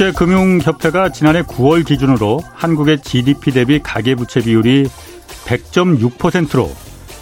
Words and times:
국제금융협회가 0.00 1.10
지난해 1.10 1.42
9월 1.42 1.84
기준으로 1.84 2.40
한국의 2.54 3.02
GDP 3.02 3.50
대비 3.50 3.80
가계부채 3.82 4.40
비율이 4.40 4.86
100.6%로 5.44 6.70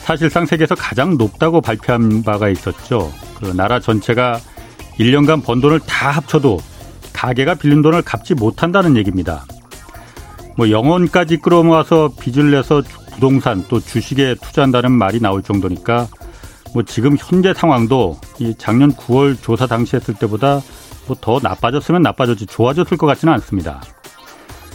사실상 0.03 0.47
세계에서 0.47 0.77
가장 0.77 1.17
높다고 1.17 1.61
발표한 1.61 2.23
바가 2.23 2.49
있었죠. 2.49 3.13
그 3.41 3.47
나라 3.47 3.81
전체가 3.81 4.39
1년간 5.01 5.45
번 5.45 5.61
돈을 5.61 5.81
다 5.81 6.11
합쳐도 6.11 6.59
가계가 7.13 7.57
빌린 7.57 7.83
돈을 7.83 8.03
갚지 8.03 8.35
못한다는 8.35 8.97
얘기입니다. 8.97 9.45
뭐 10.57 10.71
영원까지 10.71 11.39
끌어모아서 11.39 12.13
빚을 12.21 12.53
내서 12.53 12.83
부동산 13.13 13.65
또 13.69 13.81
주식에 13.81 14.37
투자한다는 14.41 14.93
말이 14.93 15.21
나올 15.21 15.43
정도니까 15.43 16.07
뭐 16.75 16.85
지금 16.85 17.17
현재 17.19 17.53
상황도 17.53 18.21
이 18.39 18.55
작년 18.57 18.93
9월 18.93 19.37
조사 19.43 19.67
당시 19.67 19.97
했을 19.97 20.15
때보다 20.15 20.61
뭐 21.09 21.17
더 21.21 21.41
나빠졌으면 21.43 22.03
나빠졌지 22.03 22.47
좋아졌을 22.47 22.97
것 22.97 23.07
같지는 23.07 23.35
않습니다. 23.35 23.83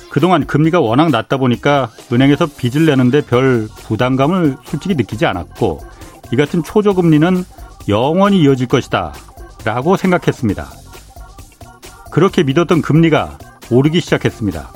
그동안 0.09 0.45
금리가 0.45 0.79
워낙 0.79 1.09
낮다 1.09 1.37
보니까 1.37 1.89
은행에서 2.11 2.47
빚을 2.57 2.85
내는데 2.85 3.21
별 3.21 3.67
부담감을 3.85 4.57
솔직히 4.65 4.95
느끼지 4.95 5.25
않았고 5.25 5.79
이 6.31 6.35
같은 6.35 6.61
초저금리는 6.63 7.43
영원히 7.89 8.41
이어질 8.41 8.67
것이다 8.67 9.13
라고 9.63 9.97
생각했습니다. 9.97 10.67
그렇게 12.11 12.43
믿었던 12.43 12.81
금리가 12.81 13.37
오르기 13.71 14.01
시작했습니다. 14.01 14.71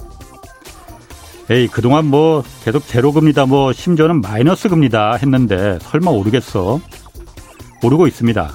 에이, 1.50 1.68
그동안 1.68 2.06
뭐 2.06 2.44
계속 2.66 2.86
제로금리다 2.86 3.46
뭐 3.46 3.72
심지어는 3.72 4.22
마이너스 4.22 4.70
금리다 4.70 5.14
했는데 5.16 5.78
설마 5.82 6.12
오르겠어? 6.12 6.80
오르고 7.84 8.08
있습니다. 8.08 8.52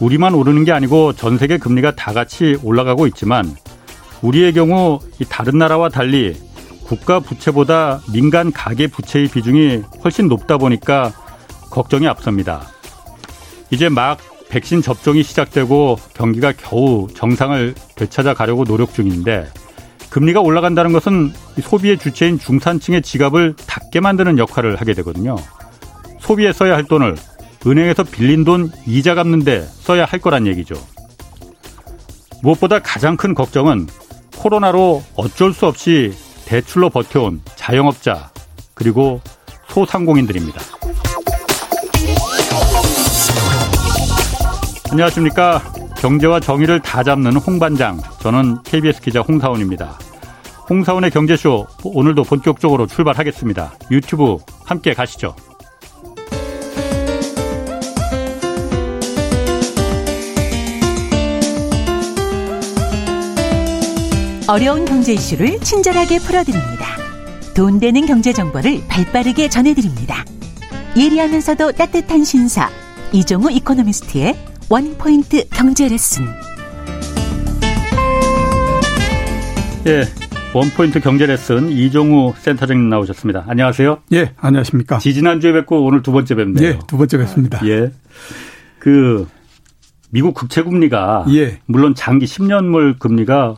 우리만 0.00 0.34
오르는 0.34 0.64
게 0.64 0.72
아니고 0.72 1.14
전 1.14 1.38
세계 1.38 1.58
금리가 1.58 1.94
다 1.94 2.12
같이 2.12 2.58
올라가고 2.62 3.06
있지만 3.08 3.56
우리의 4.22 4.52
경우 4.52 5.00
다른 5.28 5.58
나라와 5.58 5.88
달리 5.88 6.36
국가 6.84 7.20
부채보다 7.20 8.00
민간 8.12 8.52
가계 8.52 8.86
부채의 8.86 9.28
비중이 9.28 9.82
훨씬 10.04 10.28
높다 10.28 10.58
보니까 10.58 11.12
걱정이 11.70 12.06
앞섭니다. 12.06 12.62
이제 13.70 13.88
막 13.88 14.18
백신 14.48 14.82
접종이 14.82 15.22
시작되고 15.22 15.98
경기가 16.14 16.52
겨우 16.52 17.08
정상을 17.12 17.74
되찾아 17.96 18.34
가려고 18.34 18.64
노력 18.64 18.94
중인데 18.94 19.48
금리가 20.10 20.40
올라간다는 20.40 20.92
것은 20.92 21.32
소비의 21.60 21.98
주체인 21.98 22.38
중산층의 22.38 23.02
지갑을 23.02 23.54
닫게 23.66 24.00
만드는 24.00 24.38
역할을 24.38 24.76
하게 24.76 24.94
되거든요. 24.94 25.36
소비에 26.20 26.52
써야 26.52 26.74
할 26.74 26.84
돈을 26.84 27.16
은행에서 27.66 28.04
빌린 28.04 28.44
돈 28.44 28.70
이자 28.86 29.14
갚는데 29.14 29.62
써야 29.62 30.04
할 30.04 30.20
거란 30.20 30.46
얘기죠. 30.46 30.74
무엇보다 32.42 32.78
가장 32.78 33.16
큰 33.16 33.34
걱정은 33.34 33.88
코로나로 34.36 35.02
어쩔 35.16 35.52
수 35.52 35.66
없이 35.66 36.12
대출로 36.44 36.90
버텨온 36.90 37.40
자영업자 37.56 38.30
그리고 38.74 39.20
소상공인들입니다. 39.68 40.60
안녕하십니까. 44.92 45.60
경제와 45.98 46.38
정의를 46.38 46.80
다 46.80 47.02
잡는 47.02 47.36
홍반장. 47.36 48.00
저는 48.20 48.62
KBS 48.62 49.00
기자 49.00 49.20
홍사원입니다. 49.20 49.98
홍사원의 50.70 51.10
경제쇼 51.10 51.66
오늘도 51.82 52.22
본격적으로 52.22 52.86
출발하겠습니다. 52.86 53.74
유튜브 53.90 54.36
함께 54.64 54.94
가시죠. 54.94 55.34
어려운 64.48 64.84
경제 64.84 65.12
이슈를 65.12 65.58
친절하게 65.58 66.20
풀어드립니다. 66.20 66.86
돈 67.56 67.80
되는 67.80 68.06
경제 68.06 68.32
정보를 68.32 68.80
발빠르게 68.86 69.48
전해드립니다. 69.48 70.24
예리하면서도 70.96 71.72
따뜻한 71.72 72.22
신사 72.22 72.70
이종우 73.12 73.50
이코노미스트의 73.50 74.36
원포인트 74.70 75.48
경제 75.48 75.88
레슨. 75.88 76.26
예, 79.88 80.04
원포인트 80.54 81.00
경제 81.00 81.26
레슨 81.26 81.68
이종우 81.68 82.34
센터장님 82.38 82.88
나오셨습니다. 82.88 83.46
안녕하세요. 83.48 83.98
예, 84.12 84.32
안녕하십니까. 84.36 84.98
지지난주에 84.98 85.54
뵙고 85.54 85.84
오늘 85.84 86.02
두 86.02 86.12
번째 86.12 86.36
뵙네요. 86.36 86.68
예, 86.68 86.78
두 86.86 86.96
번째 86.96 87.18
뵙습니다. 87.18 87.66
예. 87.66 87.90
그 88.78 89.26
미국 90.10 90.34
국채 90.34 90.62
금리가 90.62 91.26
예. 91.30 91.58
물론 91.66 91.96
장기 91.96 92.26
10년물 92.26 93.00
금리가 93.00 93.56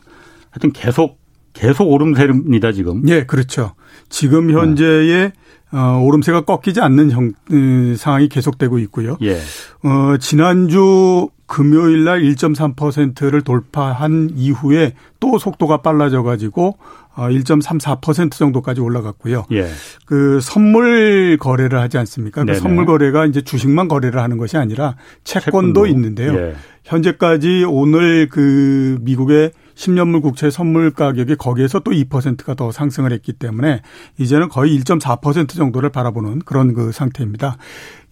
하여튼 0.51 0.73
계속 0.73 1.19
계속 1.53 1.91
오름세입니다 1.91 2.73
지금. 2.73 3.03
예, 3.09 3.25
그렇죠. 3.25 3.75
지금 4.09 4.51
현재의 4.51 5.33
어, 5.71 6.01
오름세가 6.03 6.43
꺾이지 6.43 6.81
않는 6.81 7.11
형, 7.11 7.33
음, 7.53 7.95
상황이 7.97 8.29
계속되고 8.29 8.79
있고요. 8.79 9.19
예. 9.23 9.35
어, 9.83 10.17
지난주 10.19 11.29
금요일 11.47 12.05
날 12.05 12.21
1.3%를 12.23 13.43
돌파한 13.43 14.31
이후에 14.35 14.95
또 15.19 15.39
속도가 15.39 15.79
빨라져 15.79 16.23
가지고 16.23 16.77
어1.34% 17.17 18.33
정도까지 18.33 18.81
올라갔고요. 18.81 19.47
예. 19.53 19.67
그 20.07 20.41
선물 20.41 21.37
거래를 21.41 21.81
하지 21.81 21.99
않습니까? 21.99 22.45
그 22.45 22.55
선물 22.55 22.87
거래가 22.87 23.27
이제 23.27 23.41
주식만 23.41 23.89
거래를 23.89 24.21
하는 24.21 24.37
것이 24.37 24.57
아니라 24.57 24.95
채권도, 25.25 25.51
채권도. 25.51 25.87
있는데요. 25.87 26.35
예. 26.37 26.55
현재까지 26.89 27.65
오늘 27.69 28.29
그 28.29 28.99
미국의 29.03 29.53
10년물 29.79 30.23
국채 30.23 30.51
선물 30.51 30.91
가격이 30.91 31.37
거기에서 31.37 31.79
또 31.81 31.93
2%가 31.93 32.55
더 32.55 32.73
상승을 32.73 33.13
했기 33.13 33.33
때문에 33.33 33.83
이제는 34.19 34.49
거의 34.49 34.77
1.4% 34.79 35.51
정도를 35.51 35.91
바라보는 35.91 36.41
그런 36.41 36.75
그 36.75 36.91
상태입니다. 36.91 37.57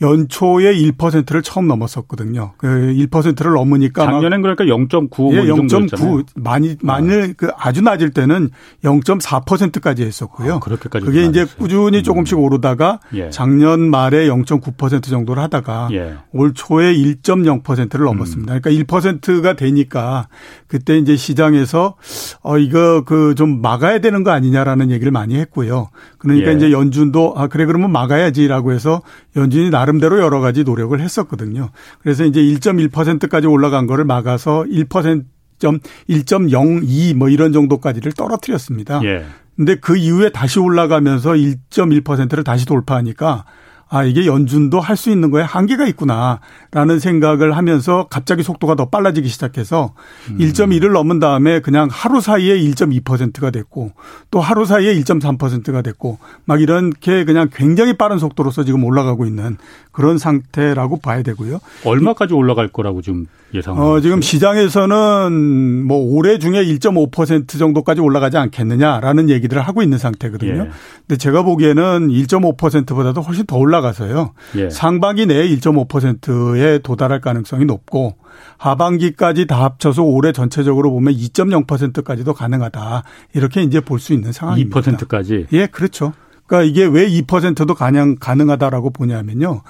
연초에 0.02 0.74
1%를 0.74 1.42
처음 1.42 1.66
넘었었거든요. 1.68 2.52
그 2.58 2.68
1%를 2.68 3.54
넘으니까 3.54 4.04
작년엔 4.04 4.42
그러니까 4.42 4.64
0.9 4.64 5.32
예, 5.32 5.42
0.9 5.44 6.26
많이 6.36 6.76
많이 6.82 7.14
아. 7.14 7.28
그 7.36 7.48
아주 7.56 7.80
낮을 7.80 8.10
때는 8.10 8.50
0.4%까지 8.84 10.02
했었고요. 10.02 10.54
아, 10.54 10.60
그렇게까지 10.60 11.04
그게 11.04 11.24
이제 11.24 11.46
꾸준히 11.46 11.98
음. 11.98 12.02
조금씩 12.02 12.38
오르다가 12.38 13.00
예. 13.14 13.30
작년 13.30 13.88
말에 13.88 14.28
0.9% 14.28 15.02
정도를 15.04 15.42
하다가 15.44 15.88
예. 15.92 16.16
올 16.32 16.52
초에 16.52 16.92
1.0%를 16.94 18.04
넘었습니다. 18.04 18.54
음. 18.54 18.60
그러니까 18.66 18.98
1%가 18.98 19.54
되니까 19.54 20.28
그때 20.66 20.98
이제 20.98 21.16
시장에서 21.16 21.94
어 22.42 22.58
이거 22.58 23.04
그 23.04 23.34
좀 23.36 23.60
막아야 23.60 24.00
되는 24.00 24.24
거 24.24 24.30
아니냐라는 24.30 24.90
얘기를 24.90 25.12
많이 25.12 25.36
했고요. 25.36 25.90
그러니까 26.18 26.50
예. 26.50 26.56
이제 26.56 26.72
연준도 26.72 27.34
아 27.36 27.46
그래 27.48 27.66
그러면 27.66 27.92
막아야지라고 27.92 28.72
해서 28.72 29.02
연준이 29.36 29.70
나름대로 29.70 30.18
여러 30.20 30.40
가지 30.40 30.64
노력을 30.64 30.98
했었거든요. 30.98 31.70
그래서 32.00 32.24
이제 32.24 32.40
1.1%까지 32.40 33.46
올라간 33.46 33.86
거를 33.86 34.04
막아서 34.04 34.64
1%. 34.68 35.24
1.02뭐 35.58 37.32
이런 37.32 37.52
정도까지를 37.52 38.12
떨어뜨렸습니다. 38.12 39.00
예. 39.04 39.24
근데 39.56 39.76
그 39.76 39.96
이후에 39.96 40.28
다시 40.28 40.58
올라가면서 40.58 41.30
1.1%를 41.32 42.44
다시 42.44 42.66
돌파하니까 42.66 43.46
아, 43.88 44.02
이게 44.02 44.26
연준도 44.26 44.80
할 44.80 44.96
수 44.96 45.10
있는 45.10 45.30
거에 45.30 45.42
한계가 45.42 45.86
있구나라는 45.88 46.98
생각을 46.98 47.56
하면서 47.56 48.06
갑자기 48.08 48.42
속도가 48.42 48.74
더 48.74 48.86
빨라지기 48.88 49.28
시작해서 49.28 49.92
음. 50.30 50.38
1.1을 50.38 50.90
넘은 50.92 51.20
다음에 51.20 51.60
그냥 51.60 51.88
하루 51.90 52.20
사이에 52.22 52.58
1.2%가 52.58 53.50
됐고 53.50 53.92
또 54.30 54.40
하루 54.40 54.64
사이에 54.64 54.94
1.3%가 54.94 55.82
됐고 55.82 56.18
막 56.46 56.60
이렇게 56.62 57.24
그냥 57.24 57.48
굉장히 57.54 57.92
빠른 57.92 58.18
속도로서 58.18 58.64
지금 58.64 58.84
올라가고 58.84 59.26
있는 59.26 59.58
그런 59.92 60.16
상태라고 60.18 60.98
봐야 61.00 61.22
되고요. 61.22 61.60
얼마까지 61.84 62.34
올라갈 62.34 62.68
거라고 62.68 63.02
좀 63.02 63.26
예상하고 63.54 63.86
어, 63.86 64.00
지금 64.00 64.20
시장에서는 64.22 65.84
뭐 65.86 65.98
올해 65.98 66.38
중에 66.38 66.64
1.5% 66.64 67.58
정도까지 67.58 68.00
올라가지 68.00 68.36
않겠느냐라는 68.36 69.30
얘기들을 69.30 69.62
하고 69.62 69.82
있는 69.82 69.98
상태거든요. 69.98 70.62
예. 70.64 70.70
근데 71.06 71.16
제가 71.16 71.42
보기에는 71.42 72.08
1.5%보다도 72.08 73.20
훨씬 73.22 73.46
더 73.46 73.56
올라 73.56 73.75
올라가서요. 73.76 74.32
예. 74.56 74.70
상반기 74.70 75.26
내에 75.26 75.48
1.5%에 75.48 76.78
도달할 76.78 77.20
가능성이 77.20 77.64
높고 77.64 78.16
하반기까지 78.58 79.46
다 79.46 79.62
합쳐서 79.64 80.02
올해 80.02 80.32
전체적으로 80.32 80.90
보면 80.90 81.14
2.0%까지도 81.14 82.34
가능하다. 82.34 83.02
이렇게 83.34 83.62
이제 83.62 83.80
볼 83.80 83.98
수 83.98 84.12
있는 84.12 84.32
상황입니다. 84.32 84.80
2%까지? 84.80 85.46
예, 85.52 85.66
그렇죠. 85.66 86.12
그러니까 86.46 86.70
이게 86.70 86.84
왜 86.84 87.08
2%도 87.08 87.74
가능 87.74 88.16
가능하다라고 88.16 88.90
보냐면요. 88.90 89.62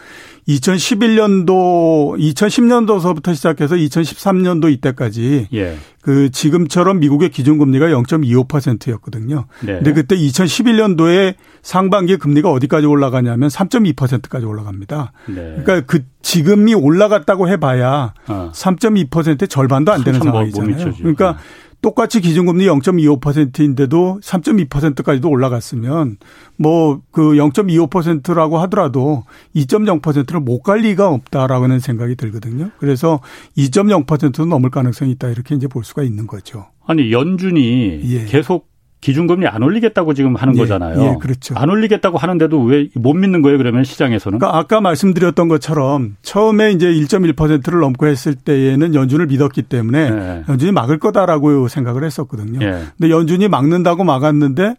2011년도 0.49 2.17
2010년도서부터 2.19 3.35
시작해서 3.35 3.75
2013년도 3.75 4.73
이때까지 4.73 5.49
예. 5.53 5.77
그 6.01 6.31
지금처럼 6.31 7.01
미국의 7.01 7.31
기준금리가 7.31 7.87
0.25%였거든요. 7.87 9.47
네. 9.61 9.75
근데 9.75 9.93
그때 9.93 10.17
2011년도에 10.17 11.35
상반기 11.63 12.17
금리가 12.17 12.51
어디까지 12.51 12.87
올라가냐면 12.87 13.49
3.2%까지 13.49 14.47
올라갑니다. 14.47 15.13
네. 15.27 15.35
그러니까 15.35 15.81
그 15.81 16.05
지금이 16.23 16.75
올라갔다고 16.75 17.49
해봐야 17.49 18.15
어. 18.29 18.51
3.2%의 18.55 19.49
절반도 19.49 19.93
안 19.93 20.05
되는 20.05 20.21
뭐 20.21 20.29
상황이잖아요. 20.29 20.95
그러니까 20.99 21.33
네. 21.33 21.39
똑같이 21.83 22.21
기준금리 22.21 22.67
0.25%인데도 22.67 24.21
3.2%까지도 24.23 25.29
올라갔으면 25.29 26.17
뭐 26.57 27.01
그 27.17 27.33
0.25%라고 27.33 28.59
하더라도 28.59 29.25
2.0%를 29.55 30.36
못 30.41 30.63
갈 30.63 30.81
리가 30.81 31.09
없다라고는 31.11 31.79
생각이 31.81 32.17
들거든요. 32.17 32.71
그래서 32.79 33.21
2.0%는 33.57 34.49
넘을 34.49 34.71
가능성이 34.71 35.13
있다 35.13 35.29
이렇게 35.29 35.55
이제 35.55 35.69
볼 35.69 35.85
수가 35.85 36.03
있는 36.03 36.27
거죠. 36.27 36.67
아니 36.87 37.13
연준이 37.13 38.01
예. 38.05 38.25
계속 38.25 38.69
기준금리 39.03 39.47
안 39.47 39.63
올리겠다고 39.63 40.15
지금 40.15 40.35
하는 40.35 40.55
예, 40.57 40.59
거잖아요. 40.59 41.01
예, 41.01 41.17
그렇죠. 41.21 41.55
안 41.57 41.69
올리겠다고 41.71 42.19
하는데도 42.19 42.63
왜 42.65 42.89
못 42.95 43.13
믿는 43.13 43.43
거예요? 43.43 43.59
그러면 43.59 43.85
시장에서는? 43.85 44.39
그러니까 44.39 44.59
아까 44.59 44.81
말씀드렸던 44.81 45.47
것처럼 45.49 46.17
처음에 46.23 46.73
이제 46.73 46.87
1.1%를 46.87 47.81
넘고 47.81 48.07
했을 48.07 48.35
때에는 48.35 48.95
연준을 48.95 49.27
믿었기 49.27 49.63
때문에 49.63 49.99
예. 49.99 50.45
연준이 50.49 50.73
막을 50.73 50.99
거다라고 50.99 51.69
생각을 51.69 52.03
했었거든요. 52.05 52.59
예. 52.67 52.83
근데 52.99 53.11
연준이 53.11 53.47
막는다고 53.49 54.03
막았는데 54.03 54.75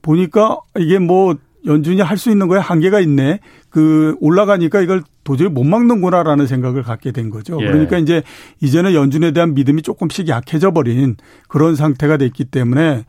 보니까 0.00 0.58
이게 0.78 0.98
뭐 0.98 1.34
연준이 1.66 2.00
할 2.00 2.16
수 2.16 2.30
있는 2.30 2.46
거에 2.48 2.60
한계가 2.60 3.00
있네. 3.00 3.40
그 3.70 4.16
올라가니까 4.20 4.80
이걸 4.80 5.02
도저히 5.24 5.48
못 5.48 5.64
막는구나라는 5.64 6.46
생각을 6.46 6.82
갖게 6.82 7.12
된 7.12 7.28
거죠. 7.28 7.58
예. 7.60 7.66
그러니까 7.66 7.98
이제 7.98 8.22
이제는 8.60 8.94
연준에 8.94 9.32
대한 9.32 9.54
믿음이 9.54 9.82
조금씩 9.82 10.28
약해져 10.28 10.70
버린 10.70 11.16
그런 11.48 11.76
상태가 11.76 12.16
됐기 12.16 12.46
때문에 12.46 13.04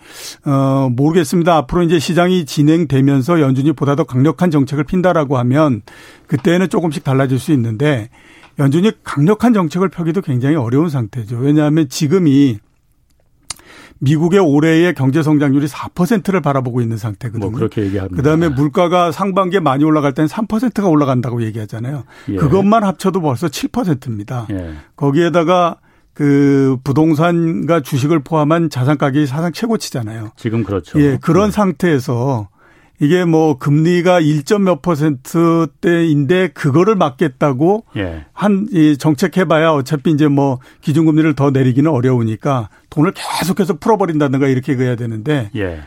어 0.45 0.89
모르겠습니다. 0.91 1.55
앞으로 1.55 1.83
이제 1.83 1.97
시장이 1.97 2.45
진행되면서 2.45 3.39
연준이 3.39 3.71
보다 3.71 3.95
더 3.95 4.03
강력한 4.03 4.51
정책을 4.51 4.83
핀다라고 4.83 5.37
하면 5.37 5.81
그때는 6.27 6.67
조금씩 6.69 7.03
달라질 7.03 7.39
수 7.39 7.53
있는데 7.53 8.09
연준이 8.59 8.91
강력한 9.03 9.53
정책을 9.53 9.87
펴기도 9.87 10.21
굉장히 10.21 10.55
어려운 10.55 10.89
상태죠. 10.89 11.37
왜냐하면 11.37 11.87
지금이 11.87 12.59
미국의 13.99 14.39
올해의 14.39 14.93
경제 14.95 15.21
성장률이 15.21 15.67
4%를 15.67 16.41
바라보고 16.41 16.81
있는 16.81 16.97
상태거든요. 16.97 17.49
뭐 17.49 17.57
그렇게 17.57 17.83
얘기합니다. 17.83 18.15
그다음에 18.15 18.49
물가가 18.49 19.11
상반기에 19.11 19.59
많이 19.59 19.83
올라갈 19.83 20.13
때는 20.13 20.27
3%가 20.27 20.87
올라간다고 20.87 21.43
얘기하잖아요. 21.43 22.03
예. 22.29 22.35
그것만 22.35 22.83
합쳐도 22.83 23.21
벌써 23.21 23.47
7%입니다. 23.47 24.47
예. 24.51 24.73
거기에다가 24.95 25.77
그 26.13 26.77
부동산과 26.83 27.81
주식을 27.81 28.19
포함한 28.19 28.69
자산 28.69 28.97
가격이 28.97 29.25
사상 29.25 29.53
최고치잖아요. 29.53 30.31
지금 30.35 30.63
그렇죠. 30.63 30.99
예, 30.99 31.17
그런 31.21 31.45
네. 31.45 31.51
상태에서 31.51 32.49
이게 32.99 33.23
뭐 33.23 33.57
금리가 33.57 34.21
1점 34.21 34.63
몇 34.63 34.81
퍼센트대인데 34.81 36.49
그거를 36.49 36.95
막겠다고 36.95 37.85
예. 37.95 38.25
한이 38.33 38.97
정책 38.97 39.37
해봐야 39.37 39.71
어차피 39.71 40.11
이제 40.11 40.27
뭐 40.27 40.59
기준금리를 40.81 41.33
더 41.35 41.51
내리기는 41.51 41.89
어려우니까 41.89 42.69
돈을 42.89 43.13
계속해서 43.13 43.77
풀어버린다든가 43.77 44.47
이렇게 44.47 44.75
해야 44.75 44.95
되는데 44.95 45.49
예. 45.55 45.81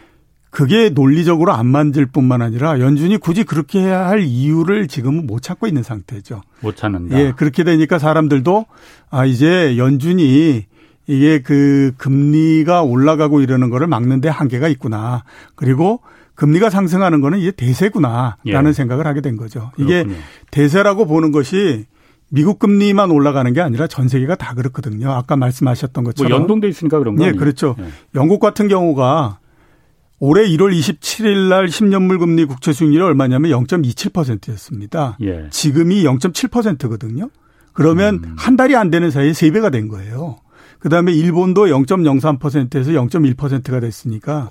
그게 0.52 0.90
논리적으로 0.90 1.52
안 1.52 1.66
만들 1.66 2.04
뿐만 2.04 2.42
아니라 2.42 2.78
연준이 2.78 3.16
굳이 3.16 3.42
그렇게 3.42 3.80
해야 3.80 4.06
할 4.06 4.20
이유를 4.20 4.86
지금은 4.86 5.26
못 5.26 5.40
찾고 5.40 5.66
있는 5.66 5.82
상태죠. 5.82 6.42
못 6.60 6.76
찾는다. 6.76 7.18
예, 7.18 7.32
그렇게 7.34 7.64
되니까 7.64 7.98
사람들도 7.98 8.66
아 9.08 9.24
이제 9.24 9.78
연준이 9.78 10.66
이게 11.06 11.40
그 11.40 11.92
금리가 11.96 12.82
올라가고 12.82 13.40
이러는 13.40 13.70
거를 13.70 13.86
막는데 13.86 14.28
한계가 14.28 14.68
있구나. 14.68 15.24
그리고 15.54 16.00
금리가 16.34 16.70
상승하는 16.70 17.20
거는 17.20 17.38
이게 17.38 17.50
대세구나라는 17.50 18.70
예. 18.70 18.72
생각을 18.72 19.06
하게 19.06 19.20
된 19.20 19.36
거죠. 19.36 19.70
이게 19.76 20.02
그렇군요. 20.02 20.16
대세라고 20.50 21.06
보는 21.06 21.30
것이 21.32 21.86
미국 22.30 22.58
금리만 22.58 23.10
올라가는 23.10 23.52
게 23.52 23.60
아니라 23.60 23.86
전 23.86 24.08
세계가 24.08 24.36
다 24.36 24.54
그렇거든요. 24.54 25.12
아까 25.12 25.36
말씀하셨던 25.36 26.04
것처럼. 26.04 26.30
뭐 26.30 26.40
연동돼 26.40 26.68
있으니까 26.68 26.98
그런 26.98 27.16
거예요. 27.16 27.32
예, 27.32 27.36
그렇죠. 27.36 27.76
예. 27.78 27.84
영국 28.14 28.40
같은 28.40 28.68
경우가 28.68 29.38
올해 30.18 30.48
1월 30.48 30.72
27일 30.72 31.48
날 31.48 31.66
10년물 31.66 32.18
금리 32.20 32.44
국채 32.44 32.72
수익률이 32.72 33.02
얼마냐면 33.04 33.50
0.27%였습니다. 33.50 35.18
예. 35.20 35.48
지금이 35.50 36.04
0.7%거든요. 36.04 37.28
그러면 37.72 38.20
음. 38.24 38.34
한 38.38 38.56
달이 38.56 38.76
안 38.76 38.90
되는 38.90 39.10
사이에 39.10 39.32
3배가 39.32 39.72
된 39.72 39.88
거예요. 39.88 40.38
그다음에 40.82 41.12
일본도 41.12 41.66
0.03%에서 41.66 42.90
0.1%가 42.90 43.80
됐으니까 43.80 44.50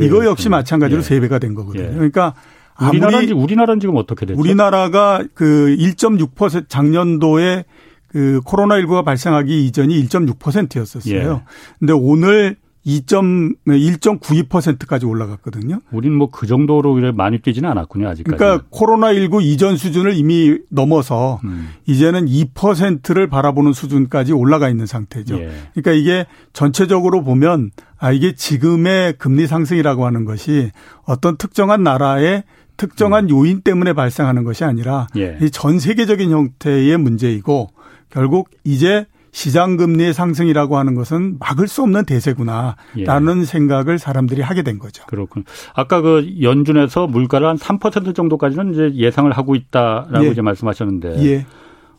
이거 0.00 0.24
역시 0.24 0.48
마찬가지로 0.48 1.02
예. 1.02 1.04
3배가 1.04 1.40
된 1.40 1.54
거거든요. 1.54 1.84
예. 1.84 1.92
그러니까 1.92 2.34
우리나라는 2.80 3.32
우리나라는 3.32 3.80
지금 3.80 3.96
어떻게 3.96 4.24
됐죠? 4.24 4.40
우리나라가 4.40 5.24
그 5.34 5.76
1.6% 5.78 6.68
작년도에 6.68 7.64
그 8.06 8.40
코로나19가 8.44 9.04
발생하기 9.04 9.66
이전이 9.66 10.04
1.6%였었어요. 10.04 11.14
예. 11.14 11.42
근데 11.80 11.92
오늘 11.92 12.56
2.1.92%까지 12.84 15.06
올라갔거든요. 15.06 15.80
우린 15.92 16.14
뭐 16.14 16.32
그 16.32 16.46
정도로 16.46 17.12
많이 17.12 17.38
뛰지는 17.38 17.70
않았군요, 17.70 18.08
아직까지. 18.08 18.36
그러니까 18.36 18.64
코로나19 18.70 19.42
이전 19.42 19.76
수준을 19.76 20.16
이미 20.16 20.58
넘어서 20.70 21.38
음. 21.44 21.68
이제는 21.86 22.26
2%를 22.26 23.28
바라보는 23.28 23.72
수준까지 23.72 24.32
올라가 24.32 24.68
있는 24.68 24.86
상태죠. 24.86 25.38
예. 25.38 25.52
그러니까 25.74 25.92
이게 25.92 26.26
전체적으로 26.52 27.22
보면 27.22 27.70
아 27.98 28.10
이게 28.10 28.34
지금의 28.34 29.18
금리 29.18 29.46
상승이라고 29.46 30.06
하는 30.06 30.24
것이 30.24 30.72
어떤 31.04 31.36
특정한 31.36 31.84
나라의 31.84 32.42
특정한 32.76 33.26
음. 33.26 33.30
요인 33.30 33.60
때문에 33.60 33.92
발생하는 33.92 34.42
것이 34.42 34.64
아니라 34.64 35.06
예. 35.14 35.38
전 35.52 35.78
세계적인 35.78 36.30
형태의 36.30 36.96
문제이고 36.96 37.68
결국 38.10 38.50
이제 38.64 39.06
시장 39.32 39.78
금리의 39.78 40.12
상승이라고 40.12 40.76
하는 40.76 40.94
것은 40.94 41.38
막을 41.40 41.66
수 41.66 41.82
없는 41.82 42.04
대세구나라는 42.04 43.40
예. 43.40 43.44
생각을 43.44 43.98
사람들이 43.98 44.42
하게 44.42 44.62
된 44.62 44.78
거죠. 44.78 45.04
그렇군. 45.06 45.44
아까 45.74 46.02
그 46.02 46.36
연준에서 46.42 47.06
물가를 47.06 47.48
한 47.48 47.56
3% 47.56 48.14
정도까지는 48.14 48.74
이제 48.74 48.92
예상을 48.94 49.30
하고 49.32 49.54
있다라고 49.54 50.26
예. 50.26 50.30
이제 50.30 50.42
말씀하셨는데. 50.42 51.24
예. 51.24 51.46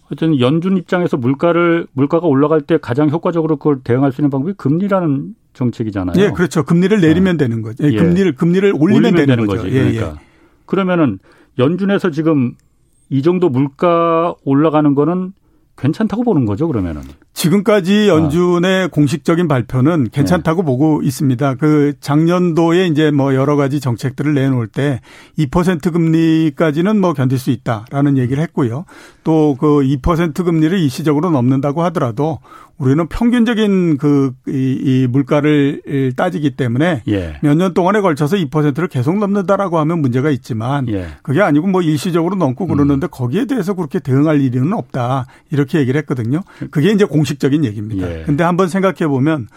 어쨌든 0.06 0.40
연준 0.40 0.78
입장에서 0.78 1.18
물가를 1.18 1.88
물가가 1.94 2.28
올라갈 2.28 2.62
때 2.62 2.78
가장 2.80 3.10
효과적으로 3.10 3.58
그걸 3.58 3.80
대응할 3.84 4.12
수 4.12 4.22
있는 4.22 4.30
방법이 4.30 4.54
금리라는 4.56 5.34
정책이잖아요. 5.54 6.24
예, 6.24 6.32
그렇죠. 6.32 6.64
금리를 6.64 7.00
내리면 7.02 7.38
네. 7.38 7.46
되는 7.46 7.64
거죠. 7.64 7.84
예, 7.84 7.96
금리를 7.96 8.36
금리를 8.36 8.74
올리면, 8.76 8.96
올리면 8.96 9.16
되는, 9.16 9.28
되는, 9.28 9.48
거죠. 9.48 9.64
거지. 9.64 9.76
예, 9.76 9.92
그러니까 9.92 10.20
그러면은 10.66 11.20
연준에서 11.58 12.12
지금 12.12 12.56
이 13.10 13.22
정도 13.22 13.50
물가 13.50 14.36
올라가는 14.44 14.94
거는 14.94 15.34
괜찮다고 15.78 16.24
보는 16.24 16.46
거죠, 16.46 16.68
그러면은. 16.68 17.02
지금까지 17.34 18.08
연준의 18.08 18.84
아. 18.84 18.88
공식적인 18.88 19.48
발표는 19.48 20.10
괜찮다고 20.12 20.62
네. 20.62 20.66
보고 20.66 21.02
있습니다. 21.02 21.56
그 21.56 21.94
작년도에 22.00 22.88
이제 22.88 23.12
뭐 23.12 23.34
여러 23.34 23.56
가지 23.56 23.80
정책들을 23.80 24.34
내놓을 24.34 24.68
때 24.68 25.02
2% 25.38 25.92
금리까지는 25.92 27.00
뭐 27.02 27.14
견딜 27.14 27.40
수 27.40 27.50
있다라는 27.50 28.18
얘기를 28.18 28.42
했고요. 28.44 28.86
또 29.24 29.54
그 29.64 29.82
2% 29.82 30.44
금리를 30.44 30.78
일시적으로 30.78 31.32
넘는다고 31.32 31.84
하더라도 31.84 32.40
우리는 32.78 33.08
평균적인 33.08 33.98
그, 33.98 34.34
이, 34.48 34.78
이 34.82 35.08
물가를 35.08 36.14
따지기 36.18 36.52
때문에 36.52 37.04
예. 37.08 37.40
몇년 37.42 37.74
동안에 37.74 38.02
걸쳐서 38.02 38.36
2%를 38.36 38.88
계속 38.88 39.18
넘는다라고 39.20 39.78
하면 39.80 40.00
문제가 40.00 40.32
있지만 40.32 40.90
예. 40.90 41.08
그게 41.22 41.42
아니고 41.42 41.68
뭐 41.68 41.82
일시적으로 41.82 42.36
넘고 42.36 42.68
그러는데 42.68 43.08
음. 43.08 43.10
거기에 43.10 43.46
대해서 43.46 43.74
그렇게 43.74 44.00
대응할 44.00 44.42
일은 44.42 44.74
없다. 44.74 45.28
이렇게 45.52 45.80
얘기를 45.80 46.00
했거든요. 46.00 46.42
그게 46.72 46.92
이제 46.92 47.06
공 47.06 47.23
식적인 47.24 47.66
얘기입니다. 47.66 48.20
예. 48.20 48.24
근데 48.26 48.44
한번 48.44 48.68
생각해 48.70 49.08
보면 49.08 49.48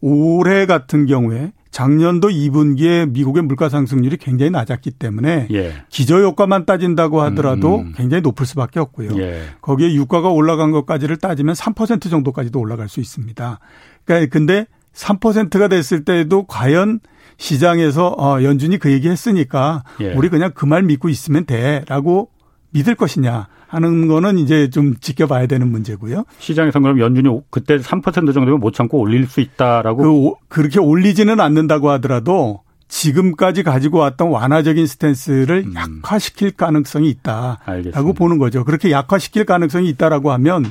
올해 0.00 0.66
같은 0.66 1.06
경우에 1.06 1.52
작년도 1.70 2.28
2분기에 2.28 3.10
미국의 3.12 3.44
물가 3.44 3.68
상승률이 3.70 4.18
굉장히 4.18 4.50
낮았기 4.50 4.90
때문에 4.92 5.48
예. 5.52 5.72
기저 5.88 6.20
효과만 6.20 6.66
따진다고 6.66 7.22
하더라도 7.22 7.78
음. 7.78 7.92
굉장히 7.96 8.20
높을 8.20 8.44
수밖에 8.44 8.78
없고요. 8.80 9.16
예. 9.18 9.42
거기에 9.62 9.94
유가가 9.94 10.28
올라간 10.28 10.70
것까지를 10.72 11.16
따지면 11.16 11.54
3% 11.54 12.10
정도까지도 12.10 12.60
올라갈 12.60 12.88
수 12.90 13.00
있습니다. 13.00 13.58
그러니까 14.04 14.30
근데 14.30 14.66
3%가 14.94 15.68
됐을 15.68 16.04
때에도 16.04 16.44
과연 16.44 17.00
시장에서 17.38 18.14
어 18.18 18.42
연준이 18.42 18.78
그 18.78 18.92
얘기 18.92 19.08
했으니까 19.08 19.82
예. 20.00 20.12
우리 20.12 20.28
그냥 20.28 20.50
그 20.54 20.66
말 20.66 20.82
믿고 20.82 21.08
있으면 21.08 21.46
돼라고 21.46 22.28
믿을 22.72 22.94
것이냐 22.94 23.48
하는 23.68 24.06
거는 24.06 24.38
이제 24.38 24.68
좀 24.68 24.96
지켜봐야 25.00 25.46
되는 25.46 25.70
문제고요. 25.70 26.24
시장에서 26.38 26.80
그럼 26.80 26.98
연준이 26.98 27.28
그때 27.50 27.78
3% 27.78 28.34
정도면 28.34 28.60
못 28.60 28.72
참고 28.72 28.98
올릴 28.98 29.26
수 29.26 29.40
있다라고 29.40 30.38
그, 30.48 30.56
그렇게 30.60 30.78
올리지는 30.78 31.40
않는다고 31.40 31.90
하더라도 31.90 32.60
지금까지 32.88 33.62
가지고 33.62 33.98
왔던 33.98 34.28
완화적인 34.28 34.86
스탠스를 34.86 35.64
음. 35.66 35.74
약화시킬 35.74 36.50
가능성이 36.50 37.08
있다라고 37.08 37.58
알겠습니다. 37.64 38.12
보는 38.12 38.36
거죠. 38.38 38.64
그렇게 38.64 38.90
약화시킬 38.90 39.46
가능성이 39.46 39.88
있다라고 39.88 40.30
하면 40.32 40.70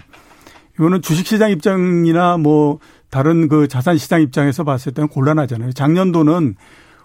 이거는 0.76 1.02
주식시장 1.02 1.50
입장이나 1.50 2.38
뭐 2.38 2.80
다른 3.10 3.48
그 3.48 3.68
자산시장 3.68 4.22
입장에서 4.22 4.64
봤을 4.64 4.94
때는 4.94 5.08
곤란하잖아요. 5.10 5.74
작년도는 5.74 6.56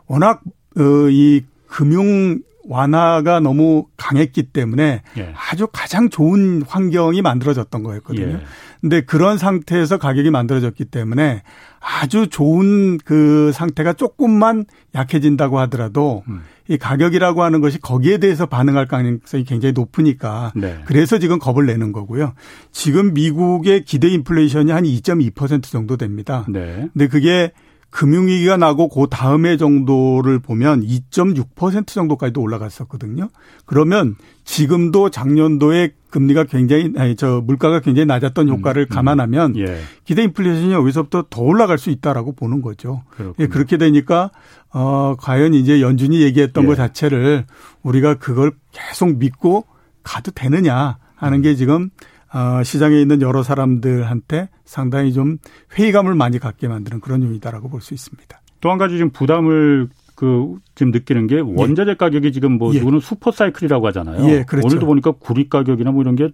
워낙 0.07 0.43
어, 0.79 1.09
이 1.11 1.43
금융 1.67 2.39
완화가 2.69 3.41
너무 3.41 3.87
강했기 3.97 4.45
때문에 4.45 5.03
예. 5.19 5.35
아주 5.51 5.69
가장 5.73 6.09
좋은 6.11 6.63
환경이 6.67 7.23
만들어졌던 7.23 7.83
거였거든요. 7.83 8.27
예. 8.27 8.41
근데 8.81 9.01
그런 9.01 9.39
상태에서 9.39 9.99
가격이 9.99 10.31
만들어졌기 10.31 10.87
때문에 10.87 11.43
아주 11.81 12.29
좋은 12.29 12.99
그 12.99 13.51
상태가 13.53 13.93
조금만 13.93 14.65
약해진다고 14.95 15.59
하더라도 15.61 16.25
음. 16.29 16.43
이 16.69 16.77
가격이라고 16.77 17.43
하는 17.43 17.61
것이 17.61 17.81
거기에 17.81 18.19
대해서 18.19 18.47
반응할 18.47 18.87
가능성이 18.87 19.45
굉장히 19.45 19.73
높으니까 19.73 20.53
네. 20.57 20.79
그래서 20.85 21.19
지금 21.19 21.39
겁을 21.39 21.67
내는 21.67 21.93
거고요. 21.93 22.35
지금 22.73 23.15
미국의 23.15 23.85
기대 23.85 24.09
인플레이션이 24.09 24.73
한 24.73 24.83
2.2% 24.85 25.63
정도 25.65 25.97
됩니다. 25.97 26.45
네. 26.49 26.89
근데 26.93 27.07
그게 27.07 27.53
금융위기가 27.91 28.57
나고 28.57 28.89
그 28.89 29.07
다음에 29.11 29.57
정도를 29.57 30.39
보면 30.39 30.83
2.6% 30.83 31.87
정도까지도 31.87 32.41
올라갔었거든요. 32.41 33.29
그러면 33.65 34.17
지금도 34.45 35.11
작년도에 35.11 35.93
금리가 36.11 36.45
굉장히 36.45 36.93
아니 36.97 37.17
저 37.17 37.43
물가가 37.45 37.81
굉장히 37.81 38.07
낮았던 38.07 38.49
효과를 38.49 38.83
음, 38.83 38.87
음. 38.91 38.95
감안하면 38.95 39.57
예. 39.59 39.81
기대 40.05 40.23
인플레이션이 40.23 40.73
여기서부터 40.73 41.25
더 41.29 41.43
올라갈 41.43 41.79
수 41.79 41.91
있다라고 41.91 42.33
보는 42.33 42.63
거죠. 42.63 43.03
예, 43.39 43.47
그렇게 43.47 43.77
되니까 43.77 44.31
어 44.73 45.15
과연 45.19 45.55
이제 45.55 45.81
연준이 45.81 46.23
얘기했던 46.23 46.65
예. 46.65 46.69
것 46.69 46.77
자체를 46.77 47.45
우리가 47.83 48.15
그걸 48.15 48.53
계속 48.73 49.19
믿고 49.19 49.67
가도 50.03 50.31
되느냐 50.31 50.99
하는 51.17 51.43
게 51.43 51.55
지금 51.55 51.91
어, 52.37 52.63
시장에 52.63 53.01
있는 53.01 53.23
여러 53.23 53.43
사람들한테 53.43 54.51
상당히 54.65 55.13
좀 55.15 55.39
회의감을 55.79 56.15
많이 56.15 56.39
갖게 56.39 56.69
만드는 56.69 57.01
그런 57.01 57.23
요인이다라고 57.23 57.69
볼 57.71 57.81
수 57.81 57.95
있습니다. 57.95 58.41
또 58.61 58.71
한 58.71 58.79
가지 58.79 58.99
좀 58.99 59.11
부담을 59.11 59.89
그 60.17 60.57
지금 60.75 60.91
느끼는 60.93 61.27
게 61.29 61.41
원자재 61.41 61.93
예. 61.93 61.95
가격이 61.95 62.33
지금 62.33 62.53
뭐 62.59 62.75
예. 62.75 62.79
누구는 62.79 63.01
슈퍼 63.01 63.31
사이클이라고 63.31 63.87
하잖아요. 63.89 64.29
예, 64.31 64.45
그렇죠. 64.45 64.67
오늘도 64.67 64.87
보니까 64.87 65.13
구리 65.13 65.49
가격이나 65.49 65.93
뭐 65.93 66.03
이런 66.03 66.17
게 66.17 66.29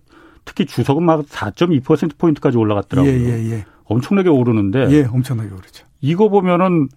특히 0.45 0.67
주석은 0.67 1.03
막 1.05 1.25
4.2% 1.27 2.17
포인트까지 2.19 2.57
올라갔더라고요. 2.57 3.13
예, 3.13 3.19
예, 3.19 3.51
예. 3.51 3.65
엄청나게 3.85 4.29
오르는데. 4.29 4.89
예, 4.91 5.05
엄청나게 5.05 5.51
오르죠. 5.53 5.85
이거 6.01 6.29
보면은 6.29 6.89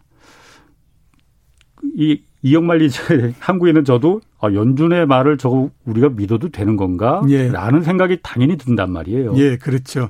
이 1.95 2.21
이영만리 2.45 2.89
한국에는 3.39 3.83
저도 3.85 4.21
아, 4.39 4.53
연준의 4.53 5.07
말을 5.07 5.39
저거 5.39 5.71
우리가 5.85 6.09
믿어도 6.09 6.49
되는 6.49 6.77
건가? 6.77 7.23
예. 7.27 7.49
라는 7.49 7.81
생각이 7.81 8.19
당연히 8.21 8.55
든단 8.55 8.91
말이에요. 8.91 9.33
예, 9.37 9.57
그렇죠. 9.57 10.09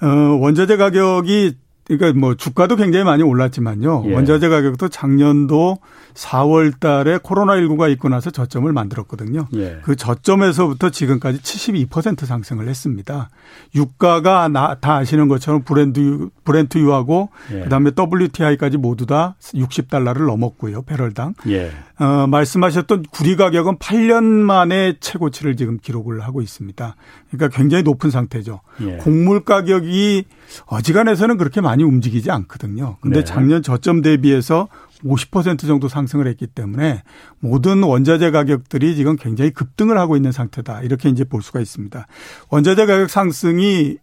어, 0.00 0.06
원자재 0.40 0.76
가격이 0.76 1.56
그러니까 1.88 2.18
뭐 2.18 2.36
주가도 2.36 2.76
굉장히 2.76 3.04
많이 3.04 3.24
올랐지만요. 3.24 4.04
예. 4.06 4.14
원자재 4.14 4.48
가격도 4.48 4.88
작년도 4.88 5.78
4월 6.14 6.78
달에 6.78 7.18
코로나19가 7.18 7.90
있고 7.92 8.08
나서 8.08 8.30
저점을 8.30 8.72
만들었거든요. 8.72 9.48
예. 9.54 9.78
그 9.82 9.96
저점에서부터 9.96 10.90
지금까지 10.90 11.40
72% 11.40 12.24
상승을 12.24 12.68
했습니다. 12.68 13.30
유가가 13.74 14.48
나, 14.48 14.76
다 14.76 14.96
아시는 14.96 15.28
것처럼 15.28 15.62
브랜드, 15.62 16.28
브렌트유하고 16.44 17.30
예. 17.52 17.60
그다음에 17.62 17.90
WTI까지 17.96 18.78
모두 18.78 19.06
다 19.06 19.36
60달러를 19.40 20.26
넘었고요. 20.26 20.82
배럴당. 20.82 21.34
예. 21.48 21.70
어, 21.98 22.26
말씀하셨던 22.26 23.04
구리 23.10 23.36
가격은 23.36 23.78
8년 23.78 24.24
만에 24.24 24.96
최고치를 25.00 25.56
지금 25.56 25.78
기록을 25.78 26.20
하고 26.20 26.40
있습니다. 26.40 26.96
그러니까 27.30 27.56
굉장히 27.56 27.82
높은 27.82 28.10
상태죠. 28.10 28.60
예. 28.82 28.96
곡물 28.96 29.44
가격이 29.44 30.24
어지간해서는 30.66 31.36
그렇게 31.36 31.60
많이 31.60 31.82
움직이지 31.82 32.30
않거든요. 32.30 32.96
근데 33.00 33.20
네. 33.20 33.24
작년 33.24 33.62
저점 33.62 34.02
대비해서 34.02 34.68
50% 35.04 35.66
정도 35.66 35.88
상승을 35.88 36.26
했기 36.26 36.46
때문에 36.46 37.02
모든 37.40 37.82
원자재 37.82 38.30
가격들이 38.30 38.96
지금 38.96 39.16
굉장히 39.16 39.50
급등을 39.50 39.98
하고 39.98 40.16
있는 40.16 40.32
상태다. 40.32 40.82
이렇게 40.82 41.08
이제 41.08 41.24
볼 41.24 41.42
수가 41.42 41.60
있습니다. 41.60 42.06
원자재 42.50 42.86
가격 42.86 43.10
상승이 43.10 43.98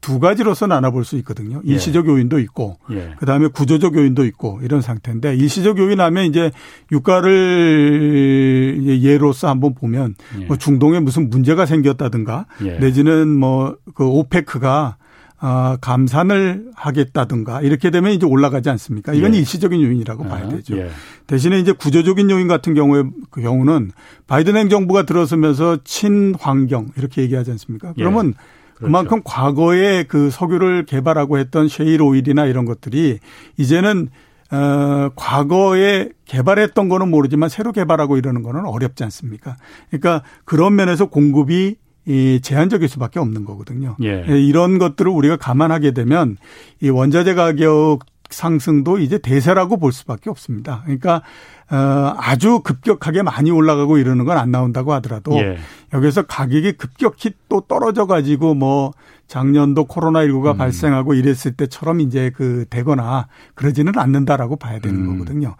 두 0.00 0.20
가지로서 0.20 0.68
나눠볼 0.68 1.04
수 1.04 1.16
있거든요. 1.18 1.60
예. 1.66 1.72
일시적 1.72 2.06
요인도 2.06 2.38
있고, 2.38 2.78
예. 2.92 3.14
그 3.18 3.26
다음에 3.26 3.48
구조적 3.48 3.96
요인도 3.96 4.24
있고 4.26 4.60
이런 4.62 4.80
상태인데 4.80 5.34
일시적 5.34 5.76
요인 5.78 6.00
하면 6.00 6.24
이제 6.26 6.52
유가를 6.92 8.84
예로서 9.02 9.48
한번 9.48 9.74
보면 9.74 10.14
예. 10.40 10.44
뭐 10.44 10.56
중동에 10.56 11.00
무슨 11.00 11.30
문제가 11.30 11.66
생겼다든가 11.66 12.46
예. 12.64 12.78
내지는 12.78 13.28
뭐 13.28 13.76
그 13.94 14.06
오페크가 14.06 14.96
아, 15.40 15.78
감산을 15.80 16.70
하겠다든가 16.74 17.62
이렇게 17.62 17.90
되면 17.90 18.12
이제 18.12 18.26
올라가지 18.26 18.70
않습니까? 18.70 19.12
이건 19.12 19.34
예. 19.34 19.38
일시적인 19.38 19.80
요인이라고 19.80 20.24
아, 20.24 20.28
봐야 20.28 20.48
되죠. 20.48 20.76
예. 20.76 20.90
대신에 21.26 21.60
이제 21.60 21.72
구조적인 21.72 22.28
요인 22.30 22.48
같은 22.48 22.74
경우에 22.74 23.04
그 23.30 23.40
경우는 23.40 23.92
바이든 24.26 24.56
행정부가 24.56 25.04
들어서면서 25.04 25.78
친환경 25.84 26.88
이렇게 26.96 27.22
얘기하지 27.22 27.52
않습니까? 27.52 27.90
예. 27.90 27.92
그러면 27.96 28.28
예. 28.28 28.32
그렇죠. 28.74 28.86
그만큼 28.86 29.20
과거에 29.24 30.04
그 30.04 30.30
석유를 30.30 30.86
개발하고 30.86 31.38
했던 31.38 31.68
쉐일 31.68 32.02
오일이나 32.02 32.46
이런 32.46 32.64
것들이 32.64 33.20
이제는 33.56 34.08
어, 34.50 35.10
과거에 35.14 36.08
개발했던 36.24 36.88
거는 36.88 37.10
모르지만 37.10 37.48
새로 37.48 37.72
개발하고 37.72 38.16
이러는 38.16 38.42
거는 38.42 38.64
어렵지 38.64 39.04
않습니까? 39.04 39.56
그러니까 39.90 40.22
그런 40.44 40.74
면에서 40.74 41.06
공급이 41.06 41.76
이 42.08 42.40
제한적일 42.42 42.88
수밖에 42.88 43.20
없는 43.20 43.44
거거든요. 43.44 43.94
예. 44.02 44.24
예. 44.26 44.40
이런 44.40 44.78
것들을 44.78 45.10
우리가 45.12 45.36
감안하게 45.36 45.90
되면 45.92 46.38
이 46.80 46.88
원자재 46.88 47.34
가격 47.34 48.00
상승도 48.30 48.98
이제 48.98 49.18
대세라고 49.18 49.78
볼 49.78 49.92
수밖에 49.92 50.30
없습니다. 50.30 50.82
그러니까 50.84 51.22
어 51.70 52.14
아주 52.18 52.60
급격하게 52.60 53.22
많이 53.22 53.50
올라가고 53.50 53.98
이러는 53.98 54.24
건 54.24 54.38
안 54.38 54.50
나온다고 54.50 54.92
하더라도 54.94 55.34
예. 55.36 55.58
여기서 55.92 56.22
가격이 56.22 56.72
급격히 56.72 57.32
또 57.50 57.60
떨어져 57.62 58.06
가지고 58.06 58.54
뭐 58.54 58.92
작년도 59.26 59.86
코로나19가 59.86 60.52
음. 60.52 60.58
발생하고 60.58 61.12
이랬을 61.12 61.52
때처럼 61.56 62.00
이제 62.00 62.30
그 62.34 62.64
되거나 62.70 63.28
그러지는 63.54 63.98
않는다라고 63.98 64.56
봐야 64.56 64.78
되는 64.78 65.00
음. 65.00 65.18
거거든요. 65.18 65.56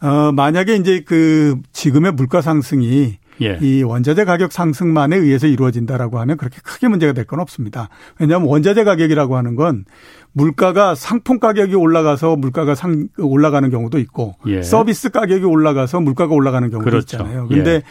어 0.00 0.32
만약에 0.32 0.74
이제 0.76 1.04
그 1.06 1.60
지금의 1.72 2.12
물가 2.12 2.40
상승이 2.40 3.18
예. 3.40 3.58
이 3.62 3.82
원자재 3.82 4.24
가격 4.24 4.52
상승만에 4.52 5.16
의해서 5.16 5.46
이루어진다라고 5.46 6.18
하면 6.20 6.36
그렇게 6.36 6.58
크게 6.62 6.88
문제가 6.88 7.12
될 7.12 7.24
건 7.24 7.40
없습니다. 7.40 7.88
왜냐하면 8.18 8.48
원자재 8.48 8.84
가격이라고 8.84 9.36
하는 9.36 9.54
건 9.54 9.84
물가가 10.32 10.94
상품 10.94 11.38
가격이 11.40 11.74
올라가서 11.74 12.36
물가가 12.36 12.74
상 12.74 13.08
올라가는 13.18 13.68
경우도 13.70 13.98
있고 14.00 14.34
예. 14.46 14.62
서비스 14.62 15.10
가격이 15.10 15.44
올라가서 15.44 16.00
물가가 16.00 16.34
올라가는 16.34 16.68
경우도 16.70 16.90
그렇죠. 16.90 17.16
있잖아요. 17.16 17.46
그런데 17.48 17.70
예. 17.76 17.82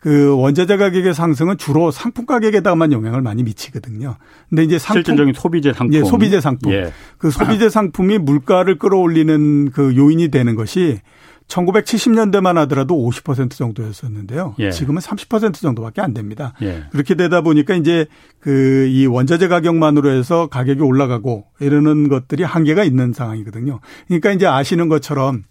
그 0.00 0.36
원자재 0.36 0.76
가격의 0.76 1.12
상승은 1.12 1.58
주로 1.58 1.90
상품 1.90 2.24
가격에다만 2.24 2.92
영향을 2.92 3.20
많이 3.20 3.42
미치거든요. 3.42 4.16
근데 4.48 4.62
이제 4.62 4.78
상품 4.78 5.02
실질적인 5.02 5.34
소비재 5.34 5.72
상품, 5.72 5.94
예, 5.94 6.04
소비재 6.04 6.40
상품, 6.40 6.72
예. 6.72 6.92
그 7.18 7.30
소비재 7.32 7.68
상품이 7.68 8.18
물가를 8.18 8.78
끌어올리는 8.78 9.70
그 9.72 9.96
요인이 9.96 10.28
되는 10.28 10.54
것이 10.54 11.00
1970년대만 11.48 12.54
하더라도 12.54 12.94
50% 12.94 13.52
정도였었는데요. 13.52 14.54
예. 14.58 14.70
지금은 14.70 15.00
30% 15.00 15.54
정도밖에 15.54 16.02
안 16.02 16.12
됩니다. 16.12 16.52
예. 16.62 16.84
그렇게 16.92 17.14
되다 17.14 17.40
보니까 17.40 17.74
이제 17.74 18.06
그 18.40 18.78
이 18.88 19.06
원자재 19.06 19.48
가격만으로 19.48 20.10
해서 20.10 20.46
가격이 20.48 20.80
올라가고 20.80 21.46
이러는 21.60 22.08
것들이 22.08 22.42
한계가 22.42 22.84
있는 22.84 23.12
상황이거든요. 23.12 23.80
그러니까 24.06 24.32
이제 24.32 24.46
아시는 24.46 24.88
것처럼 24.88 25.44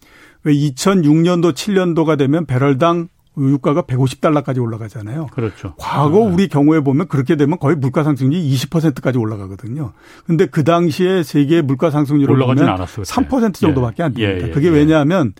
왜 0.44 0.54
2006년도 0.54 1.54
7년도가 1.54 2.18
되면 2.18 2.46
배럴당 2.46 3.10
유가가 3.38 3.84
150달러까지 3.84 4.60
올라가잖아요. 4.60 5.28
그렇죠. 5.28 5.76
과거 5.78 6.20
네. 6.20 6.34
우리 6.34 6.48
경우에 6.48 6.80
보면 6.80 7.08
그렇게 7.08 7.36
되면 7.36 7.60
거의 7.60 7.76
물가 7.76 8.04
상승률이 8.04 8.52
20%까지 8.56 9.20
올라가거든요. 9.20 9.94
근데 10.26 10.48
그 10.48 10.64
당시에 10.64 11.22
세계 11.22 11.62
물가 11.62 11.92
상승률을 11.92 12.36
보면 12.36 12.68
않았어요, 12.68 13.04
3% 13.04 13.54
정도밖에 13.54 14.02
안 14.02 14.14
됩니다. 14.14 14.46
예, 14.46 14.50
예, 14.50 14.52
그게 14.52 14.68
예. 14.68 14.72
왜냐하면 14.72 15.34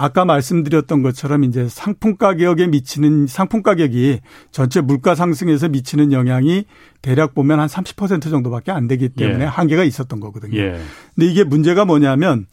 아까 0.00 0.24
말씀드렸던 0.24 1.02
것처럼 1.02 1.44
이제 1.44 1.68
상품 1.68 2.16
가격에 2.16 2.66
미치는 2.68 3.26
상품 3.26 3.62
가격이 3.62 4.20
전체 4.50 4.80
물가 4.80 5.14
상승에서 5.14 5.68
미치는 5.68 6.12
영향이 6.12 6.64
대략 7.02 7.34
보면 7.34 7.60
한 7.60 7.68
30% 7.68 8.30
정도밖에 8.30 8.72
안 8.72 8.88
되기 8.88 9.10
때문에 9.10 9.44
예. 9.44 9.46
한계가 9.46 9.84
있었던 9.84 10.18
거거든요. 10.18 10.58
예. 10.58 10.80
근데 11.14 11.30
이게 11.30 11.44
문제가 11.44 11.84
뭐냐면 11.84 12.46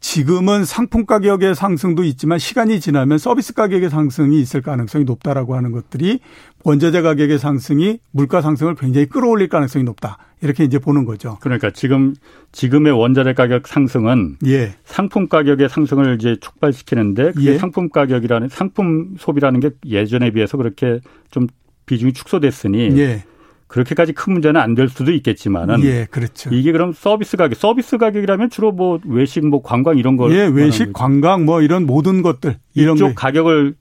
지금은 0.00 0.64
상품 0.64 1.06
가격의 1.06 1.54
상승도 1.54 2.02
있지만 2.02 2.40
시간이 2.40 2.80
지나면 2.80 3.18
서비스 3.18 3.54
가격의 3.54 3.90
상승이 3.90 4.40
있을 4.40 4.60
가능성이 4.60 5.04
높다라고 5.04 5.54
하는 5.54 5.70
것들이 5.70 6.18
원자재 6.64 7.02
가격의 7.02 7.38
상승이 7.38 8.00
물가 8.10 8.40
상승을 8.40 8.74
굉장히 8.74 9.06
끌어올릴 9.06 9.48
가능성이 9.48 9.84
높다. 9.84 10.18
이렇게 10.40 10.64
이제 10.64 10.78
보는 10.78 11.04
거죠. 11.04 11.38
그러니까 11.40 11.70
지금 11.70 12.14
지금의 12.52 12.92
원자재 12.92 13.34
가격 13.34 13.66
상승은 13.66 14.36
예. 14.46 14.74
상품 14.84 15.28
가격의 15.28 15.68
상승을 15.68 16.16
이제 16.16 16.36
촉발시키는데 16.40 17.32
그게 17.32 17.52
예. 17.54 17.58
상품 17.58 17.88
가격이라는 17.88 18.48
상품 18.48 19.14
소비라는 19.18 19.60
게 19.60 19.70
예전에 19.86 20.30
비해서 20.30 20.56
그렇게 20.56 21.00
좀 21.30 21.46
비중이 21.86 22.12
축소됐으니 22.12 22.98
예. 22.98 23.24
그렇게까지 23.66 24.12
큰 24.14 24.32
문제는 24.32 24.58
안 24.60 24.74
될 24.74 24.88
수도 24.88 25.12
있겠지만은 25.12 25.82
예, 25.82 26.06
그렇죠. 26.10 26.48
이게 26.54 26.72
그럼 26.72 26.92
서비스 26.94 27.36
가격, 27.36 27.58
서비스 27.58 27.98
가격이라면 27.98 28.48
주로 28.48 28.72
뭐 28.72 28.98
외식, 29.04 29.46
뭐 29.46 29.60
관광 29.62 29.98
이런 29.98 30.16
걸 30.16 30.32
예, 30.32 30.46
외식, 30.46 30.92
관광 30.94 31.44
뭐 31.44 31.60
이런 31.60 31.84
모든 31.84 32.22
것들 32.22 32.56
이런 32.74 32.96
이쪽 32.96 33.14
가격을 33.14 33.74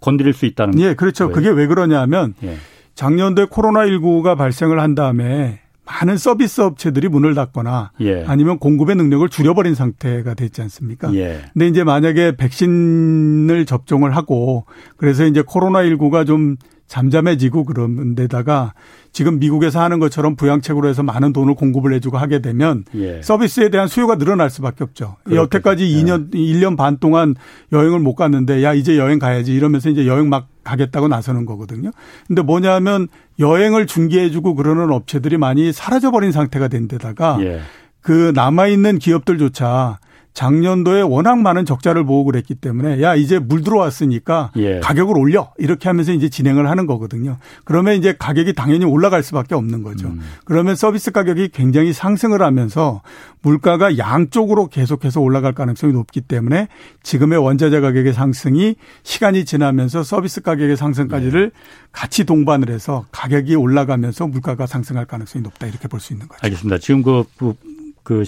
건드릴 0.00 0.34
수 0.34 0.44
있다는 0.44 0.78
예, 0.80 0.92
그렇죠. 0.94 1.28
거예요? 1.28 1.34
그게 1.34 1.48
왜 1.50 1.66
그러냐면 1.66 2.34
예. 2.42 2.56
작년도에 2.96 3.46
코로나 3.50 3.86
19가 3.86 4.36
발생을 4.36 4.78
한 4.78 4.94
다음에 4.94 5.60
많은 5.86 6.16
서비스 6.16 6.60
업체들이 6.60 7.08
문을 7.08 7.34
닫거나 7.34 7.92
예. 8.00 8.24
아니면 8.26 8.58
공급의 8.58 8.96
능력을 8.96 9.28
줄여버린 9.28 9.74
상태가 9.74 10.34
됐지 10.34 10.62
않습니까? 10.62 11.14
예. 11.14 11.42
근데 11.52 11.68
이제 11.68 11.84
만약에 11.84 12.36
백신을 12.36 13.66
접종을 13.66 14.16
하고 14.16 14.64
그래서 14.96 15.26
이제 15.26 15.42
코로나19가 15.42 16.26
좀 16.26 16.56
잠잠해지고 16.86 17.64
그런 17.64 18.14
데다가 18.14 18.74
지금 19.12 19.38
미국에서 19.38 19.80
하는 19.80 19.98
것처럼 19.98 20.36
부양책으로 20.36 20.88
해서 20.88 21.02
많은 21.02 21.32
돈을 21.32 21.54
공급을 21.54 21.92
해주고 21.94 22.18
하게 22.18 22.40
되면 22.40 22.84
예. 22.94 23.20
서비스에 23.22 23.68
대한 23.70 23.88
수요가 23.88 24.16
늘어날 24.16 24.50
수밖에 24.50 24.84
없죠. 24.84 25.16
그렇겠죠. 25.24 25.42
여태까지 25.42 25.84
예. 25.84 26.02
2년, 26.02 26.32
1년 26.32 26.76
반 26.76 26.98
동안 26.98 27.34
여행을 27.72 28.00
못 28.00 28.14
갔는데 28.14 28.62
야, 28.64 28.74
이제 28.74 28.98
여행 28.98 29.18
가야지 29.18 29.54
이러면서 29.54 29.88
이제 29.90 30.06
여행 30.06 30.28
막 30.28 30.48
가겠다고 30.64 31.08
나서는 31.08 31.46
거거든요. 31.46 31.90
근데 32.26 32.42
뭐냐면 32.42 33.08
여행을 33.38 33.86
중개해주고 33.86 34.54
그러는 34.54 34.90
업체들이 34.90 35.36
많이 35.36 35.72
사라져버린 35.72 36.32
상태가 36.32 36.68
된 36.68 36.88
데다가 36.88 37.38
예. 37.40 37.60
그 38.00 38.32
남아있는 38.34 38.98
기업들조차 38.98 39.98
작년도에 40.34 41.00
워낙 41.02 41.38
많은 41.38 41.64
적자를 41.64 42.04
보고 42.04 42.24
그랬기 42.24 42.56
때문에 42.56 43.00
야 43.02 43.14
이제 43.14 43.38
물 43.38 43.62
들어왔으니까 43.62 44.50
예. 44.56 44.80
가격을 44.80 45.16
올려 45.16 45.52
이렇게 45.58 45.88
하면서 45.88 46.12
이제 46.12 46.28
진행을 46.28 46.68
하는 46.68 46.86
거거든요. 46.86 47.38
그러면 47.64 47.94
이제 47.94 48.14
가격이 48.18 48.52
당연히 48.54 48.84
올라갈 48.84 49.22
수밖에 49.22 49.54
없는 49.54 49.82
거죠. 49.82 50.08
음. 50.08 50.20
그러면 50.44 50.74
서비스 50.76 51.12
가격이 51.12 51.48
굉장히 51.48 51.92
상승을 51.92 52.42
하면서 52.42 53.00
물가가 53.42 53.96
양쪽으로 53.96 54.68
계속해서 54.68 55.20
올라갈 55.20 55.52
가능성이 55.52 55.92
높기 55.92 56.20
때문에 56.20 56.68
지금의 57.02 57.38
원자재 57.38 57.80
가격의 57.80 58.12
상승이 58.12 58.74
시간이 59.04 59.44
지나면서 59.44 60.02
서비스 60.02 60.40
가격의 60.42 60.76
상승까지를 60.76 61.52
예. 61.54 61.58
같이 61.92 62.24
동반을 62.24 62.70
해서 62.70 63.06
가격이 63.12 63.54
올라가면서 63.54 64.26
물가가 64.26 64.66
상승할 64.66 65.06
가능성이 65.06 65.42
높다 65.44 65.66
이렇게 65.68 65.86
볼 65.88 66.00
수 66.00 66.12
있는 66.12 66.26
거죠. 66.28 66.40
알겠습니다. 66.42 66.78
지금 66.78 67.02
그, 67.02 67.24
그, 67.38 67.54
그 68.02 68.24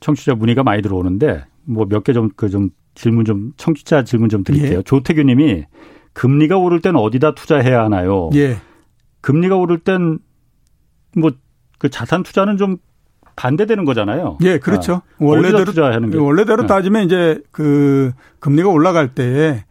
청취자 0.00 0.34
문의가 0.34 0.62
많이 0.62 0.82
들어오는데 0.82 1.44
뭐 1.64 1.86
몇 1.86 2.02
개 2.04 2.12
좀 2.12 2.30
그좀 2.36 2.68
그 2.70 2.74
질문 2.94 3.24
좀 3.24 3.52
청취자 3.56 4.04
질문 4.04 4.28
좀 4.28 4.42
드릴게요. 4.44 4.78
예. 4.78 4.82
조태규 4.82 5.22
님이 5.22 5.64
금리가 6.12 6.56
오를 6.58 6.80
땐 6.80 6.96
어디다 6.96 7.34
투자해야 7.34 7.84
하나요? 7.84 8.30
예. 8.34 8.56
금리가 9.20 9.56
오를 9.56 9.78
땐 9.78 10.18
뭐 11.16 11.30
그 11.78 11.88
자산 11.88 12.22
투자는 12.22 12.58
좀 12.58 12.76
반대되는 13.36 13.86
거잖아요. 13.86 14.36
예, 14.42 14.58
그렇죠. 14.58 14.96
아, 14.96 15.02
원래대로 15.18 15.64
투자하는 15.64 16.10
게 16.10 16.18
원래대로 16.18 16.62
네. 16.62 16.66
따지면 16.66 17.04
이제 17.06 17.40
그 17.52 18.12
금리가 18.40 18.68
올라갈 18.68 19.14
때 19.14 19.64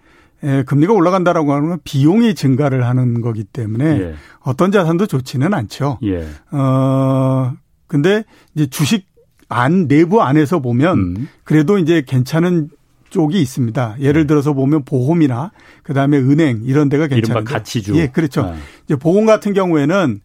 예, 0.44 0.64
금리가 0.66 0.92
올라간다라고 0.94 1.54
하는 1.54 1.70
건 1.70 1.80
비용이 1.84 2.34
증가를 2.34 2.84
하는 2.88 3.22
거기 3.22 3.44
때문에 3.44 3.86
예. 3.86 4.16
어떤 4.40 4.72
자산도 4.72 5.06
좋지는 5.06 5.54
않죠. 5.54 6.00
예. 6.04 6.26
어 6.52 7.54
근데 7.86 8.24
이제 8.56 8.66
주식 8.66 9.06
안 9.50 9.88
내부 9.88 10.22
안에서 10.22 10.60
보면 10.60 10.98
음. 10.98 11.28
그래도 11.44 11.78
이제 11.78 12.04
괜찮은 12.06 12.70
쪽이 13.10 13.42
있습니다. 13.42 13.96
예를 14.00 14.22
네. 14.24 14.28
들어서 14.28 14.54
보면 14.54 14.86
보험이나 14.86 15.52
그다음에 15.84 16.18
은행 16.18 16.62
이런 16.64 16.88
데가 16.90 17.08
괜찮은데. 17.08 17.52
가치주. 17.52 17.98
예, 17.98 18.08
그렇죠. 18.08 18.44
네. 18.44 18.54
이제 18.86 18.96
보험 18.96 19.26
같은 19.26 19.54
경우에는 19.54 20.22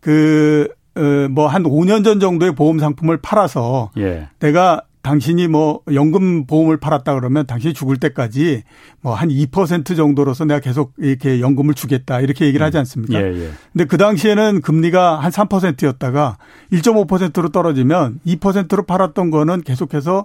그 0.00 0.68
어, 0.96 1.28
뭐한 1.30 1.64
5년 1.64 2.04
전 2.04 2.20
정도의 2.20 2.54
보험 2.54 2.78
상품을 2.78 3.18
팔아서 3.18 3.90
예. 3.98 4.28
내가 4.38 4.82
당신이 5.02 5.48
뭐 5.48 5.80
연금 5.92 6.46
보험을 6.46 6.78
팔았다 6.78 7.14
그러면 7.14 7.46
당신이 7.46 7.74
죽을 7.74 7.98
때까지 7.98 8.62
뭐 9.00 9.18
한 9.18 9.28
2% 9.30 9.96
정도로서 9.96 10.44
내가 10.44 10.60
계속 10.60 10.92
이렇게 10.96 11.40
연금을 11.40 11.74
주겠다 11.74 12.20
이렇게 12.20 12.46
얘기를 12.46 12.64
하지 12.64 12.78
음. 12.78 12.80
않습니까? 12.80 13.20
예, 13.20 13.26
예. 13.26 13.50
근데 13.72 13.84
그 13.84 13.96
당시에는 13.96 14.60
금리가 14.60 15.18
한 15.18 15.32
3%였다가 15.32 16.38
1.5%로 16.72 17.48
떨어지면 17.48 18.20
2%로 18.26 18.84
팔았던 18.84 19.30
거는 19.30 19.62
계속해서 19.62 20.18
어, 20.18 20.24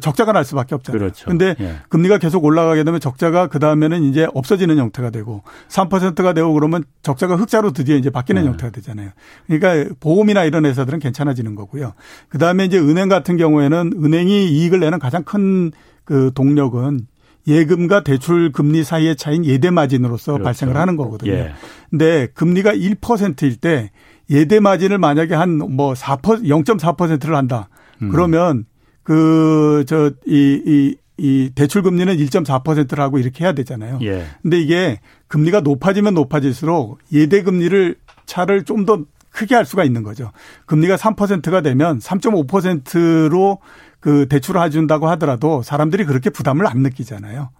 적자가 0.00 0.32
날 0.32 0.44
수밖에 0.44 0.74
없잖아요. 0.74 0.98
그렇죠. 0.98 1.26
근데 1.26 1.56
예. 1.58 1.76
금리가 1.88 2.18
계속 2.18 2.44
올라가게 2.44 2.84
되면 2.84 3.00
적자가 3.00 3.48
그 3.48 3.58
다음에는 3.58 4.04
이제 4.04 4.28
없어지는 4.34 4.76
형태가 4.78 5.10
되고 5.10 5.42
3%가 5.68 6.32
되고 6.32 6.52
그러면 6.52 6.84
적자가 7.02 7.36
흑자로 7.36 7.72
드디어 7.72 7.96
이제 7.96 8.10
바뀌는 8.10 8.42
네. 8.42 8.48
형태가 8.48 8.70
되잖아요. 8.70 9.10
그러니까 9.46 9.94
보험이나 10.00 10.44
이런 10.44 10.66
회사들은 10.66 10.98
괜찮아지는 11.00 11.54
거고요. 11.54 11.94
그 12.28 12.38
다음에 12.38 12.64
이제 12.64 12.78
은행 12.78 13.08
같은 13.08 13.36
경우에는 13.36 13.92
은행이 14.04 14.48
이익을 14.50 14.80
내는 14.80 14.98
가장 14.98 15.22
큰 15.24 15.72
그 16.04 16.30
동력은 16.34 17.06
예금과 17.46 18.04
대출 18.04 18.52
금리 18.52 18.84
사이의 18.84 19.16
차이인 19.16 19.44
예대 19.44 19.70
마진으로서 19.70 20.32
그렇죠. 20.32 20.44
발생을 20.44 20.76
하는 20.76 20.96
거거든요. 20.96 21.32
예. 21.32 21.52
근데 21.90 22.28
금리가 22.34 22.72
1%일 22.74 23.56
때 23.56 23.90
예대 24.30 24.60
마진을 24.60 24.98
만약에 24.98 25.34
한 25.34 25.58
뭐 25.58 25.92
4% 25.92 26.44
0.4%를 26.44 27.34
한다. 27.36 27.68
음. 28.02 28.08
그러면 28.10 28.64
그, 29.04 29.84
저, 29.86 30.10
이, 30.26 30.60
이, 30.66 30.96
이 31.16 31.50
대출 31.54 31.82
금리는 31.82 32.16
1.4%라고 32.16 33.18
이렇게 33.18 33.44
해야 33.44 33.52
되잖아요. 33.52 34.00
예. 34.02 34.24
근데 34.42 34.58
이게 34.58 34.98
금리가 35.28 35.60
높아지면 35.60 36.14
높아질수록 36.14 36.98
예대 37.12 37.42
금리를 37.42 37.94
차를 38.26 38.64
좀 38.64 38.84
더 38.84 39.04
크게 39.34 39.54
할 39.54 39.66
수가 39.66 39.84
있는 39.84 40.02
거죠. 40.02 40.30
금리가 40.66 40.96
3%가 40.96 41.60
되면 41.60 41.98
3.5%로 41.98 43.58
그 44.00 44.26
대출을 44.28 44.62
해준다고 44.62 45.08
하더라도 45.10 45.62
사람들이 45.62 46.04
그렇게 46.04 46.30
부담을 46.30 46.66
안 46.66 46.78
느끼잖아요. 46.78 47.50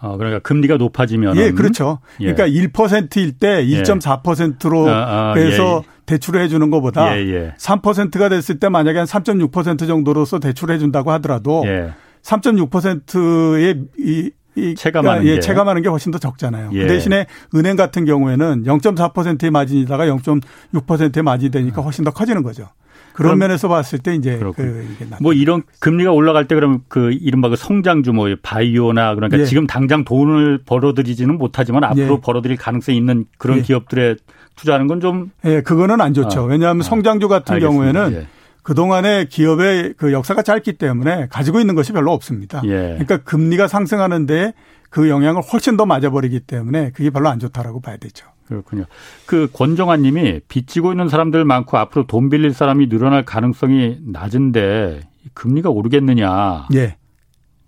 어, 0.00 0.16
그러니까 0.16 0.40
금리가 0.40 0.76
높아지면 0.76 1.36
예, 1.36 1.50
그렇죠. 1.52 2.00
예. 2.20 2.32
그러니까 2.32 2.48
1%일 2.48 3.38
때 3.38 3.64
1.4%로 3.64 4.86
예. 4.86 4.90
아, 4.90 4.94
아, 4.94 5.34
해서 5.36 5.82
예. 5.84 5.96
대출을 6.06 6.40
해 6.40 6.48
주는 6.48 6.70
것보다 6.70 7.16
예, 7.16 7.26
예. 7.26 7.54
3%가 7.58 8.28
됐을 8.28 8.60
때 8.60 8.68
만약에 8.68 8.98
한 8.98 9.06
3.6% 9.06 9.86
정도로서 9.86 10.38
대출을 10.38 10.74
해 10.74 10.78
준다고 10.78 11.10
하더라도 11.12 11.64
예. 11.66 11.92
3.6%의 12.22 13.82
이, 13.98 14.30
이 14.56 14.74
체감하는 14.74 15.26
예, 15.26 15.34
게 15.34 15.40
체감하는 15.40 15.82
게 15.82 15.88
훨씬 15.88 16.12
더 16.12 16.18
적잖아요. 16.18 16.70
예. 16.72 16.82
그 16.82 16.86
대신에 16.88 17.26
은행 17.54 17.76
같은 17.76 18.04
경우에는 18.04 18.64
0.4%의 18.64 19.50
마진이다가 19.50 20.06
0.6%의 20.06 21.22
마진이 21.22 21.50
되니까 21.50 21.82
훨씬 21.82 22.04
더 22.04 22.10
커지는 22.10 22.42
거죠. 22.42 22.68
그런 23.16 23.38
면에서 23.38 23.68
봤을 23.68 23.98
때 23.98 24.14
이제 24.14 24.38
그 24.38 24.86
뭐 25.20 25.32
이런 25.32 25.62
금리가 25.80 26.12
올라갈 26.12 26.46
때 26.46 26.54
그러면 26.54 26.80
그 26.88 27.12
이른바 27.12 27.48
그 27.48 27.56
성장주 27.56 28.12
뭐 28.12 28.28
바이오나 28.42 29.14
그러니까 29.14 29.38
예. 29.40 29.44
지금 29.44 29.66
당장 29.66 30.04
돈을 30.04 30.58
벌어들이지는 30.64 31.36
못하지만 31.38 31.84
앞으로 31.84 32.14
예. 32.16 32.20
벌어들일 32.22 32.56
가능성이 32.56 32.98
있는 32.98 33.24
그런 33.38 33.58
예. 33.58 33.62
기업들에 33.62 34.16
투자하는 34.56 34.86
건 34.86 35.00
좀. 35.00 35.30
예, 35.44 35.60
그거는 35.60 36.00
안 36.00 36.14
좋죠. 36.14 36.42
어. 36.42 36.44
왜냐하면 36.44 36.80
어. 36.80 36.84
성장주 36.84 37.28
같은 37.28 37.54
알겠습니다. 37.54 37.92
경우에는 37.92 38.20
예. 38.22 38.26
그동안에 38.62 39.26
기업의 39.26 39.94
그 39.96 40.12
역사가 40.12 40.42
짧기 40.42 40.74
때문에 40.74 41.28
가지고 41.30 41.60
있는 41.60 41.74
것이 41.74 41.92
별로 41.92 42.12
없습니다. 42.12 42.62
예. 42.64 42.96
그러니까 42.98 43.18
금리가 43.18 43.68
상승하는데 43.68 44.54
그 44.90 45.08
영향을 45.08 45.42
훨씬 45.42 45.76
더 45.76 45.86
맞아버리기 45.86 46.40
때문에 46.40 46.90
그게 46.94 47.10
별로 47.10 47.28
안 47.28 47.38
좋다라고 47.38 47.80
봐야 47.80 47.96
되죠. 47.96 48.26
그렇군요. 48.48 48.84
그 49.26 49.48
권정환 49.52 50.02
님이 50.02 50.40
빚지고 50.48 50.92
있는 50.92 51.08
사람들 51.08 51.44
많고 51.44 51.78
앞으로 51.78 52.06
돈 52.06 52.30
빌릴 52.30 52.52
사람이 52.52 52.88
늘어날 52.88 53.24
가능성이 53.24 53.98
낮은데 54.06 55.00
금리가 55.34 55.70
오르겠느냐. 55.70 56.68
예. 56.74 56.96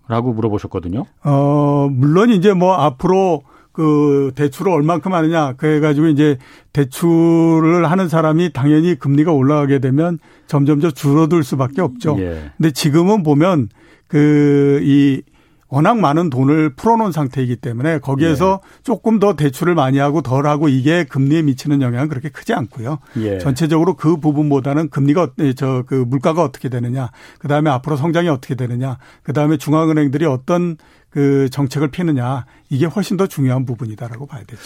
라고 0.07 0.33
물어보셨거든요. 0.33 1.05
어, 1.23 1.87
물론 1.91 2.31
이제 2.31 2.53
뭐 2.53 2.73
앞으로 2.73 3.43
그 3.71 4.31
대출을 4.35 4.71
얼만큼 4.71 5.13
하느냐 5.13 5.53
그래 5.53 5.79
가지고 5.79 6.07
이제 6.07 6.37
대출을 6.73 7.89
하는 7.89 8.09
사람이 8.09 8.51
당연히 8.51 8.95
금리가 8.95 9.31
올라가게 9.31 9.79
되면 9.79 10.17
점점점 10.47 10.91
줄어들 10.91 11.43
수밖에 11.43 11.81
없죠. 11.81 12.17
예. 12.19 12.51
근데 12.57 12.71
지금은 12.71 13.23
보면 13.23 13.69
그 14.07 14.79
이 14.81 15.21
워낙 15.69 15.99
많은 15.99 16.29
돈을 16.31 16.71
풀어놓은 16.75 17.11
상태이기 17.11 17.57
때문에 17.57 17.99
거기에서 17.99 18.61
예. 18.63 18.83
조금 18.83 19.19
더 19.19 19.35
대출을 19.35 19.75
많이 19.75 19.99
하고 19.99 20.21
덜 20.21 20.47
하고 20.47 20.67
이게 20.67 21.03
금리에 21.03 21.43
미치는 21.43 21.81
영향은 21.81 22.09
그렇게 22.09 22.29
크지 22.29 22.53
않고요. 22.53 22.97
예. 23.17 23.37
전체적으로 23.37 23.93
그 23.95 24.17
부분보다는 24.17 24.89
금리가 24.89 25.29
저 25.55 25.83
그 25.85 25.93
물가가 25.93 26.43
어떻게 26.43 26.69
되느냐, 26.69 27.11
그 27.37 27.47
다음에 27.47 27.69
앞으로 27.69 27.95
성장이 27.95 28.27
어떻게 28.29 28.55
되느냐, 28.55 28.97
그 29.23 29.31
다음에 29.33 29.57
중앙은행들이 29.57 30.25
어떤 30.25 30.77
그 31.09 31.49
정책을 31.49 31.89
피느냐 31.89 32.45
이게 32.69 32.85
훨씬 32.85 33.17
더 33.17 33.27
중요한 33.27 33.65
부분이다라고 33.65 34.25
봐야 34.25 34.43
되죠. 34.43 34.61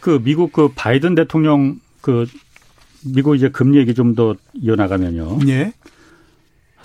그 0.00 0.20
미국 0.22 0.52
그 0.52 0.70
바이든 0.74 1.14
대통령 1.14 1.78
그 2.00 2.26
미국 3.04 3.34
이제 3.36 3.48
금리 3.48 3.78
얘기 3.78 3.94
좀 3.94 4.14
더 4.14 4.34
이어나가면요. 4.54 5.38
예. 5.48 5.72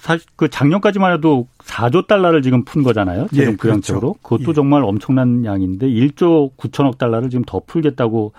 사실 0.08 0.26
그 0.38 0.48
작년까지만 0.48 1.12
해도 1.12 1.50
4조 1.60 2.08
달러를 2.08 2.42
지금 2.42 2.64
푼 2.64 2.82
거잖아요. 2.82 3.28
재정 3.28 3.54
예, 3.54 3.58
부양책으로. 3.58 4.14
그렇죠. 4.14 4.24
그것도 4.24 4.52
예. 4.52 4.54
정말 4.54 4.86
엄청난 4.86 5.44
양인데 5.44 5.86
1조 5.86 6.56
9천억 6.56 6.98
달러를 6.98 7.30
지금 7.30 7.44
더 7.46 7.60
풀겠다고 7.60 8.32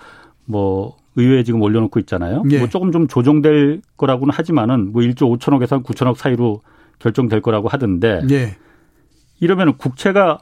뭐 0.45 0.97
의회에 1.15 1.43
지금 1.43 1.61
올려놓고 1.61 1.99
있잖아요. 1.99 2.41
예. 2.49 2.57
뭐 2.57 2.69
조금 2.69 2.91
좀 2.91 3.07
조정될 3.07 3.83
거라고는 3.97 4.33
하지만은 4.33 4.91
뭐 4.91 5.03
1조 5.03 5.37
5천억에서 5.37 5.83
9천억 5.83 6.17
사이로 6.17 6.61
결정될 6.97 7.41
거라고 7.41 7.67
하던데 7.67 8.21
예. 8.31 8.57
이러면 9.39 9.77
국채가 9.77 10.39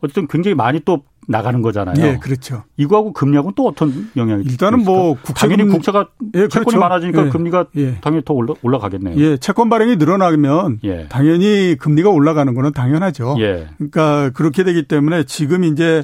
어쨌든 0.00 0.28
굉장히 0.28 0.54
많이 0.54 0.78
또 0.84 1.02
나가는 1.28 1.60
거잖아요. 1.60 1.94
예, 2.04 2.16
그렇죠. 2.16 2.64
이거하고 2.78 3.12
금리하고 3.12 3.52
또 3.54 3.66
어떤 3.66 4.08
영향이 4.16 4.44
일단은 4.44 4.82
뭐 4.82 5.14
국채 5.22 5.46
당연히 5.46 5.68
국채가 5.68 6.08
예, 6.34 6.48
채권이 6.48 6.64
그렇죠. 6.64 6.78
많아지니까 6.80 7.26
예. 7.26 7.28
금리가 7.28 7.66
예. 7.76 7.96
당연히 8.00 8.24
더 8.24 8.32
올라, 8.32 8.54
올라가겠네요. 8.62 9.14
예, 9.18 9.36
채권 9.36 9.68
발행이 9.68 9.96
늘어나면 9.96 10.80
예. 10.84 11.06
당연히 11.10 11.76
금리가 11.78 12.08
올라가는 12.08 12.52
거는 12.54 12.72
당연하죠. 12.72 13.36
예. 13.40 13.68
그러니까 13.76 14.30
그렇게 14.30 14.64
되기 14.64 14.84
때문에 14.84 15.24
지금 15.24 15.64
이제 15.64 16.02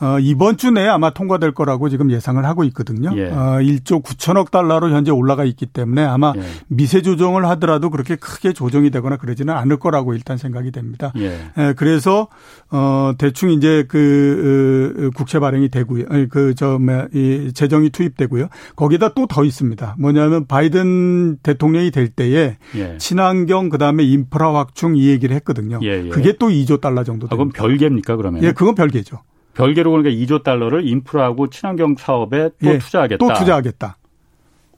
어, 0.00 0.18
이번 0.20 0.56
주 0.56 0.70
내에 0.70 0.88
아마 0.88 1.10
통과될 1.10 1.52
거라고 1.52 1.88
지금 1.88 2.10
예상을 2.10 2.44
하고 2.44 2.64
있거든요. 2.64 3.12
예. 3.16 3.30
어, 3.30 3.58
1조 3.60 4.02
9천억 4.02 4.50
달러로 4.50 4.90
현재 4.90 5.12
올라가 5.12 5.44
있기 5.44 5.66
때문에 5.66 6.02
아마 6.04 6.32
예. 6.36 6.42
미세 6.66 7.00
조정을 7.00 7.46
하더라도 7.50 7.90
그렇게 7.90 8.16
크게 8.16 8.52
조정이 8.52 8.90
되거나 8.90 9.16
그러지는 9.16 9.54
않을 9.54 9.78
거라고 9.78 10.14
일단 10.14 10.36
생각이 10.36 10.72
됩니다. 10.72 11.12
예. 11.16 11.38
예 11.56 11.74
그래서 11.76 12.28
어, 12.70 13.12
대충 13.18 13.50
이제 13.50 13.84
그 13.88 15.08
어, 15.08 15.16
국채 15.16 15.38
발행이 15.38 15.68
되고요. 15.68 16.06
그저 16.30 16.80
이 17.14 17.52
재정이 17.54 17.90
투입되고요. 17.90 18.48
거기다 18.74 19.14
또 19.14 19.28
더 19.28 19.44
있습니다. 19.44 19.94
뭐냐면 19.98 20.46
바이든 20.46 21.38
대통령이 21.42 21.90
될 21.90 22.08
때에 22.08 22.56
예. 22.74 22.98
친환경 22.98 23.68
그다음에 23.68 24.02
인프라 24.02 24.54
확충 24.54 24.96
이 24.96 25.08
얘기를 25.08 25.36
했거든요. 25.36 25.78
예, 25.82 26.06
예. 26.06 26.08
그게 26.08 26.32
또 26.38 26.48
2조 26.48 26.80
달러 26.80 27.04
정도 27.04 27.28
됩니다. 27.28 27.34
아, 27.34 27.36
그럼 27.36 27.50
별개입니까 27.52 28.16
그러면? 28.16 28.42
예, 28.42 28.52
그건 28.52 28.74
별개죠. 28.74 29.20
별개로 29.58 29.90
그러니까 29.90 30.10
2조 30.14 30.44
달러를 30.44 30.86
인프라하고 30.86 31.50
친환경 31.50 31.96
사업에 31.98 32.50
또 32.62 32.70
예, 32.70 32.78
투자하겠다. 32.78 33.18
또 33.18 33.34
투자하겠다. 33.34 33.96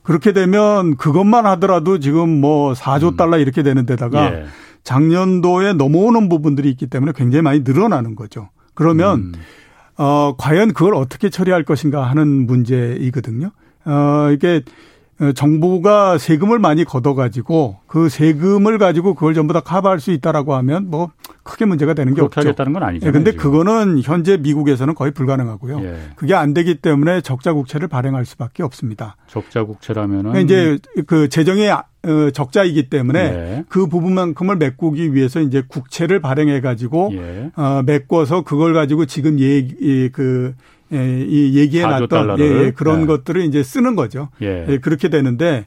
그렇게 0.03 0.33
되면 0.33 0.97
그것만 0.97 1.45
하더라도 1.45 1.99
지금 1.99 2.41
뭐 2.41 2.73
4조 2.73 3.13
음. 3.13 3.17
달러 3.17 3.39
이렇게 3.39 3.63
되는 3.63 3.85
데다가 3.85 4.33
예. 4.33 4.47
작년도에 4.83 5.75
넘어오는 5.75 6.31
부분들이 6.31 6.71
있기 6.71 6.87
때문에 6.87 7.13
굉장히 7.15 7.43
많이 7.43 7.61
늘어나는 7.61 8.15
거죠. 8.15 8.49
그러면 8.73 9.19
음. 9.19 9.33
어 9.99 10.35
과연 10.39 10.73
그걸 10.73 10.95
어떻게 10.95 11.29
처리할 11.29 11.65
것인가 11.65 12.05
하는 12.05 12.47
문제이거든요. 12.47 13.51
어 13.85 14.31
이게 14.33 14.63
어, 15.21 15.33
정부가 15.33 16.17
세금을 16.17 16.59
많이 16.59 16.85
걷어 16.85 17.15
가지고 17.15 17.77
그 17.87 18.09
세금을 18.09 18.79
가지고 18.79 19.13
그걸 19.13 19.35
전부 19.35 19.53
다 19.53 19.61
커버할 19.61 20.01
수 20.01 20.11
있다라고 20.11 20.55
하면 20.55 20.89
뭐 20.89 21.11
크게 21.51 21.65
문제가 21.65 21.95
되는 21.95 22.15
게 22.15 22.23
없죠. 22.23 22.41
하겠다는 22.41 22.73
건 22.73 22.85
아니죠. 22.85 23.07
그런데 23.07 23.33
예, 23.33 23.37
그거는 23.37 24.01
현재 24.03 24.37
미국에서는 24.37 24.95
거의 24.95 25.11
불가능하고요. 25.11 25.81
예. 25.83 25.97
그게 26.15 26.35
안 26.35 26.55
되기 26.55 26.77
때문에 26.77 27.21
적자 27.23 27.53
국채를 27.53 27.89
발행할 27.89 28.25
수밖에 28.25 28.63
없습니다. 28.63 29.17
적자 29.27 29.65
국채라면은 29.65 30.33
그러니까 30.33 30.41
이제 30.41 30.79
그 31.07 31.29
재정의 31.29 31.71
어, 31.71 32.31
적자이기 32.33 32.89
때문에 32.89 33.19
예. 33.21 33.65
그 33.69 33.89
부분만큼을 33.89 34.57
메꾸기 34.57 35.13
위해서 35.13 35.41
이제 35.41 35.63
국채를 35.67 36.21
발행해 36.21 36.61
가지고 36.61 37.11
예. 37.15 37.51
어 37.57 37.83
메꿔서 37.85 38.43
그걸 38.43 38.73
가지고 38.73 39.07
지금 39.07 39.39
예그 39.39 40.55
예, 40.93 41.25
이 41.27 41.57
얘기해 41.57 41.85
놨던 41.85 42.39
예, 42.39 42.45
예, 42.45 42.71
그런 42.71 43.01
네. 43.01 43.07
것들을 43.07 43.43
이제 43.43 43.63
쓰는 43.63 43.97
거죠. 43.97 44.29
예. 44.41 44.67
예. 44.69 44.79
그렇게 44.79 45.09
되는데 45.09 45.65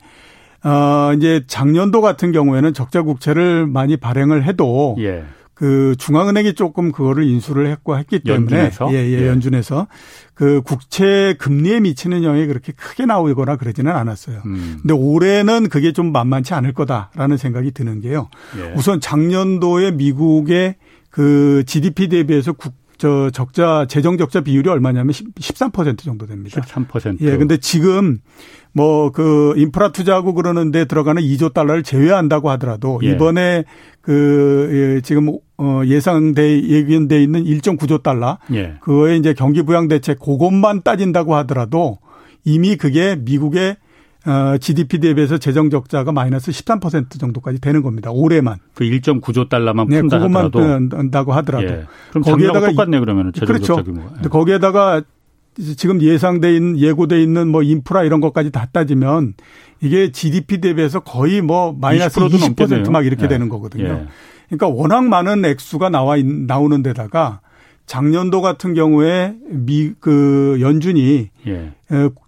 어 0.64 1.14
이제 1.16 1.44
작년도 1.46 2.02
같은 2.02 2.32
경우에는 2.32 2.74
적자 2.74 3.02
국채를 3.02 3.68
많이 3.68 3.98
발행을 3.98 4.44
해도 4.44 4.96
예. 5.00 5.26
그 5.54 5.96
중앙은행이 5.98 6.56
조금 6.56 6.92
그거를 6.92 7.24
인수를 7.26 7.68
했고 7.68 7.98
했기 7.98 8.20
때문에 8.20 8.58
연준에서? 8.58 8.90
예, 8.92 8.98
예, 8.98 9.22
예, 9.22 9.28
연준에서 9.28 9.88
그 10.34 10.62
국채 10.64 11.36
금리에 11.38 11.80
미치는 11.80 12.24
영향이 12.24 12.48
그렇게 12.48 12.74
크게 12.74 13.06
나오거나 13.06 13.58
그러지는 13.58 13.92
않았어요. 13.92 14.42
음. 14.46 14.80
근데 14.82 14.94
올해는 14.94 15.70
그게 15.70 15.92
좀 15.92 16.12
만만치 16.12 16.54
않을 16.56 16.74
거다라는 16.74 17.38
생각이 17.38 17.72
드는 17.72 18.02
게요. 18.02 18.30
예. 18.58 18.74
우선 18.76 19.00
작년도에 19.00 19.92
미국의 19.92 20.76
그 21.10 21.64
GDP 21.68 22.10
대비해서 22.10 22.54
국, 22.54 22.74
저 23.04 23.30
적자 23.32 23.86
재정 23.86 24.18
적자 24.18 24.40
비율이 24.40 24.70
얼마냐면 24.70 25.12
13% 25.12 25.98
정도 25.98 26.26
됩니다. 26.26 26.62
13%. 26.62 27.18
예. 27.20 27.36
근데 27.36 27.58
지금 27.58 28.20
뭐 28.72 29.12
그 29.12 29.54
인프라 29.58 29.92
투자하고 29.92 30.34
그러는데 30.34 30.86
들어가는 30.86 31.22
2조 31.22 31.54
달러를 31.54 31.84
제외한다고 31.84 32.50
하더라도 32.52 33.02
예. 33.04 33.10
이번에 33.10 33.66
그 34.00 34.96
예, 34.96 35.02
지금 35.02 35.38
어 35.58 35.82
예상돼 35.84 36.64
예견돼 36.64 37.22
있는 37.22 37.44
1.9조 37.44 38.04
달러 38.04 38.38
예. 38.54 38.76
그거에 38.80 39.18
이제 39.18 39.34
경기 39.34 39.64
부양 39.64 39.90
대책 39.90 40.20
그것만 40.20 40.84
따진다고 40.84 41.36
하더라도 41.36 41.98
이미 42.46 42.78
그게 42.78 43.18
미국의 43.20 43.76
어, 44.26 44.58
GDP 44.58 45.00
대비해서 45.00 45.38
재정 45.38 45.70
적자가 45.70 46.12
마이너스 46.14 46.52
13% 46.52 47.20
정도까지 47.20 47.60
되는 47.60 47.82
겁니다. 47.82 48.10
올해만. 48.12 48.58
그 48.74 48.86
1.9조 48.86 49.50
달러만 49.50 49.88
네, 49.90 50.00
푼다 50.02 50.18
그것만 50.18 50.46
하더라도. 50.46 50.90
푼다고 50.90 51.34
하더라도. 51.34 51.68
예. 51.68 51.86
그럼 52.12 52.24
거기에다가 52.24 52.70
똑같네 52.70 53.00
그러면 53.00 53.34
재정 53.34 53.48
그렇죠. 53.48 53.66
적자 53.76 53.84
규모가. 53.84 54.14
예. 54.24 54.28
거기에다가 54.30 55.02
지금 55.78 56.02
예상돼 56.02 56.56
있는 56.56 56.80
예고돼 56.80 57.22
있는 57.22 57.50
뭐 57.50 57.64
인프라 57.64 58.04
이런 58.04 58.22
것까지 58.22 58.50
다 58.52 58.68
따지면 58.72 59.34
이게 59.82 60.12
GDP 60.12 60.62
대비해서 60.62 61.02
거의 61.02 61.42
뭐 61.42 61.76
마이너스 61.80 62.20
20%, 62.20 62.56
20%막 62.56 63.06
이렇게 63.06 63.26
예. 63.26 63.28
되는 63.28 63.50
거거든요. 63.50 63.84
예. 63.84 64.08
그러니까 64.48 64.68
워낙 64.68 65.04
많은 65.04 65.44
액수가 65.44 65.90
나와 65.90 66.16
있, 66.16 66.26
나오는 66.26 66.82
데다가 66.82 67.42
작년도 67.94 68.42
같은 68.42 68.74
경우에 68.74 69.36
미 69.52 69.94
그 70.00 70.58
연준이 70.62 71.30
예. 71.46 71.72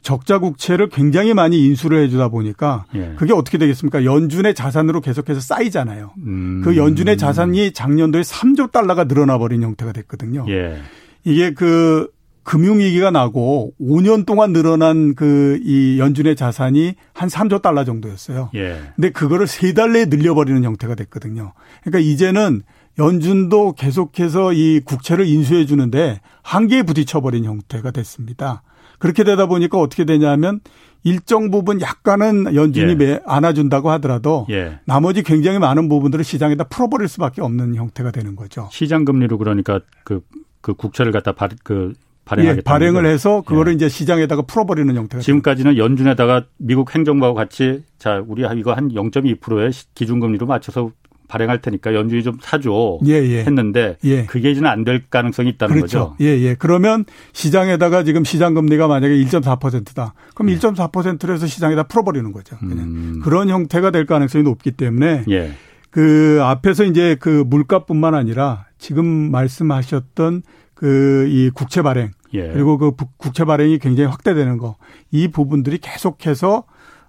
적자 0.04 0.38
국채를 0.38 0.90
굉장히 0.90 1.34
많이 1.34 1.66
인수를 1.66 2.04
해주다 2.04 2.30
보니까 2.30 2.86
예. 2.94 3.14
그게 3.18 3.34
어떻게 3.34 3.58
되겠습니까? 3.58 4.06
연준의 4.06 4.54
자산으로 4.54 5.02
계속해서 5.02 5.40
쌓이잖아요. 5.40 6.12
음. 6.20 6.62
그 6.64 6.78
연준의 6.78 7.18
자산이 7.18 7.72
작년도에 7.74 8.22
3조 8.22 8.72
달러가 8.72 9.06
늘어나 9.06 9.40
버린 9.40 9.64
형태가 9.64 9.92
됐거든요. 9.94 10.46
예. 10.50 10.78
이게 11.24 11.52
그 11.56 12.10
금융위기가 12.44 13.10
나고 13.10 13.74
5년 13.82 14.28
동안 14.28 14.54
늘어난 14.54 15.16
그 15.16 15.60
이 15.66 15.98
연준의 15.98 16.36
자산이 16.36 16.94
한 17.16 17.28
3조 17.28 17.64
달러 17.64 17.84
정도였어요. 17.86 18.52
예. 18.54 18.78
근데 18.96 19.10
그거를 19.10 19.48
세 19.48 19.74
달 19.74 19.94
내에 19.94 20.06
늘려버리는 20.06 20.64
형태가 20.64 20.94
됐거든요. 20.94 21.54
그러니까 21.84 22.00
이제는 22.08 22.62
연준도 22.98 23.74
계속해서 23.74 24.54
이 24.54 24.80
국채를 24.80 25.28
인수해 25.28 25.66
주는데 25.66 26.22
한계에 26.44 26.84
부딪혀버린 26.84 27.46
형태가 27.46 27.92
됐습니다. 27.92 28.64
그렇게 29.00 29.24
되다 29.24 29.46
보니까 29.48 29.80
어떻게 29.80 30.06
되냐면 30.06 30.62
일정 31.04 31.52
부분 31.52 31.82
약간은 31.82 32.56
연준이 32.56 32.96
예. 33.00 33.20
안아준다고 33.26 33.92
하더라도 33.92 34.48
예. 34.50 34.80
나머지 34.86 35.22
굉장히 35.22 35.60
많은 35.60 35.88
부분들을 35.88 36.24
시장에다 36.24 36.64
풀어버릴 36.66 37.08
수밖에 37.08 37.42
없는 37.42 37.76
형태가 37.76 38.12
되는 38.12 38.36
거죠. 38.36 38.70
시장 38.72 39.06
금리로 39.06 39.38
그러니까 39.38 39.82
그, 40.04 40.22
그 40.62 40.74
국채를 40.74 41.12
갖다 41.12 41.34
발, 41.34 41.50
그 41.64 41.94
발행하겠다. 42.26 42.60
예, 42.60 42.64
발행을 42.64 43.06
해서 43.06 43.42
그거를 43.42 43.74
예. 43.74 43.76
이제 43.76 43.88
시장에다가 43.90 44.42
풀어버리는 44.42 44.94
형태가 44.96 45.22
지금까지는 45.22 45.78
연준에다가 45.78 46.46
미국 46.58 46.94
행정부하고 46.96 47.36
같이 47.36 47.84
자 48.00 48.24
우리 48.28 48.42
이거 48.60 48.74
한 48.74 48.90
0.2%의 48.92 49.72
기준금리로 49.94 50.48
맞춰서 50.48 50.92
발행할 51.28 51.62
테니까 51.62 51.94
연준이 51.94 52.24
좀 52.24 52.38
사줘 52.42 53.00
예, 53.08 53.14
예. 53.14 53.40
했는데 53.44 53.98
예. 54.04 54.26
그게 54.26 54.52
이제는 54.52 54.70
안 54.70 54.84
될 54.86 55.04
가능성이 55.10 55.50
있다는 55.50 55.76
그렇죠. 55.76 56.00
거죠. 56.12 56.16
예, 56.22 56.28
예. 56.42 56.56
그러면 56.56 57.06
시장에다가 57.34 58.04
지금 58.04 58.24
시장 58.24 58.54
금리가 58.54 58.88
만약에 58.88 59.14
1.4%다. 59.16 60.14
그럼 60.34 60.52
예. 60.52 60.58
1.4%로 60.58 61.34
해서 61.34 61.48
시장에다 61.48 61.84
풀어버리는 61.84 62.32
거죠. 62.32 62.58
그냥 62.58 62.80
음. 62.80 63.22
그런 63.24 63.50
형태가 63.50 63.92
될 63.92 64.06
가능성이 64.06 64.44
높기 64.44 64.72
때문에 64.72 65.24
예. 65.30 65.52
그 65.90 66.40
앞에서 66.42 66.84
이제 66.84 67.16
그 67.20 67.44
물가뿐만 67.48 68.14
아니라 68.16 68.66
지금 68.78 69.06
말씀하셨던 69.32 70.44
그 70.74 71.28
이 71.30 71.50
국채 71.54 71.82
발행 71.82 72.12
예. 72.34 72.50
그리고 72.52 72.78
그 72.78 72.92
국채 73.18 73.46
발행이 73.46 73.80
굉장히 73.80 74.10
확대되는 74.10 74.58
거 74.58 74.76
이 75.12 75.30
부분들이 75.30 75.78
계속해서 75.78 76.66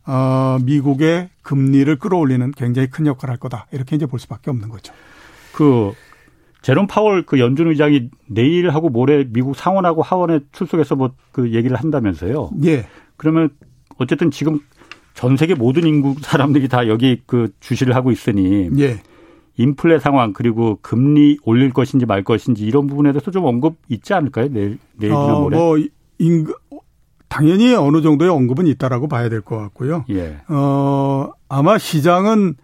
어, 0.07 0.59
미국의 0.63 1.29
금리를 1.43 1.97
끌어올리는 1.99 2.51
굉장히 2.53 2.89
큰 2.89 3.07
역할을 3.07 3.33
할 3.33 3.39
거다. 3.39 3.67
이렇게 3.73 3.97
이제 3.97 4.07
볼 4.07 4.19
수밖에 4.21 4.51
없는 4.51 4.69
거죠. 4.69 4.93
그 5.53 5.93
제롬 6.63 6.87
파월 6.87 7.25
그 7.25 7.39
연준 7.39 7.69
의장이 7.69 8.11
내일하고 8.27 8.89
모레 8.89 9.27
미국 9.31 9.57
상원하고 9.57 10.03
하원에 10.03 10.41
출석해서 10.53 10.97
뭐 10.97 11.11
그 11.33 11.53
얘기를 11.53 11.77
한다면서요. 11.77 12.51
예. 12.65 12.87
그러면 13.19 13.51
어쨌든 13.99 14.31
지금 14.31 14.59
전 15.13 15.37
세계 15.37 15.55
모든 15.55 15.87
인구 15.87 16.15
사람들이 16.21 16.67
다 16.69 16.89
여기 16.89 17.21
그 17.27 17.51
주시를 17.61 17.95
하고 17.95 18.11
있으니 18.11 18.71
예. 18.79 19.01
인플레 19.59 19.99
상황 19.99 20.33
그리고 20.33 20.79
금리 20.81 21.37
올릴 21.45 21.73
것인지 21.75 22.07
말 22.07 22.23
것인지 22.25 22.65
이런 22.65 22.87
부분에 22.87 23.13
대해서 23.13 23.31
좀 23.31 23.45
언급 23.45 23.77
있지 23.89 24.15
않을까요? 24.15 24.49
내일 24.51 24.79
내일이나 24.97 25.37
어, 25.37 25.41
모레. 25.43 25.57
뭐 25.57 25.79
인, 26.19 26.47
당연히 27.37 27.75
어느 27.75 28.01
정도의 28.03 28.31
언급은 28.31 28.67
있다라고 28.67 29.09
봐야 29.09 29.29
될 29.29 29.43
것 29.43 29.57
같고요. 29.59 30.05
예. 30.11 30.39
어, 30.49 31.31
아마 31.49 31.79
시장은 31.79 32.55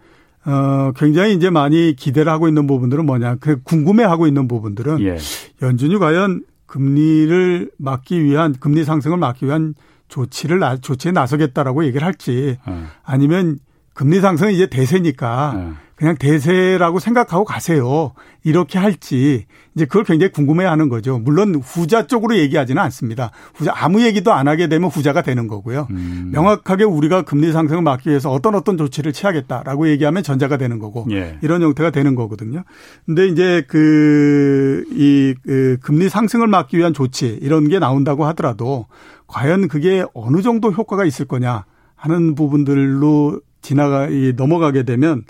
어, 0.45 0.91
굉장히 0.95 1.33
이제 1.35 1.49
많이 1.49 1.95
기대를 1.95 2.31
하고 2.31 2.47
있는 2.47 2.67
부분들은 2.67 3.05
뭐냐. 3.05 3.35
그 3.35 3.61
궁금해 3.63 4.03
하고 4.03 4.27
있는 4.27 4.47
부분들은 4.47 4.99
예. 5.01 5.17
연준이 5.61 5.97
과연 5.97 6.43
금리를 6.65 7.71
막기 7.77 8.23
위한 8.23 8.53
금리 8.59 8.83
상승을 8.83 9.17
막기 9.17 9.45
위한 9.45 9.75
조치를 10.09 10.59
조치에 10.81 11.11
나서겠다라고 11.11 11.85
얘기를 11.85 12.05
할지 12.05 12.57
어. 12.65 12.85
아니면 13.03 13.59
금리 13.93 14.19
상승은 14.19 14.53
이제 14.53 14.67
대세니까 14.67 15.53
네. 15.55 15.73
그냥 15.95 16.15
대세라고 16.17 16.99
생각하고 16.99 17.45
가세요. 17.45 18.13
이렇게 18.43 18.79
할지 18.79 19.45
이제 19.75 19.85
그걸 19.85 20.03
굉장히 20.03 20.33
궁금해 20.33 20.65
하는 20.65 20.89
거죠. 20.89 21.19
물론 21.19 21.55
후자 21.55 22.07
쪽으로 22.07 22.35
얘기하지는 22.37 22.81
않습니다. 22.81 23.31
후자 23.53 23.71
아무 23.75 24.01
얘기도 24.01 24.33
안 24.33 24.47
하게 24.47 24.67
되면 24.67 24.89
후자가 24.89 25.21
되는 25.21 25.47
거고요. 25.47 25.87
음. 25.91 26.31
명확하게 26.33 26.83
우리가 26.83 27.21
금리 27.21 27.51
상승을 27.51 27.83
막기 27.83 28.09
위해서 28.09 28.31
어떤 28.31 28.55
어떤 28.55 28.75
조치를 28.77 29.13
취하겠다라고 29.13 29.87
얘기하면 29.89 30.23
전자가 30.23 30.57
되는 30.57 30.79
거고 30.79 31.05
예. 31.11 31.37
이런 31.41 31.61
형태가 31.61 31.91
되는 31.91 32.15
거거든요. 32.15 32.63
근데 33.05 33.27
이제 33.27 33.63
그이 33.67 35.35
그 35.43 35.77
금리 35.81 36.09
상승을 36.09 36.47
막기 36.47 36.77
위한 36.77 36.93
조치 36.93 37.27
이런 37.41 37.69
게 37.69 37.79
나온다고 37.79 38.25
하더라도 38.25 38.87
과연 39.27 39.67
그게 39.67 40.03
어느 40.13 40.41
정도 40.41 40.71
효과가 40.71 41.05
있을 41.05 41.25
거냐 41.25 41.65
하는 41.95 42.35
부분들로 42.35 43.39
지나가 43.63 44.07
넘어가게 44.35 44.83
되면 44.83 45.23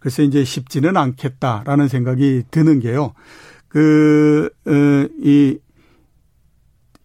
글쎄 0.00 0.24
이제 0.24 0.44
쉽지는 0.44 0.98
않겠다라는 0.98 1.88
생각이 1.88 2.42
드는 2.50 2.80
게요. 2.80 3.14
그이 3.68 4.48
어, 4.66 5.66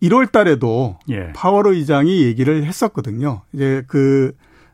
1월 0.01 0.31
달에도 0.31 0.97
예. 1.09 1.31
파월 1.33 1.67
의장이 1.67 2.23
얘기를 2.23 2.65
했었거든요. 2.65 3.43
이제 3.53 3.83
그 3.87 4.33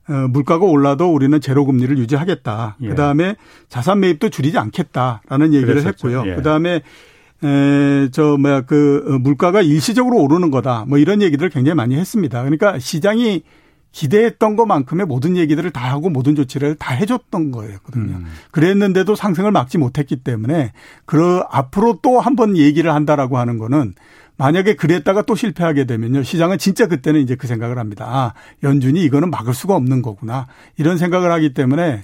어, 0.09 0.27
물가가 0.29 0.65
올라도 0.65 1.13
우리는 1.13 1.39
제로 1.41 1.65
금리를 1.65 1.97
유지하겠다. 1.97 2.77
예. 2.81 2.87
그다음에 2.87 3.35
자산 3.67 3.99
매입도 3.99 4.29
줄이지 4.29 4.57
않겠다라는 4.57 5.53
얘기를 5.53 5.75
그랬었죠. 5.75 6.09
했고요. 6.09 6.31
예. 6.31 6.35
그다음에 6.35 6.81
에, 7.43 8.09
저, 8.11 8.37
뭐야, 8.37 8.61
그, 8.61 9.05
어, 9.07 9.19
물가가 9.19 9.61
일시적으로 9.61 10.17
오르는 10.17 10.49
거다. 10.49 10.85
뭐 10.87 10.97
이런 10.97 11.21
얘기들을 11.21 11.49
굉장히 11.51 11.75
많이 11.75 11.95
했습니다. 11.95 12.41
그러니까 12.41 12.79
시장이 12.79 13.43
기대했던 13.91 14.55
것만큼의 14.55 15.05
모든 15.07 15.35
얘기들을 15.37 15.71
다 15.71 15.91
하고 15.91 16.09
모든 16.09 16.35
조치를 16.35 16.75
다 16.75 16.93
해줬던 16.93 17.51
거였거든요. 17.51 18.15
음. 18.17 18.25
그랬는데도 18.51 19.15
상승을 19.15 19.51
막지 19.51 19.77
못했기 19.77 20.17
때문에 20.17 20.71
그 21.05 21.41
앞으로 21.49 21.99
또 22.01 22.19
한 22.19 22.35
번 22.35 22.55
얘기를 22.57 22.93
한다라고 22.93 23.37
하는 23.39 23.57
거는 23.57 23.95
만약에 24.37 24.75
그랬다가 24.75 25.23
또 25.23 25.33
실패하게 25.33 25.85
되면요. 25.85 26.21
시장은 26.21 26.59
진짜 26.59 26.85
그때는 26.87 27.21
이제 27.21 27.35
그 27.35 27.47
생각을 27.47 27.79
합니다. 27.79 28.05
아, 28.07 28.33
연준이 28.61 29.01
이거는 29.03 29.31
막을 29.31 29.55
수가 29.55 29.75
없는 29.75 30.03
거구나. 30.03 30.45
이런 30.77 30.99
생각을 30.99 31.31
하기 31.31 31.55
때문에 31.55 32.03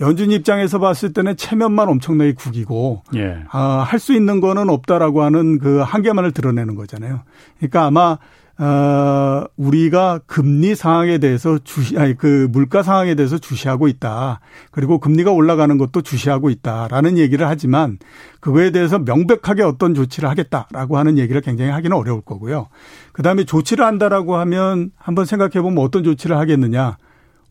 연준 0.00 0.30
입장에서 0.30 0.78
봤을 0.78 1.12
때는 1.14 1.36
체면만 1.38 1.88
엄청나게 1.88 2.32
구기고 2.34 3.02
예. 3.16 3.38
아, 3.50 3.84
할 3.86 3.98
수 3.98 4.12
있는 4.14 4.40
거는 4.40 4.68
없다라고 4.68 5.22
하는 5.22 5.58
그 5.58 5.78
한계만을 5.80 6.32
드러내는 6.32 6.74
거잖아요. 6.74 7.20
그러니까 7.58 7.84
아마 7.86 8.18
어, 8.60 9.46
우리가 9.56 10.20
금리 10.26 10.74
상황에 10.74 11.16
대해서 11.16 11.58
주시, 11.64 11.96
아니, 11.96 12.14
그 12.14 12.46
물가 12.52 12.82
상황에 12.82 13.14
대해서 13.14 13.38
주시하고 13.38 13.88
있다. 13.88 14.40
그리고 14.70 14.98
금리가 14.98 15.30
올라가는 15.30 15.78
것도 15.78 16.02
주시하고 16.02 16.50
있다라는 16.50 17.16
얘기를 17.16 17.48
하지만 17.48 17.96
그거에 18.40 18.70
대해서 18.70 18.98
명백하게 18.98 19.62
어떤 19.62 19.94
조치를 19.94 20.28
하겠다라고 20.28 20.98
하는 20.98 21.16
얘기를 21.16 21.40
굉장히 21.40 21.70
하기는 21.70 21.96
어려울 21.96 22.20
거고요. 22.20 22.68
그 23.12 23.22
다음에 23.22 23.44
조치를 23.44 23.82
한다라고 23.82 24.36
하면 24.36 24.90
한번 24.98 25.24
생각해 25.24 25.62
보면 25.62 25.82
어떤 25.82 26.04
조치를 26.04 26.36
하겠느냐. 26.36 26.98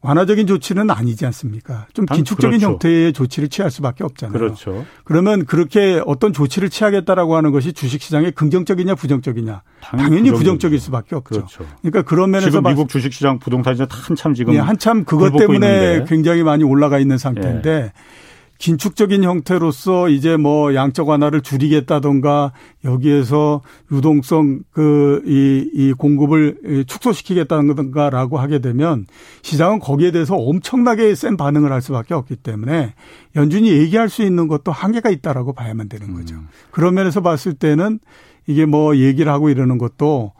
완화적인 0.02 0.48
조치는 0.48 0.90
아니지 0.90 1.26
않습니까? 1.26 1.88
좀 1.94 2.06
긴축적인 2.06 2.60
그렇죠. 2.60 2.74
형태의 2.74 3.12
조치를 3.14 3.50
취할 3.50 3.70
수밖에 3.70 4.04
없잖아요. 4.04 4.38
그렇죠. 4.38 4.86
그러면 5.04 5.46
그렇게 5.46 6.02
어떤 6.06 6.32
조치를 6.32 6.70
취하겠다라고 6.70 7.36
하는 7.36 7.52
것이 7.52 7.74
주식시장에 7.74 8.32
긍정적이냐 8.32 8.96
부정적이냐? 8.96 9.62
당연히, 9.82 10.32
부정적일 10.32 10.80
수밖에 10.80 11.16
없죠. 11.16 11.36
그렇죠. 11.36 11.66
그러니까 11.82 12.04
그런 12.04 12.32
면에서 12.32 12.50
지금 12.50 12.64
미국 12.64 12.88
주식시장 12.88 13.40
부동산이 13.40 13.78
한참 13.90 14.34
지금 14.34 14.54
네, 14.54 14.60
한참 14.60 15.04
그것 15.04 15.36
때문에 15.36 15.68
있는데. 15.68 16.06
굉장히 16.08 16.44
많이 16.44 16.64
올라가 16.64 16.98
있는 16.98 17.18
상태인데 17.18 17.70
예. 17.70 17.92
긴축적인 18.60 19.24
형태로서 19.24 20.10
이제 20.10 20.36
뭐 20.36 20.76
양적 20.76 21.08
완화를 21.08 21.42
줄이겠다던가 21.42 22.52
여기에서 22.84 23.62
유동성 23.92 24.64
그이이 24.72 25.94
공급을 25.94 26.84
축소시키겠다던가라고 26.86 28.38
하게 28.38 28.60
되면 28.60 29.08
시장은 29.44 29.80
거기에 29.80 30.12
대해서 30.12 30.36
엄청나게 30.36 31.16
센 31.16 31.38
반응을 31.38 31.72
할 31.72 31.82
수밖에 31.82 32.14
없기 32.14 32.36
때문에 32.36 32.94
연준이 33.38 33.70
얘기할 33.70 34.10
수 34.10 34.24
있는 34.24 34.50
것도 34.50 34.74
한계가 34.74 35.10
있다라고 35.10 35.54
봐야만 35.54 35.88
되는 35.88 36.14
거죠. 36.14 36.36
음. 36.36 36.50
그런 36.72 36.96
면에서 36.96 37.22
봤을 37.22 37.54
때는 37.54 38.00
이게 38.46 38.66
뭐 38.66 38.98
얘기를 38.98 39.32
하고 39.32 39.50
이러는 39.50 39.78
것도 39.78 40.34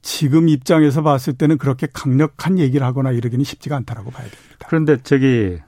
지금 0.00 0.48
입장에서 0.48 1.02
봤을 1.02 1.34
때는 1.34 1.58
그렇게 1.58 1.88
강력한 1.92 2.58
얘기를 2.58 2.86
하거나 2.86 3.10
이러기는 3.10 3.44
쉽지가 3.44 3.76
않다라고 3.76 4.10
봐야 4.12 4.22
됩니다. 4.22 4.66
그런데 4.66 4.96
저기 5.02 5.58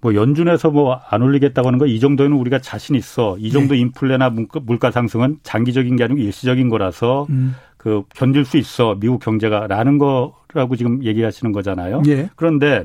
뭐 0.00 0.14
연준에서 0.14 0.70
뭐 0.70 1.00
안 1.10 1.22
올리겠다고 1.22 1.66
하는 1.68 1.78
거 1.78 1.86
이 1.86 1.98
정도는 2.00 2.36
우리가 2.36 2.60
자신 2.60 2.94
있어. 2.94 3.36
이 3.38 3.50
정도 3.50 3.74
네. 3.74 3.80
인플레나 3.80 4.32
물가 4.62 4.90
상승은 4.90 5.38
장기적인 5.42 5.96
게 5.96 6.04
아니고 6.04 6.20
일시적인 6.20 6.68
거라서 6.68 7.26
음. 7.30 7.54
그 7.76 8.02
견딜 8.14 8.44
수 8.44 8.56
있어. 8.58 8.96
미국 9.00 9.20
경제가라는 9.20 9.98
거라고 9.98 10.76
지금 10.76 11.02
얘기하시는 11.04 11.52
거잖아요. 11.52 12.02
네. 12.02 12.28
그런데 12.36 12.84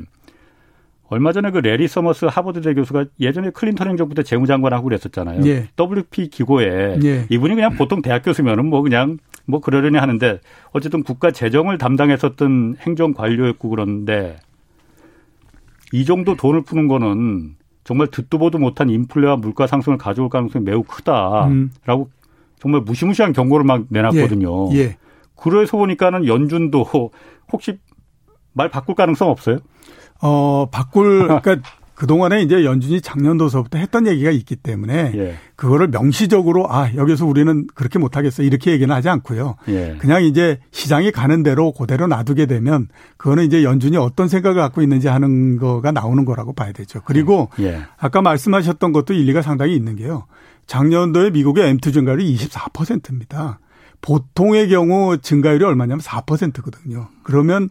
얼마 1.09 1.31
전에 1.31 1.51
그 1.51 1.59
래리 1.59 1.87
서머스 1.87 2.25
하버드대 2.25 2.73
교수가 2.73 3.05
예전에 3.19 3.51
클린턴 3.51 3.87
행정부 3.87 4.15
때 4.15 4.23
재무장관하고 4.23 4.85
그랬었잖아요. 4.85 5.45
예. 5.45 5.67
WP 5.79 6.29
기고에 6.29 6.97
예. 7.03 7.25
이분이 7.29 7.53
그냥 7.55 7.75
보통 7.75 8.01
대학 8.01 8.23
교수면은 8.23 8.65
뭐 8.65 8.81
그냥 8.81 9.19
뭐 9.45 9.59
그러려니 9.59 9.97
하는데 9.97 10.39
어쨌든 10.71 11.03
국가 11.03 11.29
재정을 11.29 11.77
담당했었던 11.77 12.77
행정 12.79 13.13
관료였고 13.13 13.69
그런데 13.69 14.37
이 15.93 16.05
정도 16.05 16.35
돈을 16.35 16.63
푸는 16.63 16.87
거는 16.87 17.55
정말 17.83 18.07
듣도 18.07 18.39
보도 18.39 18.57
못한 18.57 18.89
인플레와 18.89 19.35
물가 19.37 19.67
상승을 19.67 19.99
가져올 19.99 20.27
가능성이 20.27 20.65
매우 20.65 20.81
크다라고 20.81 21.51
음. 21.51 21.71
정말 22.59 22.81
무시무시한 22.81 23.31
경고를 23.31 23.63
막 23.63 23.85
내놨거든요. 23.89 24.73
예. 24.73 24.77
예. 24.79 24.97
그래서 25.35 25.77
보니까는 25.77 26.25
연준도 26.25 27.11
혹시 27.51 27.77
말 28.53 28.69
바꿀 28.69 28.95
가능성 28.95 29.29
없어요? 29.29 29.59
어, 30.19 30.67
바꿀, 30.71 31.27
그러니까 31.43 31.57
그동안에 31.95 32.41
이제 32.41 32.65
연준이 32.65 33.01
작년도서부터 33.01 33.77
했던 33.77 34.07
얘기가 34.07 34.31
있기 34.31 34.55
때문에 34.55 35.11
예. 35.15 35.35
그거를 35.55 35.89
명시적으로 35.89 36.71
아, 36.71 36.91
여기서 36.95 37.25
우리는 37.25 37.67
그렇게 37.75 37.99
못 37.99 38.17
하겠어. 38.17 38.43
이렇게 38.43 38.71
얘기는 38.71 38.93
하지 38.93 39.09
않고요. 39.09 39.55
예. 39.67 39.95
그냥 39.99 40.23
이제 40.23 40.59
시장이 40.71 41.11
가는 41.11 41.43
대로 41.43 41.71
그대로 41.71 42.07
놔두게 42.07 42.47
되면 42.47 42.87
그거는 43.17 43.45
이제 43.45 43.63
연준이 43.63 43.97
어떤 43.97 44.27
생각을 44.27 44.59
갖고 44.61 44.81
있는지 44.81 45.07
하는 45.07 45.57
거가 45.57 45.91
나오는 45.91 46.25
거라고 46.25 46.53
봐야 46.53 46.71
되죠. 46.71 47.01
그리고 47.05 47.49
예. 47.59 47.81
아까 47.97 48.21
말씀하셨던 48.21 48.91
것도 48.91 49.13
일리가 49.13 49.41
상당히 49.41 49.75
있는 49.75 49.95
게요. 49.95 50.25
작년도에 50.65 51.29
미국의 51.31 51.75
M2 51.75 51.93
증가율이 51.93 52.35
24%입니다. 52.35 53.59
보통의 54.01 54.67
경우 54.69 55.17
증가율이 55.17 55.63
얼마냐면 55.63 56.01
4%거든요. 56.01 57.07
그러면 57.23 57.69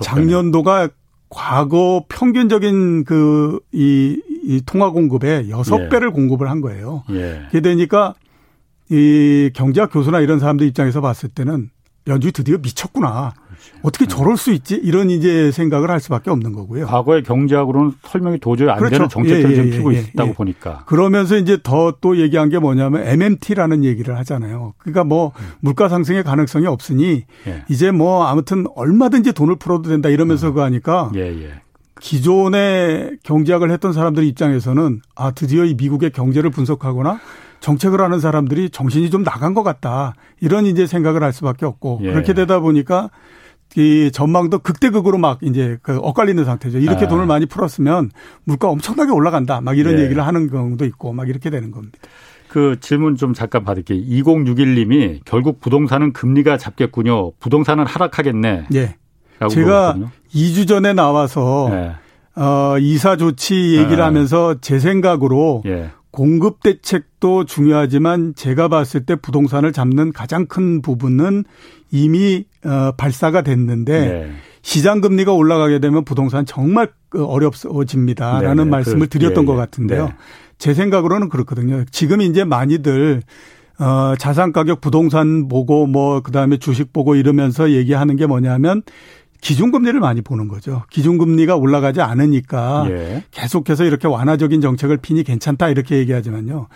작년도가 0.00 0.88
과거 1.30 2.04
평균적인 2.08 3.04
그, 3.04 3.60
이, 3.72 4.20
이 4.42 4.60
통화 4.66 4.90
공급의 4.90 5.48
여섯 5.48 5.84
예. 5.84 5.88
배를 5.88 6.10
공급을 6.10 6.50
한 6.50 6.60
거예요. 6.60 7.04
예. 7.10 7.42
그게 7.46 7.60
되니까 7.60 8.14
이 8.90 9.50
경제학 9.54 9.92
교수나 9.92 10.20
이런 10.20 10.40
사람들 10.40 10.66
입장에서 10.66 11.00
봤을 11.00 11.28
때는 11.28 11.70
연준이 12.08 12.32
드디어 12.32 12.58
미쳤구나. 12.58 13.32
어떻게 13.82 14.06
네. 14.06 14.14
저럴 14.14 14.36
수 14.36 14.52
있지? 14.52 14.74
이런 14.74 15.10
이제 15.10 15.50
생각을 15.52 15.90
할 15.90 16.00
수밖에 16.00 16.30
없는 16.30 16.52
거고요. 16.52 16.86
과거의 16.86 17.22
경제학으로는 17.22 17.92
설명이 18.02 18.38
도저히 18.40 18.68
안 18.70 18.78
그렇죠. 18.78 18.94
되는 18.94 19.08
정책들을 19.08 19.56
예, 19.56 19.66
예, 19.66 19.70
피고 19.70 19.94
예, 19.94 19.98
예, 19.98 20.00
있다고 20.02 20.34
보니까. 20.34 20.84
그러면서 20.86 21.36
이제 21.36 21.58
더 21.62 21.90
또 22.00 22.16
얘기한 22.18 22.48
게 22.48 22.58
뭐냐면 22.58 23.06
MMT라는 23.06 23.84
얘기를 23.84 24.16
하잖아요. 24.18 24.74
그러니까 24.78 25.04
뭐 25.04 25.32
음. 25.38 25.46
물가 25.60 25.88
상승의 25.88 26.24
가능성이 26.24 26.66
없으니 26.66 27.24
예. 27.46 27.64
이제 27.68 27.90
뭐 27.90 28.24
아무튼 28.26 28.66
얼마든지 28.74 29.32
돈을 29.32 29.56
풀어도 29.56 29.88
된다 29.88 30.08
이러면서 30.08 30.48
음. 30.48 30.54
그 30.54 30.60
하니까 30.60 31.10
예, 31.16 31.60
기존의 32.00 33.18
경제학을 33.22 33.70
했던 33.70 33.92
사람들 33.92 34.24
입장에서는 34.24 35.02
아 35.14 35.30
드디어 35.32 35.64
이 35.64 35.74
미국의 35.74 36.10
경제를 36.10 36.50
분석하거나 36.50 37.20
정책을 37.60 38.00
하는 38.00 38.20
사람들이 38.20 38.70
정신이 38.70 39.10
좀 39.10 39.22
나간 39.22 39.52
것 39.52 39.62
같다. 39.62 40.14
이런 40.40 40.64
이제 40.64 40.86
생각을 40.86 41.22
할 41.22 41.32
수밖에 41.32 41.66
없고 41.66 42.00
예. 42.02 42.12
그렇게 42.12 42.32
되다 42.32 42.60
보니까 42.60 43.10
이 43.76 44.10
전망도 44.12 44.60
극대극으로 44.60 45.18
막 45.18 45.38
이제 45.42 45.78
그 45.82 45.96
엇갈리는 45.98 46.44
상태죠. 46.44 46.78
이렇게 46.78 47.04
아. 47.04 47.08
돈을 47.08 47.26
많이 47.26 47.46
풀었으면 47.46 48.10
물가 48.44 48.68
엄청나게 48.68 49.12
올라간다. 49.12 49.60
막 49.60 49.78
이런 49.78 49.98
예. 49.98 50.04
얘기를 50.04 50.26
하는 50.26 50.50
경우도 50.50 50.84
있고 50.86 51.12
막 51.12 51.28
이렇게 51.28 51.50
되는 51.50 51.70
겁니다. 51.70 51.98
그 52.48 52.78
질문 52.80 53.16
좀 53.16 53.32
잠깐 53.32 53.64
받을게요. 53.64 54.00
2061님이 54.00 55.20
결국 55.24 55.60
부동산은 55.60 56.12
금리가 56.12 56.56
잡겠군요. 56.56 57.32
부동산은 57.38 57.86
하락하겠네. 57.86 58.66
예. 58.74 58.96
제가 59.48 59.94
물었거든요. 59.94 60.10
2주 60.34 60.66
전에 60.66 60.92
나와서 60.92 61.70
예. 61.72 62.40
어, 62.40 62.76
이사 62.78 63.16
조치 63.16 63.76
얘기를 63.76 63.98
예. 63.98 64.02
하면서 64.02 64.56
제 64.60 64.80
생각으로 64.80 65.62
예. 65.66 65.90
공급 66.10 66.62
대책도 66.62 67.44
중요하지만 67.44 68.34
제가 68.34 68.68
봤을 68.68 69.06
때 69.06 69.14
부동산을 69.14 69.72
잡는 69.72 70.12
가장 70.12 70.46
큰 70.46 70.82
부분은 70.82 71.44
이미 71.90 72.44
어 72.64 72.92
발사가 72.96 73.42
됐는데 73.42 74.00
네. 74.00 74.32
시장 74.62 75.00
금리가 75.00 75.32
올라가게 75.32 75.78
되면 75.78 76.04
부동산 76.04 76.44
정말 76.44 76.88
그 77.08 77.24
어렵어집니다라는 77.24 78.56
네, 78.56 78.64
네. 78.64 78.70
말씀을 78.70 79.08
그, 79.08 79.18
드렸던 79.18 79.44
예, 79.44 79.46
것 79.46 79.52
예. 79.54 79.56
같은데요. 79.56 80.06
네. 80.06 80.14
제 80.58 80.74
생각으로는 80.74 81.28
그렇거든요. 81.28 81.84
지금 81.90 82.20
이제 82.20 82.44
많이들 82.44 83.22
어 83.78 84.14
자산 84.18 84.52
가격 84.52 84.82
부동산 84.82 85.48
보고 85.48 85.86
뭐 85.86 86.20
그다음에 86.20 86.58
주식 86.58 86.92
보고 86.92 87.14
이러면서 87.14 87.70
얘기하는 87.70 88.16
게 88.16 88.26
뭐냐면 88.26 88.82
기준금리를 89.40 89.98
많이 90.00 90.20
보는 90.20 90.48
거죠. 90.48 90.84
기준금리가 90.90 91.56
올라가지 91.56 92.00
않으니까 92.00 92.86
예. 92.90 93.24
계속해서 93.30 93.84
이렇게 93.84 94.06
완화적인 94.06 94.60
정책을 94.60 94.98
피니 94.98 95.24
괜찮다 95.24 95.68
이렇게 95.68 95.96
얘기하지만요. 95.96 96.68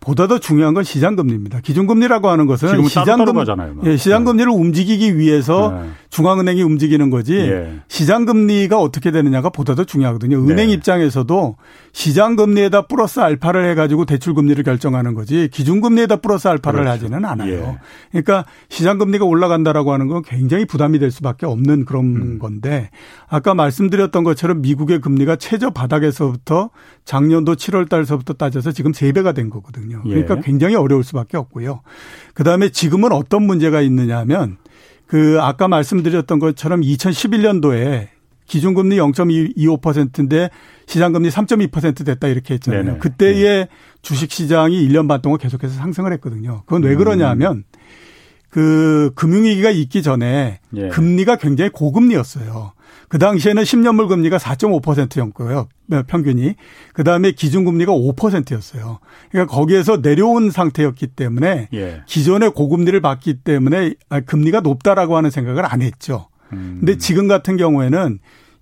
보다 0.00 0.28
더 0.28 0.38
중요한 0.38 0.74
건 0.74 0.84
시장금리입니다. 0.84 1.60
기준금리라고 1.60 2.28
하는 2.28 2.46
것은 2.46 2.84
시장금 2.84 3.44
예, 3.84 3.96
시장금리를 3.96 4.50
네. 4.50 4.56
움직이기 4.56 5.18
위해서 5.18 5.72
네. 5.72 5.90
중앙은행이 6.10 6.62
움직이는 6.62 7.10
거지 7.10 7.36
예. 7.36 7.80
시장금리가 7.88 8.80
어떻게 8.80 9.10
되느냐가 9.10 9.50
보다 9.50 9.74
더 9.74 9.84
중요하거든요. 9.84 10.38
은행 10.38 10.68
네. 10.68 10.72
입장에서도 10.74 11.56
시장금리에다 11.92 12.82
플러스 12.82 13.18
알파를 13.20 13.68
해가지고 13.70 14.04
대출금리를 14.04 14.62
결정하는 14.62 15.14
거지 15.14 15.48
기준금리에다 15.52 16.16
플러스 16.16 16.46
알파를 16.46 16.80
그렇죠. 16.80 16.92
하지는 16.92 17.24
않아요. 17.24 17.52
예. 17.52 17.78
그러니까 18.12 18.44
시장금리가 18.68 19.24
올라간다라고 19.24 19.92
하는 19.92 20.06
건 20.06 20.22
굉장히 20.22 20.64
부담이 20.64 21.00
될 21.00 21.10
수밖에 21.10 21.44
없는 21.44 21.84
그런 21.84 22.04
음. 22.04 22.38
건데 22.38 22.88
아까 23.28 23.54
말씀드렸던 23.54 24.22
것처럼 24.22 24.62
미국의 24.62 25.00
금리가 25.00 25.36
최저 25.36 25.70
바닥에서부터 25.70 26.70
작년도 27.04 27.56
7월 27.56 27.88
달서부터 27.88 28.34
따져서 28.34 28.72
지금 28.72 28.92
3배가 28.92 29.34
된 29.34 29.50
거거든요. 29.50 29.87
그러니까 30.02 30.36
예. 30.36 30.40
굉장히 30.42 30.74
어려울 30.74 31.04
수밖에 31.04 31.36
없고요. 31.36 31.82
그다음에 32.34 32.70
지금은 32.70 33.12
어떤 33.12 33.42
문제가 33.44 33.80
있느냐 33.80 34.18
하면 34.18 34.58
그 35.06 35.38
아까 35.40 35.68
말씀드렸던 35.68 36.38
것처럼 36.38 36.82
2011년도에 36.82 38.08
기준금리 38.46 38.96
0.25%인데 38.96 40.50
시장금리 40.86 41.28
3.2% 41.28 42.04
됐다 42.04 42.28
이렇게 42.28 42.54
했잖아요. 42.54 42.84
네네. 42.84 42.98
그때의 42.98 43.66
네. 43.66 43.68
주식시장이 44.02 44.88
1년 44.88 45.06
반 45.06 45.20
동안 45.20 45.38
계속해서 45.38 45.74
상승을 45.74 46.12
했거든요. 46.14 46.62
그건 46.64 46.82
왜 46.82 46.94
그러냐 46.94 47.28
하면 47.30 47.64
그 48.50 49.12
금융위기가 49.14 49.70
있기 49.70 50.02
전에 50.02 50.60
예. 50.74 50.88
금리가 50.88 51.36
굉장히 51.36 51.70
고금리였어요. 51.70 52.72
그 53.08 53.18
당시에는 53.18 53.62
10년물 53.62 54.08
금리가 54.08 54.36
4.5%였고요. 54.36 55.68
평균이. 56.06 56.54
그 56.92 57.04
다음에 57.04 57.32
기준금리가 57.32 57.92
5%였어요. 57.92 58.98
그러니까 59.30 59.54
거기에서 59.54 59.98
내려온 59.98 60.50
상태였기 60.50 61.08
때문에 61.08 61.68
예. 61.72 62.02
기존의 62.06 62.50
고금리를 62.50 63.00
받기 63.00 63.40
때문에 63.40 63.94
아, 64.10 64.20
금리가 64.20 64.60
높다라고 64.60 65.16
하는 65.16 65.30
생각을 65.30 65.64
안 65.64 65.80
했죠. 65.80 66.28
음. 66.52 66.78
근데 66.80 66.98
지금 66.98 67.28
같은 67.28 67.56
경우에는 67.56 68.18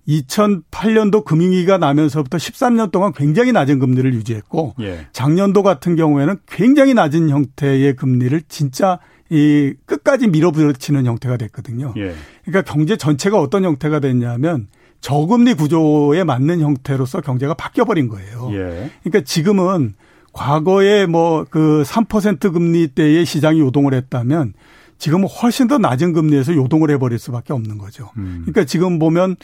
2008년도 0.07 1.25
금융위기가 1.25 1.77
나면서부터 1.77 2.37
13년 2.37 2.91
동안 2.91 3.11
굉장히 3.13 3.51
낮은 3.51 3.79
금리를 3.79 4.13
유지했고 4.13 4.75
예. 4.79 5.07
작년도 5.11 5.63
같은 5.63 5.95
경우에는 5.97 6.37
굉장히 6.47 6.93
낮은 6.93 7.29
형태의 7.29 7.95
금리를 7.97 8.41
진짜 8.47 8.99
이 9.29 9.73
끝까지 9.85 10.27
밀어붙이는 10.27 11.05
형태가 11.05 11.37
됐거든요. 11.37 11.93
예. 11.97 12.13
그러니까 12.45 12.71
경제 12.71 12.95
전체가 12.95 13.39
어떤 13.39 13.63
형태가 13.63 13.99
됐냐면 13.99 14.67
저금리 15.01 15.53
구조에 15.53 16.23
맞는 16.23 16.61
형태로서 16.61 17.21
경제가 17.21 17.53
바뀌어 17.53 17.85
버린 17.85 18.07
거예요. 18.07 18.49
예. 18.53 18.89
그러니까 19.03 19.21
지금은 19.25 19.93
과거에 20.33 21.05
뭐 21.07 21.45
그 21.49 21.83
3% 21.85 22.53
금리 22.53 22.87
때에 22.87 23.25
시장이 23.25 23.59
요동을 23.59 23.93
했다면 23.93 24.53
지금은 24.99 25.27
훨씬 25.27 25.67
더 25.67 25.77
낮은 25.77 26.13
금리에서 26.13 26.55
요동을 26.55 26.89
해버릴 26.91 27.19
수밖에 27.19 27.53
없는 27.53 27.77
거죠. 27.77 28.11
음. 28.17 28.43
그러니까 28.45 28.63
지금 28.65 28.99
보면 28.99 29.35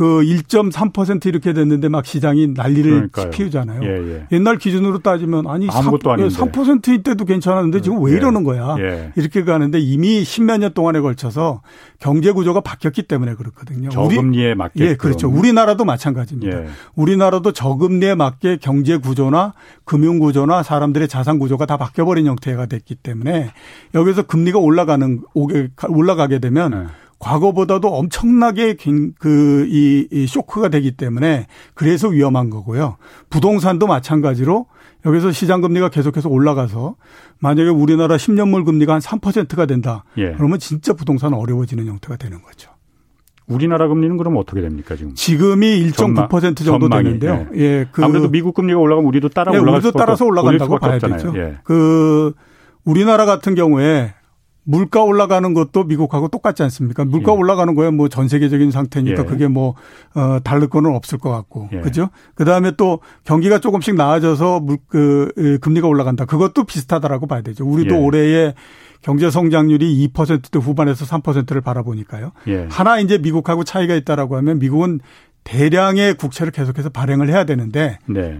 그 0.00 0.22
1.3% 0.22 1.26
이렇게 1.26 1.52
됐는데 1.52 1.90
막 1.90 2.06
시장이 2.06 2.54
난리를 2.56 2.90
그러니까요. 2.90 3.28
피우잖아요. 3.28 3.82
예, 3.82 4.14
예. 4.14 4.26
옛날 4.32 4.56
기준으로 4.56 5.00
따지면 5.00 5.46
아니 5.46 5.68
아무것도 5.68 6.08
3, 6.08 6.12
아닌데. 6.12 6.34
3%일 6.34 7.02
때도 7.02 7.26
괜찮았는데 7.26 7.82
지금 7.82 8.02
왜 8.02 8.12
예. 8.12 8.16
이러는 8.16 8.42
거야? 8.42 8.76
예. 8.78 9.12
이렇게 9.16 9.44
가는데 9.44 9.78
이미 9.78 10.22
10몇 10.22 10.60
년 10.60 10.72
동안에 10.72 11.00
걸쳐서 11.00 11.60
경제 11.98 12.32
구조가 12.32 12.62
바뀌었기 12.62 13.02
때문에 13.02 13.34
그렇거든요. 13.34 13.90
저금리에 13.90 14.54
맞게. 14.54 14.82
예, 14.82 14.94
그렇죠. 14.94 15.28
우리나라도 15.28 15.84
마찬가지입니다. 15.84 16.62
예. 16.62 16.66
우리나라도 16.94 17.52
저금리에 17.52 18.14
맞게 18.14 18.56
경제 18.62 18.96
구조나 18.96 19.52
금융 19.84 20.18
구조나 20.18 20.62
사람들의 20.62 21.08
자산 21.08 21.38
구조가 21.38 21.66
다 21.66 21.76
바뀌어 21.76 22.06
버린 22.06 22.26
형태가 22.26 22.64
됐기 22.64 22.94
때문에 22.94 23.50
여기서 23.94 24.22
금리가 24.22 24.60
올라가는 24.60 25.20
올라가게 25.90 26.38
되면 26.38 26.70
네. 26.70 26.86
과거보다도 27.20 27.88
엄청나게 27.88 28.74
그이 29.18 30.08
이 30.10 30.26
쇼크가 30.26 30.68
되기 30.68 30.92
때문에 30.92 31.46
그래서 31.74 32.08
위험한 32.08 32.50
거고요. 32.50 32.96
부동산도 33.28 33.86
마찬가지로 33.86 34.66
여기서 35.06 35.30
시장 35.30 35.60
금리가 35.60 35.90
계속해서 35.90 36.28
올라가서 36.28 36.96
만약에 37.38 37.68
우리나라 37.68 38.16
10년물 38.16 38.64
금리가 38.64 38.94
한 38.94 39.00
3%가 39.00 39.66
된다. 39.66 40.04
예. 40.16 40.32
그러면 40.32 40.58
진짜 40.58 40.92
부동산 40.94 41.34
어려워지는 41.34 41.86
형태가 41.86 42.16
되는 42.16 42.42
거죠. 42.42 42.70
우리나라 43.46 43.88
금리는 43.88 44.16
그럼 44.16 44.36
어떻게 44.36 44.60
됩니까 44.60 44.96
지금? 44.96 45.14
지금이 45.14 45.90
1.9% 45.90 46.64
정도 46.64 46.88
전망이, 46.88 47.04
되는데요. 47.04 47.46
예. 47.54 47.60
예. 47.60 47.88
그 47.92 48.04
아무래도 48.04 48.30
미국 48.30 48.54
금리가 48.54 48.78
올라가면 48.78 49.06
우리도 49.08 49.28
따라 49.30 49.52
예, 49.52 49.58
올라갈 49.58 49.80
우리도 49.80 49.92
따라서 49.92 50.24
올라간다고 50.24 50.78
봐야 50.78 50.98
되죠. 50.98 51.32
예. 51.36 51.58
그 51.64 52.32
우리나라 52.84 53.26
같은 53.26 53.54
경우에 53.54 54.14
물가 54.70 55.02
올라가는 55.02 55.52
것도 55.52 55.84
미국하고 55.84 56.28
똑같지 56.28 56.62
않습니까? 56.62 57.04
물가 57.04 57.32
예. 57.32 57.36
올라가는 57.36 57.74
거야 57.74 57.90
뭐 57.90 58.08
전 58.08 58.28
세계적인 58.28 58.70
상태니까 58.70 59.22
예. 59.22 59.26
그게 59.26 59.48
뭐, 59.48 59.74
어, 60.14 60.38
다를 60.44 60.68
거는 60.68 60.94
없을 60.94 61.18
것 61.18 61.30
같고. 61.30 61.68
예. 61.72 61.80
그죠? 61.80 62.10
그 62.34 62.44
다음에 62.44 62.72
또 62.76 63.00
경기가 63.24 63.58
조금씩 63.58 63.96
나아져서 63.96 64.60
물, 64.60 64.78
그, 64.88 65.58
금리가 65.60 65.88
올라간다. 65.88 66.24
그것도 66.24 66.64
비슷하다라고 66.64 67.26
봐야 67.26 67.42
되죠. 67.42 67.64
우리도 67.66 67.96
예. 67.96 67.98
올해에 67.98 68.54
경제 69.02 69.30
성장률이 69.30 70.08
2%대 70.12 70.58
후반에서 70.58 71.04
3%를 71.04 71.60
바라보니까요. 71.60 72.32
예. 72.48 72.66
하나 72.70 73.00
이제 73.00 73.18
미국하고 73.18 73.64
차이가 73.64 73.94
있다라고 73.94 74.36
하면 74.36 74.58
미국은 74.60 75.00
대량의 75.42 76.14
국채를 76.14 76.52
계속해서 76.52 76.90
발행을 76.90 77.28
해야 77.28 77.44
되는데. 77.44 77.98
네. 78.06 78.38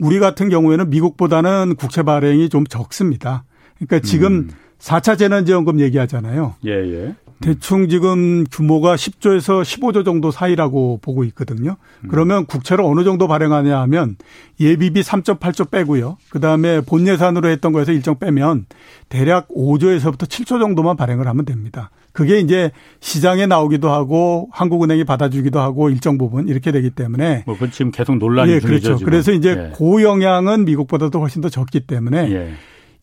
우리 0.00 0.18
같은 0.18 0.48
경우에는 0.48 0.90
미국보다는 0.90 1.74
국채 1.76 2.02
발행이 2.02 2.48
좀 2.48 2.64
적습니다. 2.66 3.44
그러니까 3.76 4.00
지금 4.00 4.32
음. 4.32 4.48
4차 4.78 5.18
재난지원금 5.18 5.80
얘기하잖아요. 5.80 6.54
예, 6.66 6.70
예. 6.70 7.14
대충 7.40 7.88
지금 7.88 8.44
규모가 8.50 8.96
10조에서 8.96 9.62
15조 9.62 10.04
정도 10.04 10.30
사이라고 10.30 10.98
보고 11.00 11.22
있거든요. 11.24 11.76
그러면 12.08 12.46
국채를 12.46 12.84
어느 12.84 13.04
정도 13.04 13.28
발행하냐 13.28 13.78
하면 13.82 14.16
예비비 14.58 15.02
3.8조 15.02 15.70
빼고요. 15.70 16.16
그다음에 16.30 16.80
본 16.80 17.06
예산으로 17.06 17.48
했던 17.48 17.72
거에서 17.72 17.92
일정 17.92 18.18
빼면 18.18 18.66
대략 19.08 19.48
5조에서부터 19.48 20.22
7조 20.22 20.58
정도만 20.58 20.96
발행을 20.96 21.28
하면 21.28 21.44
됩니다. 21.44 21.90
그게 22.12 22.40
이제 22.40 22.72
시장에 22.98 23.46
나오기도 23.46 23.90
하고 23.90 24.48
한국은행이 24.50 25.04
받아주기도 25.04 25.60
하고 25.60 25.90
일정 25.90 26.18
부분 26.18 26.48
이렇게 26.48 26.72
되기 26.72 26.90
때문에 26.90 27.44
뭐 27.46 27.56
지금 27.70 27.92
계속 27.92 28.16
논란이 28.16 28.50
예, 28.50 28.58
그렇죠. 28.58 28.96
지금. 28.96 29.04
그래서 29.04 29.30
이제 29.30 29.50
예. 29.50 29.70
고영향은 29.76 30.64
미국보다도 30.64 31.20
훨씬 31.20 31.40
더 31.40 31.48
적기 31.48 31.78
때문에 31.78 32.32
예. 32.32 32.50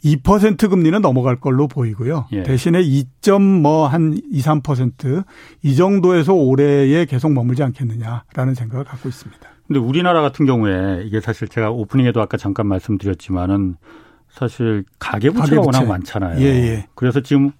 2% 0.06 0.70
금리는 0.70 1.02
넘어갈 1.02 1.40
걸로 1.40 1.68
보이고요. 1.68 2.28
예. 2.34 2.44
대신에 2.44 2.82
2점 2.84 3.42
뭐한 3.62 4.20
2, 4.32 4.40
3%이 4.40 5.76
정도에서 5.76 6.34
올해에 6.34 7.06
계속 7.06 7.34
머물지 7.34 7.64
않겠느냐라는 7.64 8.54
생각을 8.54 8.86
갖고 8.86 9.10
있습니다. 9.10 9.42
근데 9.68 9.80
우리나라 9.80 10.22
같은 10.22 10.46
경우에 10.46 11.04
이게 11.06 11.20
사실 11.20 11.48
제가 11.48 11.72
오프닝에도 11.72 12.22
아까 12.22 12.38
잠깐 12.38 12.68
말씀드렸지만은 12.68 13.78
사실 14.30 14.84
가계부채가 15.00 15.62
가계부채. 15.62 15.78
워낙 15.80 15.90
많잖아요. 15.90 16.40
예, 16.40 16.46
예. 16.46 16.88
그래서 16.94 17.22
지금 17.22 17.52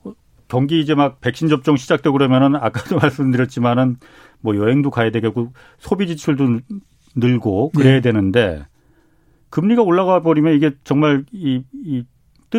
경기 0.48 0.80
이제 0.80 0.94
막 0.94 1.20
백신 1.22 1.48
접종 1.48 1.78
시작되고 1.78 2.14
그러면은 2.14 2.56
아까도 2.56 2.98
말씀드렸지만은 3.02 3.98
뭐 4.42 4.56
여행도 4.56 4.92
가야 4.92 5.10
되고 5.10 5.52
소비 5.80 6.06
지출도 6.06 6.60
늘고 7.16 7.72
그래야 7.72 7.96
예. 7.96 8.02
되는데 8.02 8.68
금리가 9.50 9.82
올라가 9.82 10.22
버리면 10.22 10.54
이게 10.54 10.72
정말 10.84 11.26
이, 11.32 11.64
이 11.84 12.04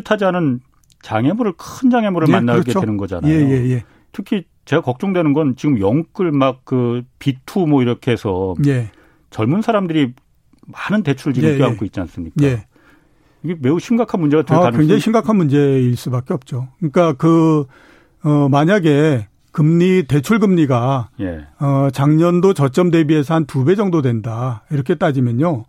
뜻하지 0.03 0.25
않은 0.27 0.61
장애물을 1.03 1.53
큰 1.57 1.91
장애물을 1.91 2.29
예, 2.29 2.33
만나게 2.33 2.61
그렇죠. 2.63 2.81
되는 2.81 2.97
거잖아요. 2.97 3.33
예, 3.33 3.39
예, 3.41 3.71
예. 3.71 3.85
특히 4.13 4.45
제가 4.65 4.83
걱정되는 4.83 5.33
건 5.33 5.55
지금 5.57 5.81
영끌 5.81 6.33
막그 6.33 7.03
비투 7.19 7.67
뭐 7.67 7.83
이렇게 7.83 8.11
해서 8.13 8.55
예. 8.67 8.91
젊은 9.31 9.63
사람들이 9.63 10.13
많은 10.67 11.03
대출을 11.03 11.35
지금 11.35 11.49
예, 11.51 11.59
껴안고 11.59 11.85
예. 11.85 11.87
있지 11.87 12.01
않습니까? 12.01 12.45
예. 12.45 12.67
이게 13.45 13.57
매우 13.61 13.79
심각한 13.79 14.21
문제가 14.21 14.43
될 14.43 14.57
아, 14.57 14.61
가능성이 14.61 14.83
굉장히 14.83 15.01
심각한 15.01 15.37
문제일 15.37 15.97
수밖에 15.97 16.35
없죠. 16.35 16.69
그러니까 16.79 17.13
그 17.13 17.67
어, 18.25 18.49
만약에 18.49 19.29
금리 19.53 20.03
대출 20.09 20.39
금리가 20.41 21.11
예. 21.21 21.47
어, 21.61 21.89
작년도 21.93 22.55
저점 22.55 22.91
대비해서 22.91 23.35
한 23.35 23.47
두 23.47 23.65
배 23.65 23.77
정도 23.77 24.03
된다 24.03 24.65
이렇게 24.71 24.97
따지면요. 24.97 25.65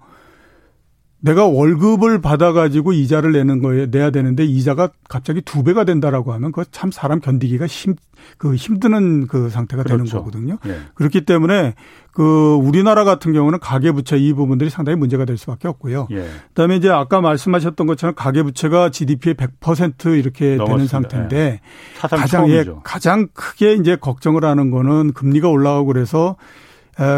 내가 1.20 1.47
월급을 1.47 2.22
받아가지고 2.22 2.93
이자를 2.93 3.32
내는 3.32 3.61
거에 3.61 3.88
내야 3.88 4.11
되는데 4.11 4.45
이자가 4.45 4.89
갑자기 5.09 5.41
두 5.41 5.63
배가 5.63 5.84
된다라고 5.84 6.32
하면 6.34 6.51
그거 6.51 6.63
참 6.72 6.91
사람 6.91 7.20
견디기가 7.20 7.65
힘, 7.65 7.95
그 8.38 8.55
힘드는 8.55 9.28
그 9.28 9.49
상태가 9.49 9.84
그렇죠. 9.84 10.03
되는 10.03 10.11
거거든요. 10.11 10.57
예. 10.68 10.80
그렇기 10.93 11.22
때문에 11.26 11.74
그 12.11 12.53
우리나라 12.55 13.03
같은 13.03 13.34
경우는 13.34 13.59
가계부채 13.59 14.18
이 14.18 14.34
부분들이 14.34 14.70
상당히 14.70 14.97
문제가 14.97 15.26
될 15.26 15.38
수밖에 15.38 15.68
없고요. 15.68 16.07
예. 16.11 16.28
그다음에 16.49 16.76
이제 16.76 16.89
아까 16.89 17.20
말씀하셨던 17.20 17.88
것처럼 17.88 18.13
가계부채가 18.15 18.91
GDP의 18.91 19.36
100% 19.36 20.20
이렇게 20.20 20.55
넘었습니다. 20.55 20.76
되는 20.76 20.88
상태인데 20.88 21.38
예. 21.38 21.61
가장 21.95 22.49
예, 22.49 22.63
가장 22.84 23.28
크게 23.34 23.74
이제 23.74 23.95
걱정을 23.95 24.45
하는 24.45 24.70
거는 24.70 25.13
금리가 25.13 25.49
올라가고 25.49 25.88
그래서 25.88 26.36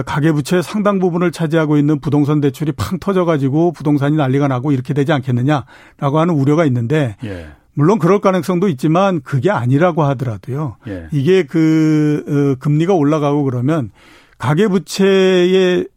가계부채 0.05 0.61
상당 0.61 0.99
부분을 0.99 1.31
차지하고 1.31 1.77
있는 1.77 1.99
부동산 1.99 2.41
대출이 2.41 2.73
팡 2.73 2.99
터져가지고 2.99 3.71
부동산이 3.71 4.17
난리가 4.17 4.47
나고 4.47 4.71
이렇게 4.71 4.93
되지 4.93 5.13
않겠느냐라고 5.13 6.19
하는 6.19 6.33
우려가 6.33 6.65
있는데 6.65 7.15
예. 7.23 7.47
물론 7.73 7.97
그럴 7.97 8.19
가능성도 8.19 8.67
있지만 8.67 9.21
그게 9.21 9.49
아니라고 9.49 10.03
하더라도요. 10.03 10.75
예. 10.89 11.07
이게 11.13 11.43
그 11.43 12.25
어, 12.27 12.59
금리가 12.59 12.93
올라가고 12.93 13.43
그러면 13.45 13.91
가계부채의 14.37 15.87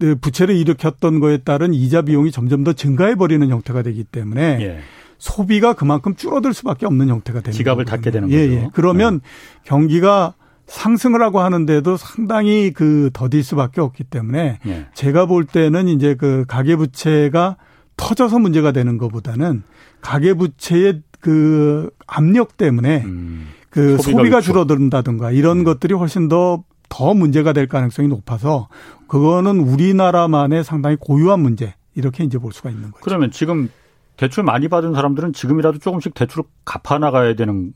그 0.00 0.16
부채를 0.16 0.56
일으켰던 0.56 1.20
거에 1.20 1.38
따른 1.38 1.74
이자 1.74 2.02
비용이 2.02 2.32
점점 2.32 2.64
더 2.64 2.72
증가해 2.72 3.14
버리는 3.14 3.46
형태가 3.48 3.82
되기 3.82 4.02
때문에 4.02 4.58
예. 4.62 4.80
소비가 5.18 5.74
그만큼 5.74 6.16
줄어들 6.16 6.54
수밖에 6.54 6.86
없는 6.86 7.08
형태가 7.08 7.40
되는 7.40 7.52
지갑을 7.52 7.84
거거든요. 7.84 7.96
닫게 7.96 8.10
되는 8.10 8.30
예, 8.32 8.48
거죠. 8.48 8.60
예. 8.60 8.70
그러면 8.72 9.20
네. 9.20 9.60
경기가 9.64 10.34
상승을 10.70 11.20
하고 11.20 11.40
하는데도 11.40 11.96
상당히 11.96 12.72
그 12.72 13.10
더딜 13.12 13.42
수밖에 13.42 13.80
없기 13.80 14.04
때문에 14.04 14.60
예. 14.66 14.86
제가 14.94 15.26
볼 15.26 15.44
때는 15.44 15.88
이제 15.88 16.14
그 16.14 16.44
가계부채가 16.46 17.56
터져서 17.96 18.38
문제가 18.38 18.70
되는 18.70 18.96
것보다는 18.96 19.64
가계부채의 20.00 21.02
그 21.20 21.90
압력 22.06 22.56
때문에 22.56 23.02
음. 23.04 23.48
그 23.68 23.98
소비가, 23.98 24.18
소비가 24.18 24.40
줄어든다든가 24.40 25.32
이런 25.32 25.58
음. 25.58 25.64
것들이 25.64 25.92
훨씬 25.92 26.28
더더 26.28 27.14
문제가 27.14 27.52
될 27.52 27.66
가능성이 27.66 28.06
높아서 28.08 28.68
그거는 29.08 29.58
우리나라만의 29.58 30.62
상당히 30.62 30.96
고유한 30.98 31.40
문제 31.40 31.74
이렇게 31.96 32.22
이제 32.22 32.38
볼 32.38 32.52
수가 32.52 32.70
있는 32.70 32.92
거죠. 32.92 33.02
그러면 33.02 33.32
지금 33.32 33.68
대출 34.16 34.44
많이 34.44 34.68
받은 34.68 34.94
사람들은 34.94 35.32
지금이라도 35.32 35.78
조금씩 35.78 36.14
대출을 36.14 36.44
갚아 36.64 36.98
나가야 36.98 37.34
되는 37.34 37.74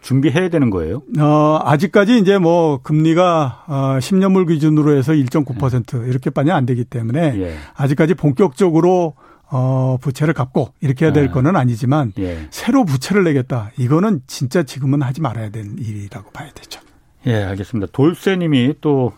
준비해야 0.00 0.48
되는 0.48 0.70
거예요? 0.70 1.02
어, 1.18 1.60
아직까지 1.64 2.18
이제 2.18 2.38
뭐 2.38 2.80
금리가 2.82 3.64
어, 3.66 3.98
10년물 4.00 4.48
기준으로 4.48 4.96
해서 4.96 5.12
1.9% 5.12 6.02
네. 6.02 6.08
이렇게밖에 6.08 6.50
안 6.50 6.66
되기 6.66 6.84
때문에 6.84 7.38
예. 7.40 7.56
아직까지 7.74 8.14
본격적으로 8.14 9.14
어, 9.50 9.98
부채를 10.00 10.34
갚고 10.34 10.72
이렇게 10.80 11.06
해야 11.06 11.12
될 11.12 11.26
네. 11.26 11.30
거는 11.30 11.56
아니지만 11.56 12.12
예. 12.18 12.46
새로 12.50 12.84
부채를 12.84 13.24
내겠다. 13.24 13.70
이거는 13.78 14.22
진짜 14.26 14.62
지금은 14.62 15.02
하지 15.02 15.20
말아야 15.20 15.50
되는 15.50 15.78
일이라고 15.78 16.30
봐야 16.30 16.50
되죠. 16.50 16.80
예, 17.26 17.42
알겠습니다. 17.42 17.90
돌쇠 17.92 18.36
님이 18.36 18.74
또 18.80 19.12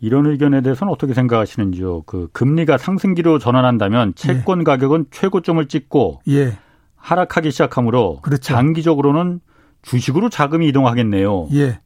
이런 0.00 0.26
의견에 0.26 0.62
대해서는 0.62 0.92
어떻게 0.92 1.14
생각하시는지요? 1.14 2.02
그 2.02 2.28
금리가 2.32 2.78
상승기로 2.78 3.38
전환한다면 3.38 4.14
채권 4.16 4.60
예. 4.60 4.64
가격은 4.64 5.06
최고점을 5.10 5.66
찍고 5.68 6.22
예. 6.28 6.58
하락하기 6.96 7.50
시작하므로 7.50 8.20
그렇죠. 8.22 8.54
장기적으로는 8.54 9.40
주식으로 9.82 10.28
자금이 10.30 10.68
이동하겠네요. 10.68 11.48
예. 11.54 11.80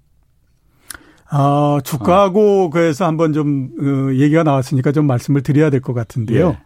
아, 1.28 1.80
주가하고 1.82 2.64
어. 2.66 2.70
그래서 2.70 3.05
한번 3.05 3.32
좀 3.32 3.70
어, 3.80 4.12
얘기가 4.14 4.42
나왔으니까 4.44 4.92
좀 4.92 5.07
말씀을 5.07 5.42
드려야 5.42 5.70
될 5.70 5.80
것 5.80 5.92
같은데요. 5.92 6.49
예. 6.51 6.59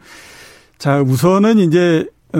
자, 0.78 1.00
우선은 1.00 1.58
이제 1.58 2.06
어, 2.34 2.38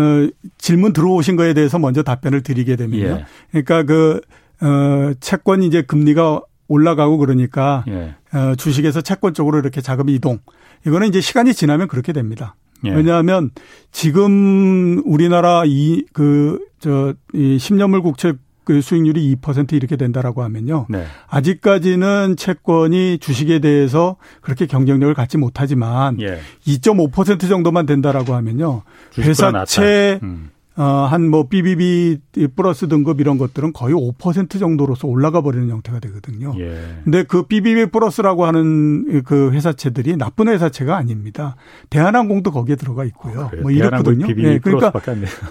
질문 0.59 0.93
들어오신 0.93 1.37
거에 1.37 1.55
대해서 1.55 1.79
먼저 1.79 2.03
답변을 2.03 2.43
드리게 2.43 2.77
되면요. 2.77 3.05
예. 3.05 3.25
그러니까 3.51 3.83
그 3.85 4.21
어, 4.61 5.13
채권 5.21 5.63
이제 5.63 5.83
금리가 5.83 6.43
올라가고 6.69 7.17
그러니까 7.19 7.85
예. 7.89 8.15
어, 8.37 8.55
주식에서 8.57 9.01
채권 9.01 9.33
쪽으로 9.35 9.59
이렇게 9.59 9.81
자금이 9.81 10.15
이동. 10.15 10.39
이거는 10.87 11.09
이제 11.09 11.21
시간이 11.21 11.55
지나면 11.55 11.89
그렇게 11.89 12.13
됩니다. 12.13 12.55
예. 12.85 12.91
왜냐하면 12.91 13.51
지금 13.93 15.03
우리나라 15.05 15.65
이 15.67 16.05
그 16.13 16.59
저이 16.81 17.13
10년물 17.59 18.03
국채 18.03 18.33
그 18.71 18.81
수익률이 18.83 19.35
2% 19.35 19.73
이렇게 19.73 19.97
된다라고 19.97 20.45
하면요. 20.45 20.87
네. 20.89 21.05
아직까지는 21.27 22.37
채권이 22.39 23.19
주식에 23.19 23.59
대해서 23.59 24.15
그렇게 24.43 24.67
경쟁력을 24.67 25.13
갖지 25.13 25.39
못하지만 25.39 26.21
예. 26.21 26.39
2.5% 26.69 27.49
정도만 27.49 27.85
된다라고 27.87 28.33
하면요. 28.33 28.83
회사채 29.19 30.21
음. 30.23 30.51
어, 30.81 31.07
한뭐 31.11 31.49
BBB 31.49 32.21
플러스 32.57 32.89
등급 32.89 33.21
이런 33.21 33.37
것들은 33.37 33.75
거의 33.75 33.95
5% 33.95 34.59
정도로서 34.59 35.07
올라가 35.09 35.43
버리는 35.43 35.69
형태가 35.69 36.01
되거든요. 36.01 36.55
예. 36.59 36.75
근데 37.05 37.23
그 37.23 37.43
BBB 37.43 37.91
플러스라고 37.91 38.47
하는 38.47 39.23
그 39.25 39.51
회사채들이 39.51 40.17
나쁜 40.17 40.49
회사채가 40.49 40.97
아닙니다. 40.97 41.57
대한항공도 41.91 42.51
거기에 42.51 42.77
들어가 42.77 43.05
있고요. 43.05 43.43
아, 43.43 43.51
뭐 43.61 43.71
이렇거든요. 43.71 44.27
예. 44.39 44.59
그러니까 44.59 44.91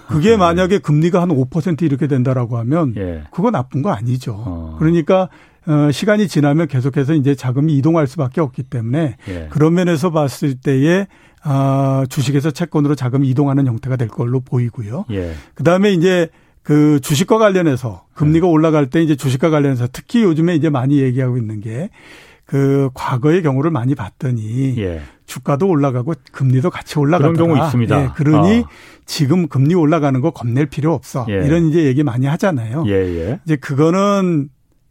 그게 0.07 0.35
만약에 0.35 0.79
금리가 0.79 1.21
한 1.21 1.29
5% 1.29 1.83
이렇게 1.83 2.07
된다라고 2.07 2.57
하면 2.57 2.95
예. 2.97 3.25
그거 3.29 3.51
나쁜 3.51 3.83
거 3.83 3.91
아니죠. 3.91 4.33
어. 4.35 4.77
그러니까 4.79 5.29
어, 5.67 5.91
시간이 5.91 6.27
지나면 6.27 6.67
계속해서 6.67 7.13
이제 7.13 7.35
자금이 7.35 7.77
이동할 7.77 8.07
수밖에 8.07 8.41
없기 8.41 8.63
때문에 8.63 9.17
예. 9.27 9.47
그런 9.51 9.75
면에서 9.75 10.09
봤을 10.09 10.55
때에 10.55 11.05
아, 11.43 12.05
주식에서 12.09 12.51
채권으로 12.51 12.95
자금이 12.95 13.29
이동하는 13.29 13.67
형태가 13.67 13.95
될 13.95 14.07
걸로 14.07 14.39
보이고요. 14.39 15.05
예. 15.11 15.33
그다음에 15.55 15.91
이제 15.93 16.29
그 16.63 16.99
주식과 17.01 17.37
관련해서 17.37 18.05
금리가 18.13 18.45
네. 18.45 18.51
올라갈 18.51 18.89
때 18.89 19.01
이제 19.01 19.15
주식과 19.15 19.49
관련해서 19.49 19.87
특히 19.91 20.23
요즘에 20.23 20.55
이제 20.55 20.69
많이 20.69 21.01
얘기하고 21.01 21.37
있는 21.37 21.61
게 21.61 21.89
그 22.49 22.89
과거의 22.95 23.43
경우를 23.43 23.69
많이 23.69 23.93
봤더니 23.93 24.73
예. 24.79 25.03
주가도 25.27 25.67
올라가고 25.67 26.15
금리도 26.31 26.71
같이 26.71 26.97
올라가더라. 26.97 27.33
그런 27.33 27.47
경우 27.47 27.63
있습니다. 27.63 28.03
예, 28.03 28.09
그러니 28.15 28.61
어. 28.61 28.69
지금 29.05 29.47
금리 29.47 29.75
올라가는 29.75 30.19
거 30.19 30.31
겁낼 30.31 30.65
필요 30.65 30.95
없어. 30.95 31.27
예. 31.29 31.45
이런 31.45 31.69
이제 31.69 31.83
얘기 31.83 32.01
많이 32.01 32.25
하잖아요. 32.25 32.85
예, 32.87 32.91
예. 32.93 33.39
이제 33.45 33.55
그거는 33.55 34.49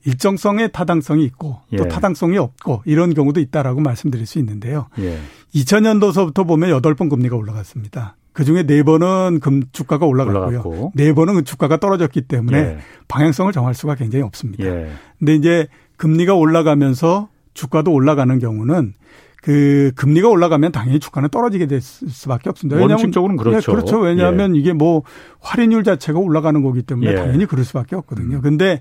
일정성의 0.08 0.72
타당성이 0.72 1.24
있고 1.24 1.58
또 1.76 1.84
예. 1.84 1.88
타당성이 1.88 2.38
없고 2.38 2.82
이런 2.86 3.12
경우도 3.12 3.40
있다라고 3.40 3.80
말씀드릴 3.80 4.26
수 4.26 4.38
있는데요. 4.38 4.86
예. 4.98 5.18
2000년도서부터 5.54 6.46
보면 6.46 6.80
8번 6.80 7.10
금리가 7.10 7.36
올라갔습니다. 7.36 8.16
그 8.32 8.44
중에 8.44 8.62
4번은 8.62 9.40
금 9.40 9.64
주가가 9.72 10.06
올라갔고요. 10.06 10.46
올라갔고. 10.46 10.92
4번은 10.96 11.44
주가가 11.44 11.78
떨어졌기 11.78 12.22
때문에 12.22 12.58
예. 12.58 12.78
방향성을 13.08 13.52
정할 13.52 13.74
수가 13.74 13.96
굉장히 13.96 14.22
없습니다. 14.24 14.64
예. 14.64 14.88
근데 15.18 15.34
이제 15.34 15.66
금리가 15.96 16.34
올라가면서 16.34 17.28
주가도 17.52 17.92
올라가는 17.92 18.38
경우는 18.38 18.94
그 19.42 19.92
금리가 19.96 20.28
올라가면 20.28 20.72
당연히 20.72 21.00
주가는 21.00 21.28
떨어지게 21.28 21.66
될 21.66 21.80
수밖에 21.80 22.48
없습니다. 22.48 22.76
왜냐하면 22.76 22.98
원칙적으로는 22.98 23.36
그렇죠. 23.36 23.72
예, 23.72 23.74
그렇죠. 23.74 23.98
왜냐하면 23.98 24.56
예. 24.56 24.60
이게 24.60 24.72
뭐 24.72 25.02
할인율 25.40 25.84
자체가 25.84 26.18
올라가는 26.18 26.62
거기 26.62 26.82
때문에 26.82 27.10
예. 27.10 27.14
당연히 27.14 27.46
그럴 27.46 27.64
수밖에 27.64 27.96
없거든요. 27.96 28.36
음. 28.36 28.42
근데 28.42 28.80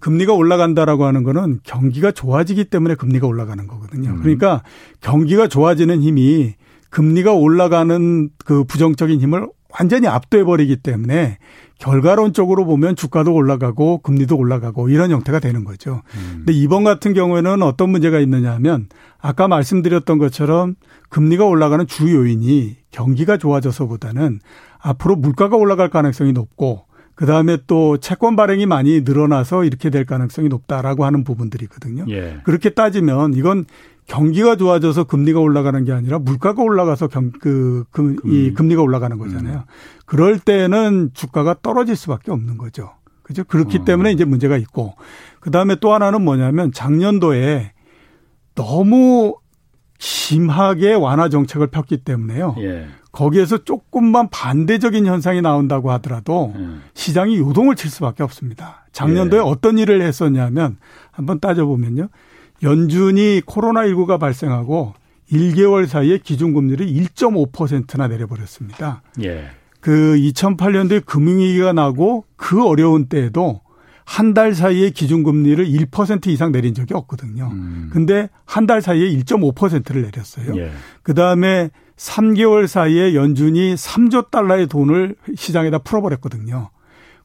금리가 0.00 0.32
올라간다라고 0.32 1.04
하는 1.04 1.22
거는 1.22 1.60
경기가 1.64 2.12
좋아지기 2.12 2.66
때문에 2.66 2.94
금리가 2.94 3.26
올라가는 3.26 3.66
거거든요. 3.66 4.10
음. 4.10 4.20
그러니까 4.20 4.62
경기가 5.00 5.48
좋아지는 5.48 6.02
힘이 6.02 6.54
금리가 6.90 7.32
올라가는 7.32 8.30
그 8.44 8.64
부정적인 8.64 9.20
힘을 9.20 9.48
완전히 9.78 10.06
압도해 10.06 10.44
버리기 10.44 10.76
때문에 10.76 11.38
결과론적으로 11.78 12.64
보면 12.64 12.96
주가도 12.96 13.32
올라가고 13.32 13.98
금리도 13.98 14.36
올라가고 14.36 14.88
이런 14.88 15.10
형태가 15.10 15.38
되는 15.38 15.64
거죠. 15.64 16.02
음. 16.14 16.32
근데 16.38 16.52
이번 16.52 16.84
같은 16.84 17.12
경우에는 17.12 17.62
어떤 17.62 17.90
문제가 17.90 18.18
있느냐 18.20 18.52
하면 18.54 18.88
아까 19.20 19.46
말씀드렸던 19.46 20.18
것처럼 20.18 20.74
금리가 21.10 21.44
올라가는 21.44 21.86
주 21.86 22.12
요인이 22.12 22.76
경기가 22.90 23.36
좋아져서보다는 23.36 24.40
앞으로 24.80 25.16
물가가 25.16 25.56
올라갈 25.56 25.90
가능성이 25.90 26.32
높고 26.32 26.87
그 27.18 27.26
다음에 27.26 27.58
또 27.66 27.96
채권 27.96 28.36
발행이 28.36 28.66
많이 28.66 29.00
늘어나서 29.00 29.64
이렇게 29.64 29.90
될 29.90 30.04
가능성이 30.04 30.48
높다라고 30.48 31.04
하는 31.04 31.24
부분들이거든요. 31.24 32.04
예. 32.10 32.38
그렇게 32.44 32.70
따지면 32.70 33.34
이건 33.34 33.64
경기가 34.06 34.54
좋아져서 34.54 35.02
금리가 35.02 35.40
올라가는 35.40 35.84
게 35.84 35.90
아니라 35.90 36.20
물가가 36.20 36.62
올라가서 36.62 37.08
경, 37.08 37.32
그, 37.40 37.82
금, 37.90 38.18
이 38.24 38.52
금리가 38.52 38.82
올라가는 38.82 39.18
거잖아요. 39.18 39.56
음. 39.56 39.62
그럴 40.06 40.38
때는 40.38 41.10
주가가 41.12 41.56
떨어질 41.60 41.96
수밖에 41.96 42.30
없는 42.30 42.56
거죠. 42.56 42.92
그죠? 43.24 43.42
그렇기 43.42 43.78
어. 43.78 43.84
때문에 43.84 44.12
이제 44.12 44.24
문제가 44.24 44.56
있고. 44.56 44.94
그 45.40 45.50
다음에 45.50 45.74
또 45.80 45.92
하나는 45.92 46.22
뭐냐면 46.22 46.70
작년도에 46.70 47.72
너무 48.54 49.34
심하게 49.98 50.94
완화 50.94 51.28
정책을 51.28 51.66
폈기 51.66 52.04
때문에요. 52.04 52.54
예. 52.60 52.86
거기에서 53.18 53.58
조금만 53.64 54.28
반대적인 54.30 55.04
현상이 55.04 55.42
나온다고 55.42 55.90
하더라도 55.92 56.52
음. 56.54 56.82
시장이 56.94 57.38
요동을 57.38 57.74
칠 57.74 57.90
수밖에 57.90 58.22
없습니다. 58.22 58.86
작년도에 58.92 59.40
예. 59.40 59.42
어떤 59.44 59.76
일을 59.76 60.02
했었냐면 60.02 60.76
한번 61.10 61.40
따져보면요. 61.40 62.10
연준이 62.62 63.40
코로나19가 63.44 64.20
발생하고 64.20 64.94
1개월 65.32 65.88
사이에 65.88 66.18
기준금리를 66.18 66.86
1.5%나 66.86 68.06
내려버렸습니다. 68.06 69.02
예. 69.24 69.50
그 69.80 70.14
2008년도에 70.16 71.04
금융위기가 71.04 71.72
나고 71.72 72.24
그 72.36 72.64
어려운 72.64 73.06
때에도 73.06 73.62
한 74.04 74.32
달 74.32 74.54
사이에 74.54 74.90
기준금리를 74.90 75.66
1% 75.66 76.28
이상 76.28 76.52
내린 76.52 76.72
적이 76.72 76.94
없거든요. 76.94 77.50
음. 77.52 77.90
근데 77.92 78.28
한 78.46 78.66
달 78.68 78.80
사이에 78.80 79.10
1.5%를 79.10 80.02
내렸어요. 80.02 80.56
예. 80.56 80.70
그 81.02 81.14
다음에 81.14 81.70
3개월 81.98 82.66
사이에 82.66 83.14
연준이 83.14 83.74
3조 83.74 84.30
달러의 84.30 84.68
돈을 84.68 85.16
시장에다 85.36 85.78
풀어버렸거든요. 85.78 86.70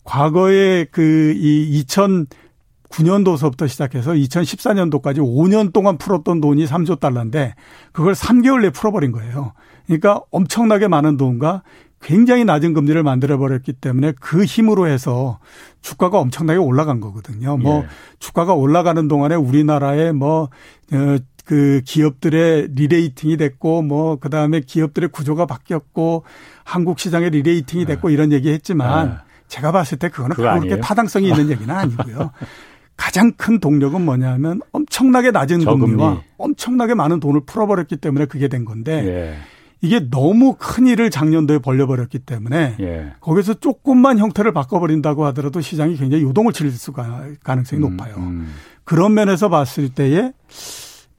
과거에 0.04 0.86
그 0.86 1.34
이 1.36 1.84
2009년도서부터 1.86 3.68
시작해서 3.68 4.12
2014년도까지 4.12 5.18
5년 5.18 5.74
동안 5.74 5.98
풀었던 5.98 6.42
돈이 6.42 6.66
3조 6.66 7.00
달러인데 7.00 7.56
그걸 7.92 8.14
3개월 8.14 8.62
내에 8.62 8.70
풀어버린 8.70 9.12
거예요. 9.12 9.54
그러니까 9.86 10.22
엄청나게 10.32 10.88
많은 10.88 11.18
돈과 11.18 11.64
굉장히 12.02 12.44
낮은 12.44 12.74
금리를 12.74 13.02
만들어 13.02 13.38
버렸기 13.38 13.74
때문에 13.74 14.14
그 14.20 14.44
힘으로 14.44 14.88
해서 14.88 15.40
주가가 15.82 16.20
엄청나게 16.20 16.60
올라간 16.60 17.00
거거든요. 17.00 17.56
뭐 17.58 17.84
예. 17.84 17.88
주가가 18.20 18.54
올라가는 18.54 19.08
동안에 19.08 19.36
우리나라의 19.36 20.14
뭐 20.14 20.50
어, 20.92 21.18
그 21.46 21.82
기업들의 21.86 22.70
리레이팅이 22.74 23.38
됐고 23.38 23.82
뭐 23.82 24.18
그다음에 24.18 24.62
기업들의 24.62 25.10
구조가 25.10 25.46
바뀌었고 25.46 26.24
한국 26.64 27.00
시장의 27.00 27.32
리레이팅이 27.32 27.86
됐고 27.86 28.08
네. 28.08 28.14
이런 28.14 28.32
얘기 28.32 28.52
했지만 28.52 29.10
네. 29.10 29.16
제가 29.48 29.72
봤을 29.72 30.00
때 30.00 30.10
그거는 30.10 30.36
그렇게 30.36 30.80
타당성이 30.80 31.28
있는 31.30 31.50
얘기는 31.50 31.74
아니고요. 31.74 32.32
가장 32.96 33.32
큰 33.34 33.60
동력은 33.60 34.06
뭐냐면 34.06 34.62
엄청나게 34.72 35.32
낮은 35.32 35.62
저금리. 35.62 35.92
금리와 35.92 36.22
엄청나게 36.38 36.94
많은 36.94 37.20
돈을 37.20 37.42
풀어버렸기 37.46 37.98
때문에 37.98 38.26
그게 38.26 38.48
된 38.48 38.66
건데 38.66 39.04
예. 39.06 39.38
이게 39.82 40.10
너무 40.10 40.56
큰 40.58 40.88
일을 40.88 41.10
작년도에 41.10 41.60
벌려버렸기 41.60 42.20
때문에 42.20 42.78
예. 42.80 43.14
거기서 43.20 43.56
조금만 43.56 44.18
형태를 44.18 44.54
바꿔버린다고 44.54 45.26
하더라도 45.26 45.60
시장이 45.60 45.98
굉장히 45.98 46.24
요동을 46.24 46.54
칠 46.54 46.72
수가 46.72 47.26
가능성이 47.44 47.84
음, 47.84 47.98
높아요. 47.98 48.16
음. 48.16 48.54
그런 48.86 49.14
면에서 49.14 49.50
봤을 49.50 49.90
때에 49.90 50.32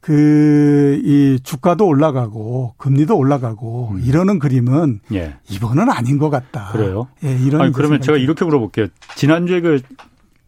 그, 0.05 1.01
이 1.03 1.39
주가도 1.43 1.87
올라가고 1.87 2.75
금리도 2.77 3.17
올라가고 3.17 3.93
음. 3.95 4.03
이러는 4.05 4.39
그림은 4.39 5.01
예. 5.15 5.37
이번은 5.51 5.89
아닌 5.89 6.19
것 6.19 6.29
같다. 6.29 6.69
그래요? 6.73 7.09
예, 7.25 7.35
이런. 7.39 7.63
아니, 7.63 7.73
그러면 7.73 8.03
제가 8.03 8.19
이렇게 8.19 8.45
물어볼게요. 8.45 8.89
지난주에 9.17 9.63
그, 9.63 9.81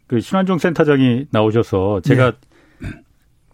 그 0.09 0.21
신환종 0.21 0.59
센터장이 0.59 1.29
나오셔서 1.31 2.03
제가 2.03 2.27
예. 2.27 2.33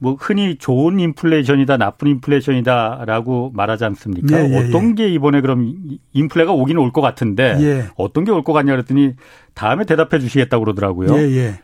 뭐 0.00 0.16
흔히 0.18 0.56
좋은 0.58 0.98
인플레이션이다, 0.98 1.76
나쁜 1.76 2.08
인플레이션이다라고 2.08 3.52
말하지 3.54 3.84
않습니까? 3.84 4.36
예, 4.44 4.50
예, 4.50 4.58
어떤 4.58 4.90
예. 4.90 4.94
게 4.94 5.08
이번에 5.08 5.40
그럼 5.40 5.72
인플레가 6.14 6.50
오기는 6.50 6.82
올 6.82 6.90
것 6.90 7.00
같은데 7.00 7.56
예. 7.60 7.84
어떤 7.94 8.24
게 8.24 8.32
올 8.32 8.42
것 8.42 8.52
같냐 8.52 8.72
그랬더니 8.72 9.12
다음에 9.54 9.84
대답해 9.84 10.18
주시겠다고 10.18 10.64
그러더라고요. 10.64 11.14
예, 11.16 11.30
예. 11.36 11.60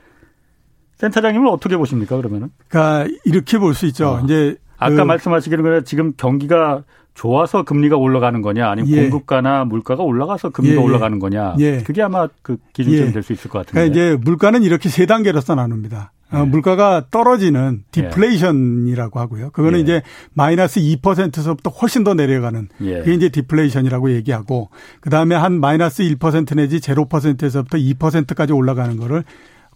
센터장님은 0.99 1.49
어떻게 1.49 1.77
보십니까 1.77 2.17
그러면은? 2.17 2.51
그러니까 2.69 3.13
이렇게 3.25 3.59
볼 3.59 3.75
수 3.75 3.87
있죠. 3.87 4.09
어. 4.09 4.21
이제 4.25 4.57
아까 4.79 4.95
그 4.97 5.01
말씀하시기는 5.03 5.63
거는 5.65 5.85
지금 5.85 6.13
경기가 6.17 6.83
좋아서 7.15 7.65
금리가 7.65 7.97
올라가는 7.97 8.41
거냐 8.43 8.71
아니면 8.71 8.91
예. 8.93 9.03
공급가나 9.09 9.65
물가가 9.65 10.05
올라가서 10.05 10.51
금리가 10.51 10.77
예, 10.77 10.79
예. 10.81 10.85
올라가는 10.85 11.19
거냐 11.19 11.57
예. 11.59 11.79
그게 11.83 12.01
아마 12.03 12.29
그 12.43 12.59
기준점이 12.75 13.09
예. 13.09 13.13
될수 13.13 13.33
있을 13.33 13.51
것 13.51 13.59
같은데. 13.59 13.73
그러니까 13.89 13.93
이제 13.93 14.17
물가는 14.25 14.63
이렇게 14.63 14.89
세 14.89 15.05
단계로서 15.07 15.57
나눕니다. 15.57 16.13
어, 16.31 16.41
예. 16.41 16.45
물가가 16.45 17.07
떨어지는 17.11 17.83
디플레이션이라고 17.91 19.19
하고요. 19.19 19.51
그거는 19.51 19.81
이제 19.81 20.03
마이너스 20.35 20.79
2%서부터 20.81 21.71
훨씬 21.71 22.05
더 22.05 22.15
내려가는 22.15 22.69
그게 22.79 23.15
이제 23.15 23.29
디플레이션이라고 23.31 24.13
얘기하고 24.13 24.71
그다음에 25.01 25.35
한 25.35 25.59
마이너스 25.59 26.03
1% 26.05 26.55
내지 26.57 26.79
0%에서부터 26.81 27.79
2%까지 27.79 28.53
올라가는 28.53 28.97
거를 28.97 29.25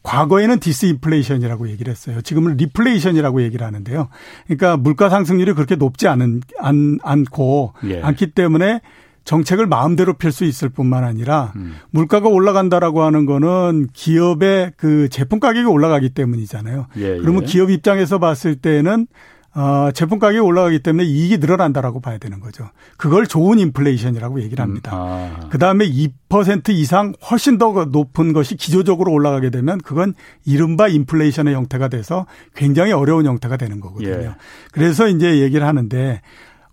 과거에는 0.02 0.58
디스인플레이션이라고 0.58 1.68
얘기를 1.68 1.90
했어요. 1.90 2.20
지금은 2.22 2.56
리플레이션이라고 2.56 3.42
얘기를 3.42 3.66
하는데요. 3.66 4.08
그러니까 4.46 4.76
물가 4.76 5.08
상승률이 5.08 5.52
그렇게 5.54 5.76
높지 5.76 6.08
않은 6.08 6.40
안, 6.58 6.98
않고 7.02 7.74
예. 7.84 8.00
않기 8.02 8.32
때문에 8.32 8.80
정책을 9.24 9.66
마음대로 9.66 10.14
펼 10.14 10.32
수 10.32 10.44
있을 10.44 10.68
뿐만 10.68 11.04
아니라 11.04 11.52
음. 11.54 11.76
물가가 11.90 12.28
올라간다라고 12.28 13.02
하는 13.02 13.26
거는 13.26 13.88
기업의 13.92 14.72
그 14.76 15.08
제품 15.10 15.38
가격이 15.38 15.66
올라가기 15.66 16.10
때문이잖아요. 16.10 16.86
예, 16.96 17.18
그러면 17.18 17.42
예. 17.42 17.46
기업 17.46 17.70
입장에서 17.70 18.18
봤을 18.18 18.56
때는 18.56 19.06
어, 19.54 19.90
제품 19.92 20.18
가격이 20.18 20.38
올라가기 20.38 20.78
때문에 20.78 21.04
이익이 21.04 21.38
늘어난다라고 21.38 22.00
봐야 22.00 22.16
되는 22.16 22.40
거죠. 22.40 22.70
그걸 22.96 23.26
좋은 23.26 23.58
인플레이션이라고 23.58 24.40
얘기를 24.40 24.62
음, 24.62 24.68
합니다. 24.68 24.96
음, 24.96 24.98
아. 24.98 25.48
그 25.50 25.58
다음에 25.58 25.86
2% 25.86 26.70
이상 26.70 27.12
훨씬 27.30 27.58
더 27.58 27.72
높은 27.84 28.32
것이 28.32 28.56
기조적으로 28.56 29.12
올라가게 29.12 29.50
되면 29.50 29.78
그건 29.78 30.14
이른바 30.46 30.88
인플레이션의 30.88 31.54
형태가 31.54 31.88
돼서 31.88 32.26
굉장히 32.54 32.92
어려운 32.92 33.26
형태가 33.26 33.58
되는 33.58 33.80
거거든요. 33.80 34.10
예. 34.10 34.30
그래서 34.72 35.06
이제 35.08 35.40
얘기를 35.40 35.66
하는데 35.66 36.22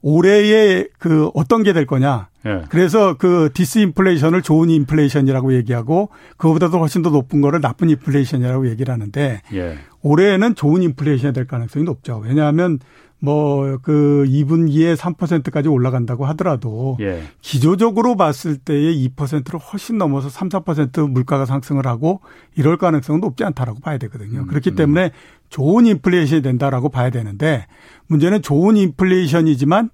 올해의 0.01 0.89
그 0.97 1.29
어떤 1.33 1.63
게 1.63 1.73
될 1.73 1.85
거냐. 1.85 2.29
예. 2.45 2.63
그래서 2.69 3.15
그 3.17 3.49
디스인플레이션을 3.53 4.41
좋은 4.41 4.69
인플레이션이라고 4.69 5.53
얘기하고 5.55 6.09
그거보다도 6.37 6.79
훨씬 6.79 7.01
더 7.01 7.09
높은 7.09 7.41
거를 7.41 7.59
나쁜 7.59 7.89
인플레이션이라고 7.89 8.69
얘기를 8.69 8.93
하는데 8.93 9.41
예. 9.53 9.77
올해는 10.01 10.55
좋은 10.55 10.81
인플레이션이 10.81 11.33
될 11.33 11.45
가능성이 11.47 11.83
높죠. 11.83 12.21
왜냐하면 12.23 12.79
뭐 13.19 13.59
그 13.81 14.25
2분기에 14.27 14.95
3%까지 14.95 15.67
올라간다고 15.67 16.25
하더라도 16.27 16.97
예. 16.99 17.23
기조적으로 17.41 18.15
봤을 18.15 18.57
때의 18.57 19.07
2%를 19.09 19.59
훨씬 19.59 19.97
넘어서 19.97 20.29
3, 20.29 20.49
4% 20.49 21.09
물가가 21.09 21.45
상승을 21.45 21.85
하고 21.87 22.21
이럴 22.55 22.77
가능성은 22.77 23.21
높지 23.21 23.43
않다라고 23.43 23.79
봐야 23.79 23.97
되거든요. 23.97 24.41
음, 24.41 24.47
그렇기 24.47 24.71
음. 24.71 24.75
때문에 24.75 25.11
좋은 25.49 25.85
인플레이션이 25.85 26.41
된다라고 26.41 26.89
봐야 26.89 27.09
되는데 27.09 27.67
문제는 28.07 28.41
좋은 28.41 28.77
인플레이션이지만 28.77 29.89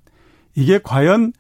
이게 0.56 0.80
과연 0.84 1.34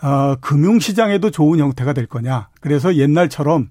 어, 0.00 0.36
금융시장에도 0.40 1.30
좋은 1.30 1.58
형태가 1.58 1.92
될 1.92 2.06
거냐. 2.06 2.48
그래서 2.60 2.94
옛날처럼 2.94 3.68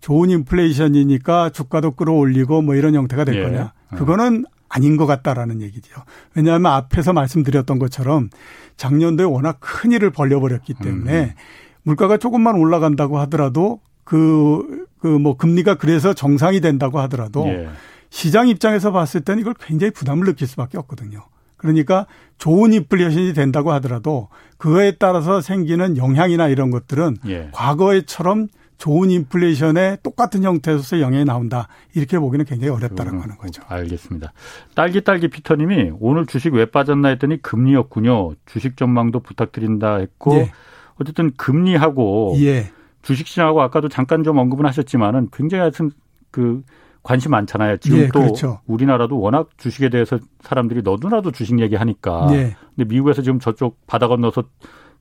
좋은 0.00 0.28
인플레이션이니까 0.28 1.50
주가도 1.50 1.92
끌어올리고 1.92 2.60
뭐 2.60 2.74
이런 2.74 2.94
형태가 2.94 3.24
될 3.24 3.36
예. 3.36 3.42
거냐. 3.42 3.72
어. 3.92 3.96
그거는 3.96 4.44
아닌 4.70 4.96
것 4.96 5.04
같다라는 5.04 5.60
얘기죠. 5.60 6.02
왜냐하면 6.34 6.72
앞에서 6.72 7.12
말씀드렸던 7.12 7.78
것처럼 7.78 8.30
작년도에 8.78 9.26
워낙 9.26 9.58
큰 9.60 9.92
일을 9.92 10.10
벌려버렸기 10.10 10.74
때문에 10.74 11.22
음. 11.22 11.34
물가가 11.82 12.16
조금만 12.16 12.54
올라간다고 12.56 13.18
하더라도 13.18 13.80
그, 14.04 14.86
그 14.98 15.18
뭐 15.18 15.36
금리가 15.36 15.74
그래서 15.74 16.14
정상이 16.14 16.60
된다고 16.60 17.00
하더라도 17.00 17.46
예. 17.48 17.68
시장 18.10 18.48
입장에서 18.48 18.92
봤을 18.92 19.20
때는 19.20 19.40
이걸 19.40 19.54
굉장히 19.54 19.90
부담을 19.92 20.24
느낄 20.24 20.46
수밖에 20.46 20.78
없거든요. 20.78 21.24
그러니까 21.56 22.06
좋은 22.38 22.72
인플레이션이 22.72 23.34
된다고 23.34 23.72
하더라도 23.72 24.28
그거에 24.56 24.92
따라서 24.92 25.40
생기는 25.40 25.96
영향이나 25.96 26.48
이런 26.48 26.70
것들은 26.70 27.18
예. 27.28 27.48
과거에처럼 27.52 28.48
좋은 28.80 29.10
인플레이션에 29.10 29.98
똑같은 30.02 30.42
형태에서 30.42 31.00
영향이 31.00 31.26
나온다. 31.26 31.68
이렇게 31.94 32.18
보기는 32.18 32.46
굉장히 32.46 32.72
어렵다라고 32.72 33.20
하는 33.20 33.36
거죠. 33.36 33.62
알겠습니다. 33.68 34.32
딸기 34.74 35.04
딸기 35.04 35.28
피터님이 35.28 35.92
오늘 36.00 36.24
주식 36.24 36.54
왜 36.54 36.64
빠졌나 36.64 37.10
했더니 37.10 37.42
금리였군요. 37.42 38.36
주식 38.46 38.78
전망도 38.78 39.20
부탁드린다 39.20 39.96
했고 39.96 40.34
예. 40.36 40.52
어쨌든 40.98 41.30
금리하고 41.36 42.36
예. 42.38 42.70
주식시장하고 43.02 43.60
아까도 43.60 43.90
잠깐 43.90 44.24
좀 44.24 44.38
언급은 44.38 44.64
하셨지만은 44.64 45.28
굉장히 45.30 45.60
하여튼 45.60 45.90
그 46.30 46.62
관심 47.02 47.32
많잖아요. 47.32 47.76
지금 47.78 47.98
예, 47.98 48.08
또 48.08 48.20
그렇죠. 48.20 48.60
우리나라도 48.66 49.20
워낙 49.20 49.50
주식에 49.58 49.90
대해서 49.90 50.18
사람들이 50.40 50.80
너도나도 50.80 51.32
주식 51.32 51.60
얘기하니까. 51.60 52.28
예. 52.32 52.56
근데 52.74 52.88
미국에서 52.88 53.20
지금 53.20 53.40
저쪽 53.40 53.78
바다 53.86 54.08
건너서 54.08 54.44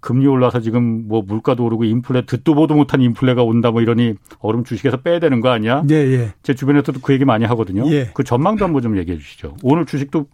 금리 0.02 0.28
올라서 0.28 0.62
지금 0.62 1.08
뭐 1.08 1.22
물가도 1.22 1.66
오르고 1.66 1.84
인플레 1.84 2.26
듣도 2.26 2.56
보도 2.56 2.76
못한 2.76 3.02
인플레가 3.02 3.44
온다 3.44 3.72
뭐 3.72 3.82
이러니 3.82 4.16
얼음 4.40 4.64
주식에서 4.64 4.98
빼야 4.98 5.20
되는 5.20 5.42
거 5.42 5.50
아니야? 5.50 5.84
예, 5.90 5.96
예. 5.96 6.34
제 6.44 6.54
주변에서도 6.54 7.00
그 7.02 7.14
얘기 7.14 7.26
많이 7.26 7.46
하거든요. 7.46 7.90
예. 7.92 8.12
그 8.14 8.24
전망도 8.24 8.64
한번 8.64 8.82
좀 8.82 8.98
얘기해 8.98 9.18
주시죠. 9.18 9.58
오늘 9.64 9.86
주식도 9.86 10.28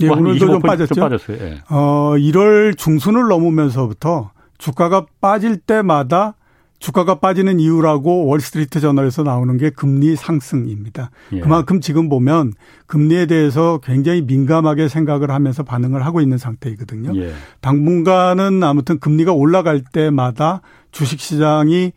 예, 0.00 0.08
뭐 0.08 0.16
오늘도 0.16 0.46
좀 0.46 0.60
빠졌죠. 0.60 0.94
좀 0.94 1.02
빠졌어요. 1.02 1.38
예. 1.40 1.62
어, 1.70 2.14
1월 2.16 2.76
중순을 2.76 3.28
넘으면서부터 3.28 4.30
주가가 4.58 5.06
빠질 5.20 5.56
때마다 5.56 6.34
주가가 6.82 7.20
빠지는 7.20 7.60
이유라고 7.60 8.26
월스트리트 8.26 8.80
저널에서 8.80 9.22
나오는 9.22 9.56
게 9.56 9.70
금리 9.70 10.16
상승입니다. 10.16 11.10
예. 11.32 11.38
그만큼 11.38 11.80
지금 11.80 12.08
보면 12.08 12.54
금리에 12.86 13.26
대해서 13.26 13.78
굉장히 13.84 14.20
민감하게 14.22 14.88
생각을 14.88 15.30
하면서 15.30 15.62
반응을 15.62 16.04
하고 16.04 16.20
있는 16.20 16.38
상태이거든요. 16.38 17.16
예. 17.20 17.32
당분간은 17.60 18.64
아무튼 18.64 18.98
금리가 18.98 19.32
올라갈 19.32 19.84
때마다 19.92 20.60
주식 20.90 21.20
시장이 21.20 21.92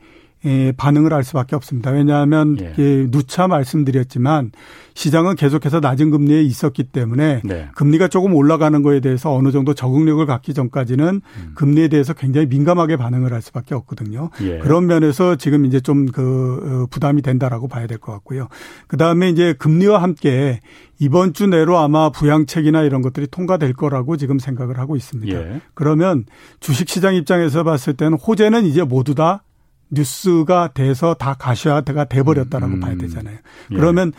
예, 0.46 0.72
반응을 0.72 1.12
할 1.12 1.24
수밖에 1.24 1.56
없습니다. 1.56 1.92
왜냐하면 1.92 2.58
예. 2.60 2.74
예, 2.78 3.08
누차 3.10 3.48
말씀드렸지만 3.48 4.52
시장은 4.94 5.36
계속해서 5.36 5.82
낮은 5.82 6.10
금리에 6.12 6.42
있었기 6.44 6.84
때문에 6.86 7.42
네. 7.44 7.68
금리가 7.76 8.08
조금 8.08 8.34
올라가는 8.34 8.82
거에 8.82 9.02
대해서 9.02 9.34
어느 9.34 9.52
정도 9.52 9.74
적응력을 9.74 10.26
갖기 10.26 10.54
전까지는 10.54 11.06
음. 11.08 11.52
금리에 11.56 11.90
대해서 11.90 12.14
굉장히 12.14 12.48
민감하게 12.48 12.96
반응을 12.96 13.34
할 13.34 13.42
수밖에 13.42 13.76
없거든요. 13.76 14.30
예. 14.42 14.60
그런 14.60 14.86
면에서 14.86 15.36
지금 15.36 15.66
이제 15.66 15.80
좀그 15.82 16.84
어, 16.84 16.88
부담이 16.90 17.22
된다라고 17.22 17.68
봐야 17.68 17.88
될 17.88 17.96
것 17.98 18.12
같고요. 18.12 18.50
그 18.88 18.98
다음에 18.98 19.30
이제 19.30 19.54
금리와 19.58 20.02
함께 20.02 20.60
이번 21.00 21.34
주 21.34 21.48
내로 21.48 21.78
아마 21.78 22.10
부양책이나 22.10 22.84
이런 22.84 23.02
것들이 23.02 23.28
통과될 23.28 23.74
거라고 23.74 24.18
지금 24.18 24.38
생각을 24.38 24.80
하고 24.80 24.96
있습니다. 24.96 25.34
예. 25.38 25.62
그러면 25.74 26.26
주식시장 26.60 27.16
입장에서 27.16 27.64
봤을 27.64 27.94
때는 27.94 28.18
호재는 28.18 28.66
이제 28.66 28.84
모두 28.84 29.16
다 29.16 29.44
뉴스가 29.90 30.70
돼서 30.74 31.14
다 31.14 31.36
가시화가 31.38 32.06
돼버렸다라고 32.06 32.74
음. 32.74 32.80
봐야 32.80 32.96
되잖아요. 32.96 33.38
예. 33.72 33.76
그러면 33.76 34.12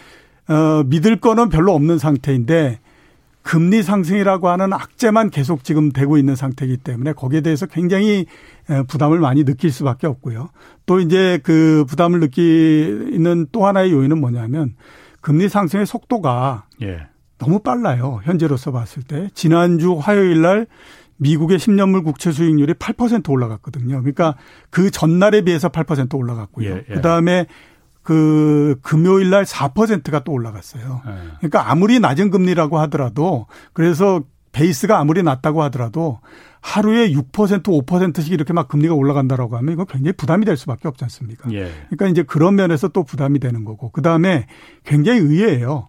어, 0.49 0.83
믿을 0.87 1.21
거는 1.21 1.49
별로 1.49 1.75
없는 1.75 1.99
상태인데 1.99 2.81
금리 3.43 3.83
상승이라고 3.85 4.49
하는 4.49 4.73
악재만 4.73 5.31
계속 5.31 5.63
지금 5.63 5.93
되고 5.93 6.19
있는 6.19 6.35
상태이기 6.35 6.79
때문에 6.79 7.13
거기에 7.13 7.43
대해서 7.43 7.67
굉장히 7.67 8.27
부담을 8.89 9.21
많이 9.21 9.45
느낄 9.45 9.71
수밖에 9.71 10.09
없고요. 10.09 10.49
또 10.85 10.99
이제 10.99 11.39
그 11.45 11.85
부담을 11.89 12.19
느끼는 12.19 13.47
또 13.53 13.65
하나의 13.65 13.93
요인은 13.93 14.21
뭐냐면 14.21 14.75
금리 15.21 15.49
상승의 15.49 15.87
속도가 15.87 16.67
예. 16.83 17.07
너무 17.39 17.61
빨라요. 17.61 18.21
현재로서 18.25 18.73
봤을 18.73 19.05
때. 19.05 19.29
지난주 19.35 19.95
화요일 19.95 20.43
날 20.43 20.67
미국의 21.19 21.59
10년물 21.59 22.05
국채 22.05 22.33
수익률이 22.33 22.75
8% 22.75 23.29
올라갔거든요. 23.31 24.01
그러니까 24.01 24.37
그 24.71 24.91
전날에 24.91 25.43
비해서 25.43 25.69
8% 25.69 26.15
올라갔고요. 26.15 26.69
예, 26.69 26.85
예. 26.89 26.95
그다음에 26.95 27.47
그 28.03 28.77
금요일 28.83 29.31
날 29.31 29.45
4%가 29.45 30.21
또 30.21 30.33
올라갔어요. 30.33 31.03
예. 31.07 31.13
그러니까 31.39 31.71
아무리 31.71 31.99
낮은 31.99 32.31
금리라고 32.31 32.79
하더라도 32.81 33.47
그래서 33.73 34.23
베이스가 34.53 34.99
아무리 34.99 35.23
낮다고 35.23 35.63
하더라도 35.65 36.21
하루에 36.63 37.11
6% 37.11 37.63
5%씩 37.63 38.33
이렇게 38.33 38.53
막 38.53 38.69
금리가 38.69 38.95
올라간다라고 38.95 39.57
하면 39.59 39.73
이거 39.73 39.85
굉장히 39.85 40.13
부담이 40.17 40.45
될 40.45 40.57
수밖에 40.57 40.89
없지 40.89 41.05
않습니까? 41.05 41.51
예. 41.53 41.71
그러니까 41.91 42.07
이제 42.09 42.23
그런 42.23 42.55
면에서 42.57 42.89
또 42.89 43.05
부담이 43.05 43.39
되는 43.39 43.65
거고 43.65 43.91
그다음에 43.91 44.47
굉장히 44.85 45.21
의외예요. 45.21 45.89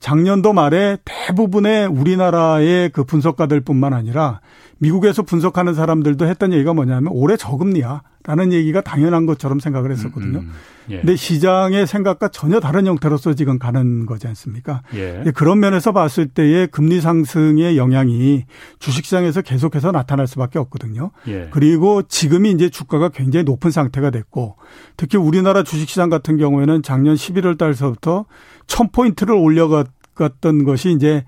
작년도 0.00 0.52
말에 0.52 0.98
대부분의 1.04 1.86
우리나라의 1.86 2.90
그 2.90 3.04
분석가들뿐만 3.04 3.94
아니라 3.94 4.40
미국에서 4.78 5.22
분석하는 5.22 5.74
사람들도 5.74 6.26
했던 6.26 6.52
얘기가 6.52 6.74
뭐냐면 6.74 7.12
올해 7.12 7.36
저금리야. 7.36 8.02
라는 8.26 8.54
얘기가 8.54 8.80
당연한 8.80 9.26
것처럼 9.26 9.60
생각을 9.60 9.92
했었거든요. 9.92 10.38
음, 10.38 10.44
음. 10.44 10.52
예. 10.88 10.98
근데 10.98 11.14
시장의 11.14 11.86
생각과 11.86 12.28
전혀 12.28 12.58
다른 12.58 12.86
형태로서 12.86 13.34
지금 13.34 13.58
가는 13.58 14.06
거지 14.06 14.26
않습니까? 14.28 14.82
예. 14.94 15.24
그런 15.34 15.60
면에서 15.60 15.92
봤을 15.92 16.28
때의 16.28 16.68
금리 16.68 17.02
상승의 17.02 17.76
영향이 17.76 18.44
주식시장에서 18.78 19.42
계속해서 19.42 19.92
나타날 19.92 20.26
수밖에 20.26 20.58
없거든요. 20.58 21.10
예. 21.28 21.48
그리고 21.50 22.00
지금이 22.02 22.50
이제 22.52 22.70
주가가 22.70 23.10
굉장히 23.10 23.44
높은 23.44 23.70
상태가 23.70 24.08
됐고 24.08 24.56
특히 24.96 25.18
우리나라 25.18 25.62
주식시장 25.62 26.08
같은 26.08 26.38
경우에는 26.38 26.82
작년 26.82 27.16
11월 27.16 27.58
달서부터 27.58 28.24
1000포인트를 28.66 29.38
올려갔던 29.38 30.64
것이 30.64 30.92
이제 30.92 31.24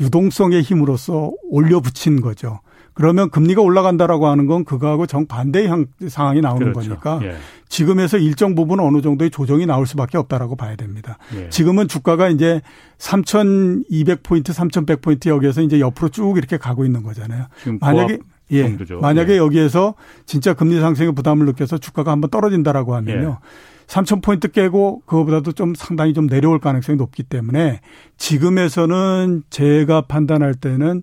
유동성의 0.00 0.62
힘으로써 0.62 1.32
올려붙인 1.50 2.20
거죠. 2.20 2.60
그러면 2.96 3.28
금리가 3.28 3.60
올라간다라고 3.60 4.26
하는 4.26 4.46
건 4.46 4.64
그거하고 4.64 5.06
정반대의 5.06 5.68
상황이 6.08 6.40
나오는 6.40 6.72
그렇죠. 6.72 6.96
거니까 6.96 7.20
예. 7.22 7.36
지금에서 7.68 8.16
일정 8.16 8.54
부분 8.54 8.80
어느 8.80 9.02
정도의 9.02 9.30
조정이 9.30 9.66
나올 9.66 9.86
수밖에 9.86 10.16
없다라고 10.16 10.56
봐야 10.56 10.76
됩니다. 10.76 11.18
예. 11.36 11.50
지금은 11.50 11.88
주가가 11.88 12.30
이제 12.30 12.62
3,200포인트, 12.96 14.44
3,100포인트 14.44 15.28
여기에서 15.28 15.60
이제 15.60 15.78
옆으로 15.78 16.08
쭉 16.08 16.38
이렇게 16.38 16.56
가고 16.56 16.86
있는 16.86 17.02
거잖아요. 17.02 17.48
만약에 17.80 18.18
예. 18.52 18.62
정도죠. 18.62 19.00
만약에 19.00 19.34
예. 19.34 19.36
여기에서 19.36 19.94
진짜 20.24 20.54
금리 20.54 20.80
상승의 20.80 21.12
부담을 21.12 21.44
느껴서 21.44 21.76
주가가 21.76 22.12
한번 22.12 22.30
떨어진다라고 22.30 22.94
하면요. 22.94 23.38
예. 23.42 23.46
3,000포인트 23.88 24.52
깨고 24.52 25.02
그거보다도 25.04 25.52
좀 25.52 25.74
상당히 25.74 26.14
좀 26.14 26.28
내려올 26.28 26.60
가능성이 26.60 26.96
높기 26.96 27.22
때문에 27.22 27.80
지금에서는 28.16 29.42
제가 29.50 30.00
판단할 30.02 30.54
때는 30.54 31.02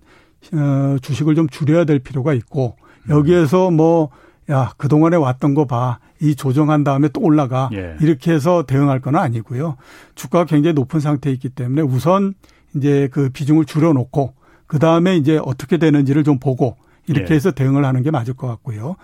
주식을 1.00 1.34
좀 1.34 1.48
줄여야 1.48 1.84
될 1.84 1.98
필요가 1.98 2.32
있고 2.34 2.76
여기에서 3.08 3.70
뭐 3.70 4.10
야, 4.50 4.72
그동안에 4.76 5.16
왔던 5.16 5.54
거 5.54 5.66
봐. 5.66 5.98
이 6.20 6.34
조정한 6.34 6.84
다음에 6.84 7.08
또 7.08 7.20
올라가. 7.20 7.70
예. 7.72 7.96
이렇게 8.00 8.32
해서 8.32 8.64
대응할 8.66 9.00
건 9.00 9.16
아니고요. 9.16 9.76
주가가 10.14 10.44
굉장히 10.44 10.74
높은 10.74 11.00
상태에 11.00 11.32
있기 11.32 11.50
때문에 11.50 11.82
우선 11.82 12.34
이제 12.74 13.08
그 13.12 13.30
비중을 13.30 13.64
줄여놓고 13.64 14.34
그 14.66 14.78
다음에 14.78 15.16
이제 15.16 15.38
어떻게 15.42 15.76
되는지를 15.76 16.24
좀 16.24 16.38
보고 16.38 16.76
이렇게 17.06 17.32
예. 17.32 17.34
해서 17.36 17.50
대응을 17.50 17.84
하는 17.84 18.02
게 18.02 18.10
맞을 18.10 18.34
것 18.34 18.46
같고요. 18.46 18.96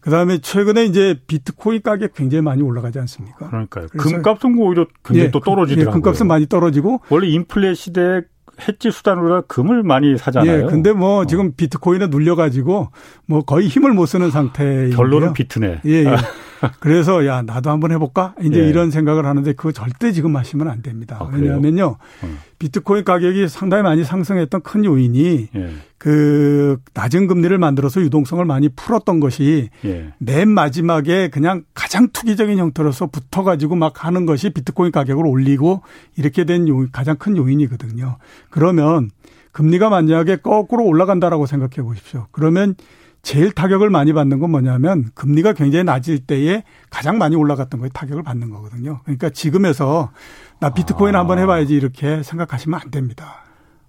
그 0.00 0.10
다음에 0.10 0.38
최근에 0.38 0.86
이제 0.86 1.20
비트코인 1.26 1.82
가격 1.82 2.14
굉장히 2.14 2.42
많이 2.42 2.62
올라가지 2.62 2.98
않습니까? 3.00 3.48
그러니까요. 3.48 3.88
금값은 3.88 4.56
오히려 4.58 4.86
굉장히 5.04 5.26
예, 5.26 5.30
또 5.30 5.40
떨어지더라고요. 5.40 5.90
예, 5.90 5.92
금값은 5.92 6.26
많이 6.26 6.46
떨어지고 6.46 7.00
원래 7.10 7.28
인플레 7.28 7.74
시대에 7.74 8.22
해지 8.68 8.90
수단으로 8.90 9.42
금을 9.46 9.82
많이 9.82 10.16
사잖아요. 10.16 10.62
예, 10.62 10.66
근데 10.66 10.92
뭐 10.92 11.20
어. 11.20 11.26
지금 11.26 11.54
비트코인에 11.54 12.08
눌려가지고 12.08 12.90
뭐 13.26 13.42
거의 13.42 13.68
힘을 13.68 13.92
못 13.92 14.06
쓰는 14.06 14.30
상태예요. 14.30 14.96
결론은 14.96 15.32
비트네. 15.32 15.80
예, 15.86 15.90
예. 15.90 16.16
그래서 16.80 17.26
야 17.26 17.42
나도 17.42 17.70
한번 17.70 17.92
해볼까 17.92 18.34
이제 18.42 18.60
예. 18.60 18.68
이런 18.68 18.90
생각을 18.90 19.26
하는데 19.26 19.52
그거 19.54 19.72
절대 19.72 20.12
지금 20.12 20.36
하시면 20.36 20.68
안 20.68 20.82
됩니다. 20.82 21.18
아, 21.20 21.30
왜냐하면요 21.32 21.86
어. 21.86 22.28
비트코인 22.58 23.04
가격이 23.04 23.48
상당히 23.48 23.82
많이 23.82 24.04
상승했던 24.04 24.62
큰 24.62 24.84
요인이 24.84 25.48
예. 25.54 25.70
그 25.96 26.78
낮은 26.94 27.26
금리를 27.26 27.56
만들어서 27.56 28.00
유동성을 28.02 28.44
많이 28.44 28.68
풀었던 28.68 29.20
것이 29.20 29.70
예. 29.84 30.12
맨 30.18 30.48
마지막에 30.48 31.28
그냥 31.28 31.64
가장 31.74 32.08
투기적인 32.12 32.58
형태로서 32.58 33.06
붙어가지고 33.06 33.76
막 33.76 34.04
하는 34.04 34.26
것이 34.26 34.50
비트코인 34.50 34.92
가격을 34.92 35.26
올리고 35.26 35.82
이렇게 36.16 36.44
된 36.44 36.68
요인, 36.68 36.90
가장 36.92 37.16
큰 37.16 37.36
요인이거든요. 37.36 38.18
그러면 38.50 39.10
금리가 39.52 39.88
만약에 39.88 40.36
거꾸로 40.36 40.84
올라간다라고 40.84 41.46
생각해 41.46 41.82
보십시오. 41.82 42.26
그러면 42.30 42.74
제일 43.22 43.52
타격을 43.52 43.90
많이 43.90 44.12
받는 44.12 44.38
건 44.38 44.50
뭐냐면 44.50 45.10
금리가 45.14 45.52
굉장히 45.52 45.84
낮을 45.84 46.20
때에 46.20 46.64
가장 46.88 47.18
많이 47.18 47.36
올라갔던 47.36 47.80
거에 47.80 47.90
타격을 47.92 48.22
받는 48.22 48.50
거거든요. 48.50 49.00
그러니까 49.04 49.30
지금에서 49.30 50.10
나 50.58 50.70
비트코인 50.70 51.14
아. 51.14 51.20
한번 51.20 51.38
해봐야지 51.38 51.74
이렇게 51.74 52.22
생각하시면 52.22 52.80
안 52.82 52.90
됩니다. 52.90 53.44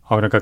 아 0.08 0.16
그러니까 0.16 0.40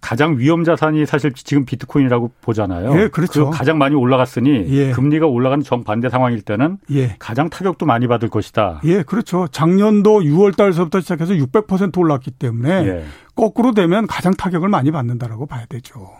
가장 0.00 0.38
위험 0.38 0.64
자산이 0.64 1.06
사실 1.06 1.32
지금 1.32 1.64
비트코인이라고 1.64 2.32
보잖아요. 2.42 2.98
예, 3.00 3.08
그렇죠. 3.08 3.50
그 3.50 3.56
가장 3.56 3.78
많이 3.78 3.94
올라갔으니 3.94 4.66
예. 4.68 4.92
금리가 4.92 5.26
올라가는 5.26 5.62
정반대 5.64 6.08
상황일 6.10 6.42
때는 6.42 6.78
예. 6.90 7.16
가장 7.18 7.48
타격도 7.48 7.86
많이 7.86 8.06
받을 8.06 8.28
것이다. 8.28 8.80
예, 8.84 9.02
그렇죠. 9.02 9.48
작년도 9.48 10.20
6월 10.20 10.56
달서부터 10.56 11.00
시작해서 11.00 11.32
600% 11.34 11.96
올랐기 11.96 12.32
때문에 12.32 12.70
예. 12.70 13.04
거꾸로 13.34 13.72
되면 13.72 14.06
가장 14.06 14.34
타격을 14.34 14.68
많이 14.68 14.90
받는다라고 14.90 15.46
봐야 15.46 15.64
되죠. 15.66 16.10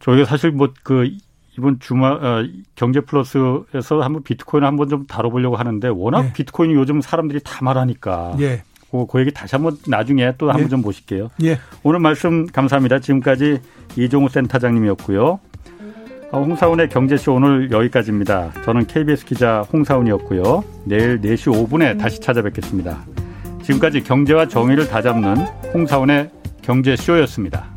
저희가 0.00 0.24
사실 0.24 0.50
뭐 0.50 0.68
그 0.82 1.10
이번 1.58 1.78
주말 1.78 2.12
어, 2.24 2.46
경제 2.74 3.00
플러스에서 3.00 4.00
한번 4.00 4.22
비트코인 4.22 4.62
을 4.62 4.66
한번 4.66 4.88
좀 4.88 5.06
다뤄보려고 5.06 5.56
하는데 5.56 5.88
워낙 5.88 6.24
예. 6.26 6.32
비트코인이 6.32 6.74
요즘 6.74 7.00
사람들이 7.00 7.40
다 7.44 7.58
말하니까 7.62 8.36
예. 8.40 8.62
그, 8.90 9.06
그 9.06 9.20
얘기 9.20 9.30
다시 9.32 9.56
한번 9.56 9.76
나중에 9.86 10.32
또 10.38 10.48
한번 10.48 10.64
예. 10.64 10.68
좀 10.68 10.82
보실게요. 10.82 11.30
예. 11.44 11.58
오늘 11.82 12.00
말씀 12.00 12.46
감사합니다. 12.46 13.00
지금까지 13.00 13.60
이종우 13.96 14.28
센터장님이었고요. 14.28 15.40
어, 16.32 16.42
홍사운의 16.42 16.88
경제쇼 16.88 17.34
오늘 17.34 17.70
여기까지입니다. 17.70 18.52
저는 18.64 18.86
KBS 18.86 19.26
기자 19.26 19.62
홍사운이었고요. 19.72 20.64
내일 20.84 21.20
4시 21.20 21.68
5분에 21.68 21.98
다시 21.98 22.20
찾아뵙겠습니다. 22.20 23.04
지금까지 23.64 24.02
경제와 24.02 24.46
정의를 24.46 24.88
다잡는 24.88 25.36
홍사운의 25.74 26.30
경제쇼였습니다. 26.62 27.69